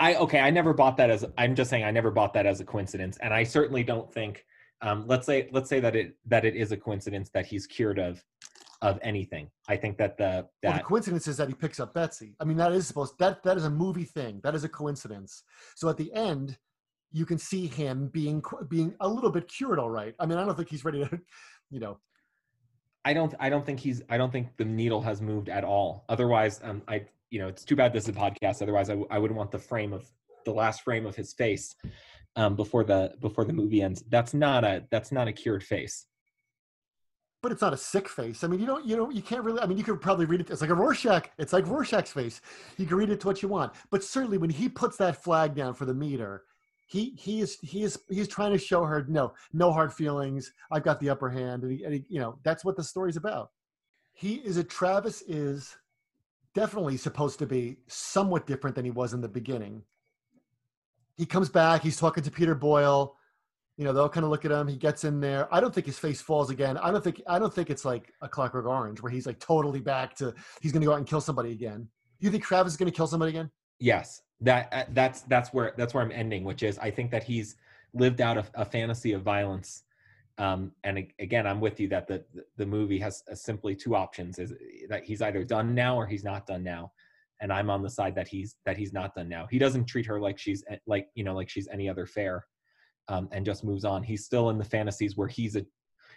I 0.00 0.14
okay. 0.16 0.40
I 0.40 0.50
never 0.50 0.72
bought 0.72 0.96
that 0.96 1.10
as. 1.10 1.24
I'm 1.38 1.54
just 1.54 1.70
saying 1.70 1.84
I 1.84 1.90
never 1.90 2.10
bought 2.10 2.32
that 2.34 2.46
as 2.46 2.60
a 2.60 2.64
coincidence, 2.64 3.18
and 3.20 3.32
I 3.32 3.44
certainly 3.44 3.84
don't 3.84 4.12
think. 4.12 4.44
Um, 4.82 5.04
let's 5.06 5.26
say 5.26 5.48
let's 5.52 5.68
say 5.68 5.80
that 5.80 5.94
it 5.94 6.16
that 6.26 6.44
it 6.44 6.56
is 6.56 6.72
a 6.72 6.76
coincidence 6.76 7.30
that 7.30 7.46
he's 7.46 7.66
cured 7.66 7.98
of 7.98 8.24
of 8.82 8.98
anything. 9.02 9.50
I 9.68 9.76
think 9.76 9.98
that 9.98 10.16
the 10.16 10.46
that 10.62 10.68
well, 10.68 10.78
the 10.78 10.84
coincidence 10.84 11.28
is 11.28 11.36
that 11.36 11.48
he 11.48 11.54
picks 11.54 11.80
up 11.80 11.94
Betsy. 11.94 12.34
I 12.40 12.44
mean, 12.44 12.56
that 12.58 12.72
is 12.72 12.86
supposed 12.86 13.18
that 13.18 13.42
that 13.42 13.56
is 13.56 13.64
a 13.64 13.70
movie 13.70 14.04
thing. 14.04 14.40
That 14.42 14.54
is 14.54 14.64
a 14.64 14.68
coincidence. 14.68 15.42
So 15.76 15.88
at 15.88 15.96
the 15.96 16.12
end, 16.12 16.58
you 17.12 17.24
can 17.24 17.38
see 17.38 17.66
him 17.66 18.08
being 18.08 18.42
being 18.68 18.94
a 19.00 19.08
little 19.08 19.30
bit 19.30 19.48
cured. 19.48 19.78
All 19.78 19.90
right. 19.90 20.14
I 20.18 20.26
mean, 20.26 20.38
I 20.38 20.44
don't 20.44 20.56
think 20.56 20.68
he's 20.68 20.84
ready 20.84 21.04
to, 21.04 21.20
you 21.70 21.80
know. 21.80 21.98
I 23.04 23.12
don't. 23.12 23.34
I 23.38 23.50
don't 23.50 23.66
think 23.66 23.80
he's. 23.80 24.02
I 24.08 24.16
don't 24.16 24.32
think 24.32 24.56
the 24.56 24.64
needle 24.64 25.02
has 25.02 25.20
moved 25.20 25.48
at 25.48 25.64
all. 25.64 26.04
Otherwise, 26.08 26.60
um, 26.62 26.82
I. 26.88 27.06
You 27.30 27.40
know, 27.40 27.48
it's 27.48 27.64
too 27.64 27.74
bad 27.74 27.92
this 27.92 28.04
is 28.04 28.10
a 28.10 28.12
podcast. 28.12 28.62
Otherwise, 28.62 28.90
I, 28.90 28.92
w- 28.92 29.08
I 29.10 29.18
wouldn't 29.18 29.36
want 29.36 29.50
the 29.50 29.58
frame 29.58 29.92
of 29.92 30.08
the 30.44 30.52
last 30.52 30.82
frame 30.82 31.04
of 31.04 31.16
his 31.16 31.32
face 31.32 31.74
um, 32.36 32.54
before 32.54 32.84
the 32.84 33.14
before 33.20 33.44
the 33.44 33.52
movie 33.52 33.82
ends. 33.82 34.04
That's 34.08 34.34
not 34.34 34.64
a 34.64 34.84
that's 34.90 35.10
not 35.12 35.28
a 35.28 35.32
cured 35.32 35.62
face 35.62 36.06
but 37.44 37.52
it's 37.52 37.60
not 37.60 37.74
a 37.74 37.76
sick 37.76 38.08
face. 38.08 38.42
I 38.42 38.46
mean, 38.46 38.58
you 38.58 38.64
don't, 38.64 38.86
you 38.86 38.96
know, 38.96 39.10
you 39.10 39.20
can't 39.20 39.44
really. 39.44 39.60
I 39.60 39.66
mean, 39.66 39.76
you 39.76 39.84
could 39.84 40.00
probably 40.00 40.24
read 40.24 40.40
it. 40.40 40.48
It's 40.48 40.62
like 40.62 40.70
a 40.70 40.74
Rorschach. 40.74 41.28
It's 41.36 41.52
like 41.52 41.66
Rorschach's 41.66 42.10
face. 42.10 42.40
You 42.78 42.86
can 42.86 42.96
read 42.96 43.10
it 43.10 43.20
to 43.20 43.26
what 43.26 43.42
you 43.42 43.50
want. 43.50 43.74
But 43.90 44.02
certainly, 44.02 44.38
when 44.38 44.48
he 44.48 44.66
puts 44.66 44.96
that 44.96 45.22
flag 45.22 45.54
down 45.54 45.74
for 45.74 45.84
the 45.84 45.92
meter, 45.92 46.44
he 46.86 47.14
he 47.18 47.42
is 47.42 47.58
he 47.60 47.82
is 47.82 48.00
he's 48.08 48.28
trying 48.28 48.52
to 48.52 48.58
show 48.58 48.84
her 48.84 49.04
no 49.10 49.34
no 49.52 49.72
hard 49.72 49.92
feelings. 49.92 50.54
I've 50.72 50.84
got 50.84 51.00
the 51.00 51.10
upper 51.10 51.28
hand, 51.28 51.64
and, 51.64 51.72
he, 51.72 51.84
and 51.84 51.92
he, 51.92 52.06
you 52.08 52.18
know 52.18 52.38
that's 52.44 52.64
what 52.64 52.76
the 52.76 52.82
story's 52.82 53.18
about. 53.18 53.50
He 54.14 54.36
is 54.36 54.56
a 54.56 54.64
Travis 54.64 55.20
is 55.28 55.76
definitely 56.54 56.96
supposed 56.96 57.38
to 57.40 57.46
be 57.46 57.76
somewhat 57.88 58.46
different 58.46 58.74
than 58.74 58.86
he 58.86 58.90
was 58.90 59.12
in 59.12 59.20
the 59.20 59.28
beginning. 59.28 59.82
He 61.18 61.26
comes 61.26 61.50
back. 61.50 61.82
He's 61.82 61.98
talking 61.98 62.24
to 62.24 62.30
Peter 62.30 62.54
Boyle 62.54 63.16
you 63.76 63.84
know 63.84 63.92
they'll 63.92 64.08
kind 64.08 64.24
of 64.24 64.30
look 64.30 64.44
at 64.44 64.52
him 64.52 64.68
he 64.68 64.76
gets 64.76 65.04
in 65.04 65.20
there. 65.20 65.52
I 65.52 65.60
don't 65.60 65.74
think 65.74 65.86
his 65.86 65.98
face 65.98 66.20
falls 66.20 66.50
again. 66.50 66.76
I 66.78 66.90
don't 66.90 67.02
think 67.02 67.20
i 67.26 67.38
don't 67.38 67.52
think 67.52 67.70
it's 67.70 67.84
like 67.84 68.12
a 68.22 68.28
clockwork 68.28 68.66
orange 68.66 69.02
where 69.02 69.10
he's 69.10 69.26
like 69.26 69.38
totally 69.40 69.80
back 69.80 70.14
to 70.16 70.34
he's 70.60 70.72
going 70.72 70.80
to 70.80 70.86
go 70.86 70.92
out 70.92 70.98
and 70.98 71.06
kill 71.06 71.20
somebody 71.20 71.52
again. 71.52 71.88
You 72.20 72.30
think 72.30 72.44
travis 72.44 72.74
is 72.74 72.76
going 72.76 72.90
to 72.90 72.96
kill 72.96 73.06
somebody 73.06 73.30
again? 73.30 73.50
Yes. 73.80 74.22
That 74.40 74.68
uh, 74.72 74.84
that's 74.90 75.22
that's 75.22 75.52
where 75.52 75.74
that's 75.76 75.94
where 75.94 76.02
i'm 76.02 76.12
ending 76.12 76.44
which 76.44 76.62
is 76.62 76.78
i 76.78 76.90
think 76.90 77.10
that 77.12 77.22
he's 77.22 77.56
lived 77.94 78.20
out 78.20 78.36
a, 78.36 78.44
a 78.54 78.64
fantasy 78.64 79.12
of 79.12 79.22
violence. 79.22 79.84
Um, 80.38 80.72
and 80.82 81.06
again 81.20 81.46
i'm 81.46 81.60
with 81.60 81.78
you 81.80 81.88
that 81.88 82.06
the 82.06 82.24
the 82.56 82.66
movie 82.66 82.98
has 82.98 83.22
simply 83.34 83.74
two 83.74 83.94
options 83.96 84.38
is 84.38 84.52
that 84.88 85.04
he's 85.04 85.22
either 85.22 85.44
done 85.44 85.74
now 85.74 85.96
or 85.96 86.06
he's 86.06 86.24
not 86.24 86.46
done 86.46 86.62
now. 86.62 86.92
And 87.40 87.52
i'm 87.52 87.70
on 87.70 87.82
the 87.82 87.90
side 87.90 88.14
that 88.14 88.28
he's 88.28 88.56
that 88.66 88.76
he's 88.76 88.92
not 88.92 89.14
done 89.14 89.28
now. 89.28 89.46
He 89.50 89.58
doesn't 89.58 89.86
treat 89.86 90.06
her 90.06 90.20
like 90.20 90.38
she's 90.38 90.62
eh, 90.70 90.76
like 90.86 91.08
you 91.14 91.24
know 91.24 91.34
like 91.34 91.48
she's 91.48 91.68
any 91.68 91.88
other 91.88 92.06
fare 92.06 92.44
um, 93.08 93.28
and 93.32 93.44
just 93.44 93.64
moves 93.64 93.84
on. 93.84 94.02
He's 94.02 94.24
still 94.24 94.50
in 94.50 94.58
the 94.58 94.64
fantasies 94.64 95.16
where 95.16 95.28
he's 95.28 95.56
a 95.56 95.64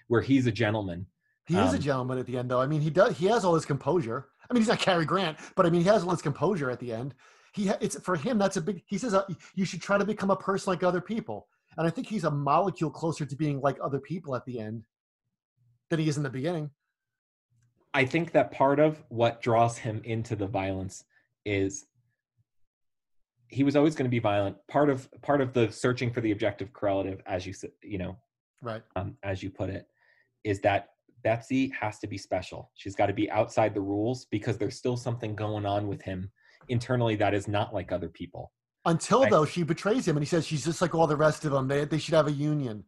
where 0.07 0.21
he's 0.21 0.47
a 0.47 0.51
gentleman. 0.51 1.05
He 1.45 1.55
um, 1.55 1.67
is 1.67 1.73
a 1.73 1.77
um, 1.77 1.81
gentleman 1.81 2.17
at 2.17 2.25
the 2.25 2.37
end, 2.37 2.49
though. 2.49 2.61
I 2.61 2.67
mean, 2.67 2.81
he 2.81 2.89
does. 2.89 3.17
He 3.17 3.25
has 3.27 3.45
all 3.45 3.55
his 3.55 3.65
composure. 3.65 4.27
I 4.49 4.53
mean, 4.53 4.61
he's 4.61 4.69
not 4.69 4.79
Cary 4.79 5.05
Grant, 5.05 5.37
but 5.55 5.65
I 5.65 5.69
mean, 5.69 5.81
he 5.81 5.87
has 5.87 6.03
all 6.03 6.11
his 6.11 6.21
composure 6.21 6.69
at 6.69 6.79
the 6.79 6.93
end. 6.93 7.13
He 7.53 7.69
it's 7.81 7.99
for 7.99 8.15
him. 8.15 8.37
That's 8.37 8.57
a 8.57 8.61
big. 8.61 8.83
He 8.85 8.97
says 8.97 9.13
uh, 9.13 9.23
you 9.55 9.65
should 9.65 9.81
try 9.81 9.97
to 9.97 10.05
become 10.05 10.29
a 10.29 10.35
person 10.35 10.71
like 10.71 10.83
other 10.83 11.01
people, 11.01 11.47
and 11.77 11.87
I 11.87 11.89
think 11.89 12.07
he's 12.07 12.23
a 12.23 12.31
molecule 12.31 12.89
closer 12.89 13.25
to 13.25 13.35
being 13.35 13.61
like 13.61 13.77
other 13.81 13.99
people 13.99 14.35
at 14.35 14.45
the 14.45 14.59
end 14.59 14.83
than 15.89 15.99
he 15.99 16.07
is 16.07 16.17
in 16.17 16.23
the 16.23 16.29
beginning. 16.29 16.69
I 17.93 18.05
think 18.05 18.31
that 18.33 18.51
part 18.51 18.79
of 18.79 19.01
what 19.09 19.41
draws 19.41 19.77
him 19.77 20.01
into 20.03 20.35
the 20.35 20.45
violence 20.45 21.05
is 21.45 21.85
he 23.49 23.63
was 23.63 23.75
always 23.75 23.95
going 23.95 24.05
to 24.05 24.09
be 24.09 24.19
violent. 24.19 24.55
Part 24.67 24.89
of 24.89 25.09
part 25.21 25.41
of 25.41 25.53
the 25.53 25.71
searching 25.71 26.11
for 26.11 26.21
the 26.21 26.31
objective 26.31 26.73
correlative, 26.73 27.21
as 27.25 27.45
you 27.45 27.53
you 27.81 27.97
know, 27.97 28.17
right, 28.61 28.83
um, 28.95 29.15
as 29.23 29.41
you 29.41 29.49
put 29.49 29.69
it, 29.69 29.87
is 30.43 30.59
that 30.61 30.89
Betsy 31.23 31.69
has 31.79 31.99
to 31.99 32.07
be 32.07 32.17
special. 32.17 32.71
She's 32.75 32.95
got 32.95 33.07
to 33.07 33.13
be 33.13 33.29
outside 33.31 33.73
the 33.73 33.81
rules 33.81 34.25
because 34.25 34.57
there's 34.57 34.77
still 34.77 34.97
something 34.97 35.35
going 35.35 35.65
on 35.65 35.87
with 35.87 36.01
him 36.01 36.31
internally 36.69 37.15
that 37.15 37.33
is 37.33 37.47
not 37.47 37.73
like 37.73 37.91
other 37.91 38.09
people. 38.09 38.51
Until 38.85 39.23
I, 39.23 39.29
though 39.29 39.45
she 39.45 39.63
betrays 39.63 40.07
him 40.07 40.15
and 40.15 40.23
he 40.23 40.29
says 40.29 40.45
she's 40.45 40.63
just 40.63 40.81
like 40.81 40.95
all 40.95 41.07
the 41.07 41.15
rest 41.15 41.45
of 41.45 41.51
them. 41.51 41.67
They 41.67 41.85
they 41.85 41.97
should 41.97 42.13
have 42.13 42.27
a 42.27 42.31
union. 42.31 42.83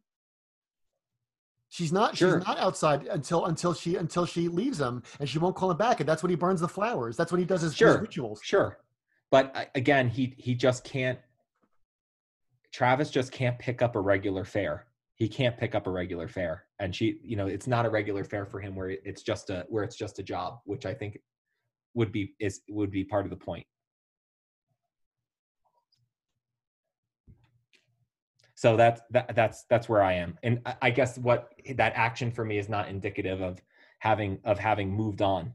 She's 1.69 1.91
not. 1.91 2.17
Sure. 2.17 2.39
She's 2.39 2.47
not 2.47 2.57
outside 2.57 3.05
until 3.07 3.45
until 3.45 3.73
she 3.73 3.95
until 3.95 4.25
she 4.25 4.47
leaves 4.47 4.79
him, 4.79 5.03
and 5.19 5.29
she 5.29 5.37
won't 5.37 5.55
call 5.55 5.69
him 5.69 5.77
back. 5.77 5.99
And 5.99 6.09
that's 6.09 6.23
when 6.23 6.31
he 6.31 6.35
burns 6.35 6.61
the 6.61 6.67
flowers. 6.67 7.15
That's 7.15 7.31
when 7.31 7.39
he 7.39 7.45
does 7.45 7.61
his, 7.61 7.75
sure. 7.75 7.89
his 7.89 8.01
rituals. 8.01 8.41
Sure. 8.43 8.79
But 9.31 9.55
uh, 9.55 9.65
again, 9.75 10.09
he 10.09 10.33
he 10.37 10.55
just 10.55 10.83
can't. 10.83 11.19
Travis 12.71 13.09
just 13.09 13.31
can't 13.31 13.57
pick 13.57 13.81
up 13.81 13.95
a 13.95 13.99
regular 13.99 14.45
fare. 14.45 14.85
He 15.15 15.27
can't 15.27 15.57
pick 15.57 15.75
up 15.75 15.87
a 15.87 15.91
regular 15.91 16.27
fare, 16.27 16.65
and 16.79 16.95
she 16.95 17.19
you 17.23 17.35
know 17.35 17.47
it's 17.47 17.67
not 17.67 17.85
a 17.85 17.89
regular 17.89 18.23
fare 18.23 18.45
for 18.45 18.59
him 18.59 18.75
where 18.75 18.89
it's 18.89 19.21
just 19.21 19.49
a 19.49 19.65
where 19.69 19.83
it's 19.83 19.95
just 19.95 20.19
a 20.19 20.23
job 20.23 20.59
which 20.65 20.85
i 20.85 20.93
think 20.93 21.19
would 21.93 22.11
be 22.11 22.33
is 22.39 22.61
would 22.69 22.91
be 22.91 23.03
part 23.03 23.25
of 23.25 23.29
the 23.29 23.35
point 23.35 23.65
so 28.55 28.75
that's 28.75 29.01
that, 29.11 29.35
that's 29.35 29.65
that's 29.69 29.89
where 29.89 30.01
i 30.01 30.13
am 30.13 30.37
and 30.43 30.61
i 30.81 30.89
guess 30.89 31.17
what 31.17 31.53
that 31.75 31.93
action 31.95 32.31
for 32.31 32.45
me 32.45 32.57
is 32.57 32.69
not 32.69 32.87
indicative 32.87 33.41
of 33.41 33.61
having 33.99 34.39
of 34.45 34.57
having 34.57 34.89
moved 34.89 35.21
on 35.21 35.53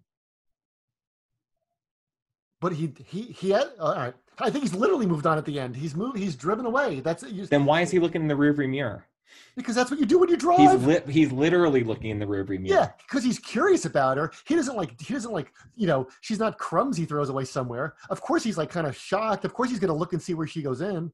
but 2.65 2.73
he 2.73 2.91
he 3.07 3.21
he 3.25 3.51
had 3.51 3.67
all 3.79 3.95
right 3.95 4.15
i 4.39 4.49
think 4.49 4.65
he's 4.65 4.75
literally 4.75 5.05
moved 5.05 5.27
on 5.27 5.37
at 5.37 5.45
the 5.45 5.61
end 5.61 5.77
he's 5.77 5.95
moved 5.95 6.17
he's 6.17 6.35
driven 6.35 6.65
away 6.65 7.01
that's 7.01 7.23
it 7.23 7.51
then 7.51 7.67
why 7.67 7.83
is 7.83 7.91
he 7.91 7.99
looking 7.99 8.23
in 8.23 8.29
the 8.29 8.35
rearview 8.35 8.67
mirror 8.67 9.05
because 9.55 9.75
that's 9.75 9.91
what 9.91 10.01
you 10.01 10.07
do 10.07 10.19
when 10.19 10.29
you 10.29 10.37
drive. 10.37 10.59
He's 10.59 10.87
li- 10.87 11.03
he's 11.09 11.33
literally 11.33 11.83
looking 11.83 12.11
in 12.11 12.19
the 12.19 12.27
rearview 12.27 12.61
mirror. 12.61 12.81
Yeah, 12.81 12.89
because 13.07 13.25
he's 13.25 13.39
curious 13.39 13.85
about 13.85 14.17
her. 14.17 14.33
He 14.47 14.55
doesn't 14.55 14.77
like 14.77 15.01
he 15.01 15.13
doesn't 15.13 15.33
like 15.33 15.53
you 15.75 15.87
know 15.87 16.09
she's 16.21 16.39
not 16.39 16.57
crumbs 16.59 16.97
he 16.97 17.05
throws 17.05 17.31
away 17.31 17.45
somewhere. 17.45 17.95
Of 18.11 18.21
course 18.21 18.45
he's 18.45 18.57
like 18.57 18.71
kind 18.71 18.87
of 18.87 18.97
shocked. 18.97 19.45
Of 19.45 19.53
course 19.53 19.71
he's 19.71 19.81
gonna 19.81 19.95
look 19.95 20.13
and 20.13 20.23
see 20.23 20.35
where 20.35 20.47
she 20.47 20.63
goes 20.63 20.81
in. 20.81 21.13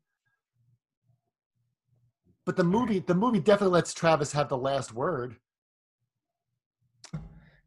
But 2.45 2.57
the 2.57 2.65
movie 2.65 2.99
the 2.99 3.15
movie 3.15 3.41
definitely 3.41 3.75
lets 3.75 3.95
Travis 3.95 4.33
have 4.33 4.49
the 4.49 4.59
last 4.59 4.95
word. 4.95 5.37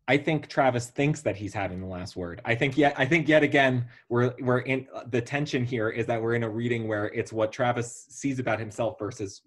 I 0.08 0.18
think 0.18 0.48
Travis 0.48 0.88
thinks 0.88 1.22
that 1.22 1.38
he's 1.38 1.54
having 1.54 1.80
the 1.80 1.88
last 1.88 2.16
word. 2.16 2.42
I 2.44 2.56
think 2.56 2.78
yet 2.78 2.94
I 2.98 3.06
think 3.06 3.28
yet 3.28 3.42
again 3.42 3.86
we're 4.10 4.34
we're 4.42 4.60
in 4.60 4.88
the 5.10 5.22
tension 5.22 5.64
here 5.64 5.90
is 5.90 6.06
that 6.08 6.22
we're 6.22 6.36
in 6.36 6.44
a 6.44 6.50
reading 6.50 6.88
where 6.88 7.06
it's 7.06 7.32
what 7.32 7.52
Travis 7.54 8.06
sees 8.10 8.40
about 8.40 8.60
himself 8.60 9.00
versus 9.00 9.42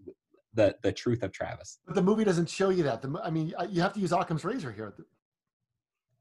the 0.55 0.75
the 0.83 0.93
truth 0.93 1.23
of 1.23 1.33
Travis. 1.33 1.79
But 1.87 1.95
the 1.95 2.03
movie 2.03 2.25
doesn't 2.25 2.49
show 2.49 2.71
you 2.71 2.83
that. 2.85 3.03
The, 3.03 3.21
I 3.23 3.31
mean, 3.31 3.53
you 3.69 3.83
have 3.83 3.93
to 3.95 4.01
use 4.01 4.13
Occam's 4.13 4.45
razor 4.45 4.73
here. 4.73 4.95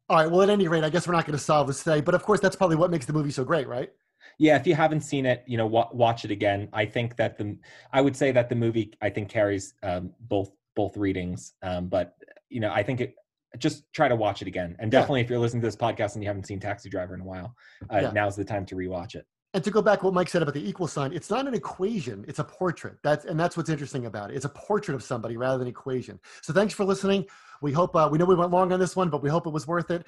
All 0.10 0.18
right. 0.18 0.30
Well, 0.30 0.42
at 0.44 0.50
any 0.50 0.68
rate, 0.68 0.84
I 0.84 0.90
guess 0.90 1.08
we're 1.08 1.16
not 1.16 1.26
going 1.26 1.38
to 1.38 1.44
solve 1.44 1.68
this 1.68 1.84
today. 1.84 2.02
But 2.02 2.14
of 2.14 2.22
course, 2.22 2.40
that's 2.40 2.56
probably 2.56 2.76
what 2.76 2.92
makes 2.92 3.06
the 3.08 3.14
movie 3.14 3.32
so 3.32 3.44
great, 3.44 3.68
right? 3.68 3.92
Yeah. 4.38 4.56
If 4.56 4.68
you 4.68 4.76
haven't 4.76 5.02
seen 5.02 5.26
it, 5.26 5.44
you 5.48 5.58
know, 5.58 5.66
wa- 5.66 5.90
watch 5.94 6.26
it 6.26 6.32
again. 6.32 6.68
I 6.74 6.86
think 6.86 7.16
that 7.16 7.38
the 7.38 7.58
I 7.94 8.02
would 8.02 8.16
say 8.16 8.32
that 8.34 8.50
the 8.50 8.56
movie 8.56 8.94
I 9.02 9.10
think 9.10 9.30
carries 9.30 9.74
um, 9.82 10.12
both 10.20 10.52
both 10.76 10.98
readings. 10.98 11.54
Um, 11.64 11.88
but 11.88 12.18
you 12.50 12.60
know, 12.60 12.72
I 12.72 12.84
think 12.84 13.00
it 13.02 13.16
just 13.58 13.84
try 13.94 14.08
to 14.08 14.16
watch 14.16 14.42
it 14.42 14.48
again. 14.48 14.76
And 14.80 14.92
definitely, 14.92 15.22
yeah. 15.22 15.26
if 15.26 15.30
you're 15.30 15.40
listening 15.40 15.62
to 15.62 15.68
this 15.68 15.76
podcast 15.76 16.16
and 16.16 16.24
you 16.24 16.30
haven't 16.30 16.48
seen 16.48 16.60
Taxi 16.60 16.90
Driver 16.90 17.14
in 17.14 17.22
a 17.22 17.26
while, 17.26 17.56
uh, 17.94 18.00
yeah. 18.02 18.12
now's 18.12 18.36
the 18.36 18.46
time 18.46 18.66
to 18.68 18.76
rewatch 18.76 19.16
it 19.16 19.26
and 19.56 19.64
to 19.64 19.72
go 19.72 19.82
back 19.82 20.04
what 20.04 20.14
Mike 20.14 20.28
said 20.28 20.42
about 20.42 20.54
the 20.54 20.68
equal 20.68 20.86
sign, 20.86 21.14
it's 21.14 21.30
not 21.30 21.48
an 21.48 21.54
equation, 21.54 22.26
it's 22.28 22.40
a 22.40 22.44
portrait. 22.44 22.98
That's 23.04 23.24
and 23.24 23.40
that's 23.40 23.56
what's 23.56 23.70
interesting 23.70 24.06
about 24.06 24.30
it. 24.30 24.36
It's 24.36 24.44
a 24.44 24.50
portrait 24.50 24.96
of 24.96 25.02
somebody 25.02 25.38
rather 25.38 25.58
than 25.58 25.68
equation. 25.70 26.20
So 26.42 26.52
thanks 26.52 26.74
for 26.74 26.84
listening. 26.84 27.26
We 27.62 27.72
hope 27.72 27.96
uh, 27.96 28.10
we 28.12 28.18
know 28.18 28.26
we 28.26 28.36
went 28.36 28.52
long 28.52 28.74
on 28.74 28.82
this 28.82 28.98
one, 28.98 29.10
but 29.10 29.24
we 29.24 29.30
hope 29.30 29.48
it 29.48 29.52
was 29.52 29.66
worth 29.66 29.92
it. 29.92 30.06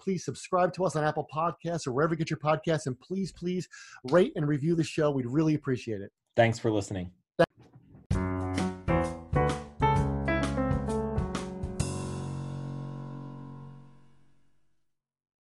Please 0.00 0.24
subscribe 0.24 0.72
to 0.74 0.86
us 0.86 0.96
on 0.96 1.04
Apple 1.04 1.28
Podcasts 1.30 1.86
or 1.86 1.92
wherever 1.92 2.14
you 2.14 2.18
get 2.18 2.30
your 2.30 2.38
podcasts, 2.38 2.86
and 2.86 2.98
please, 2.98 3.32
please 3.32 3.68
rate 4.10 4.32
and 4.34 4.48
review 4.48 4.74
the 4.74 4.84
show. 4.84 5.10
We'd 5.10 5.26
really 5.26 5.54
appreciate 5.54 6.00
it. 6.00 6.10
Thanks 6.34 6.58
for 6.58 6.70
listening. 6.70 7.10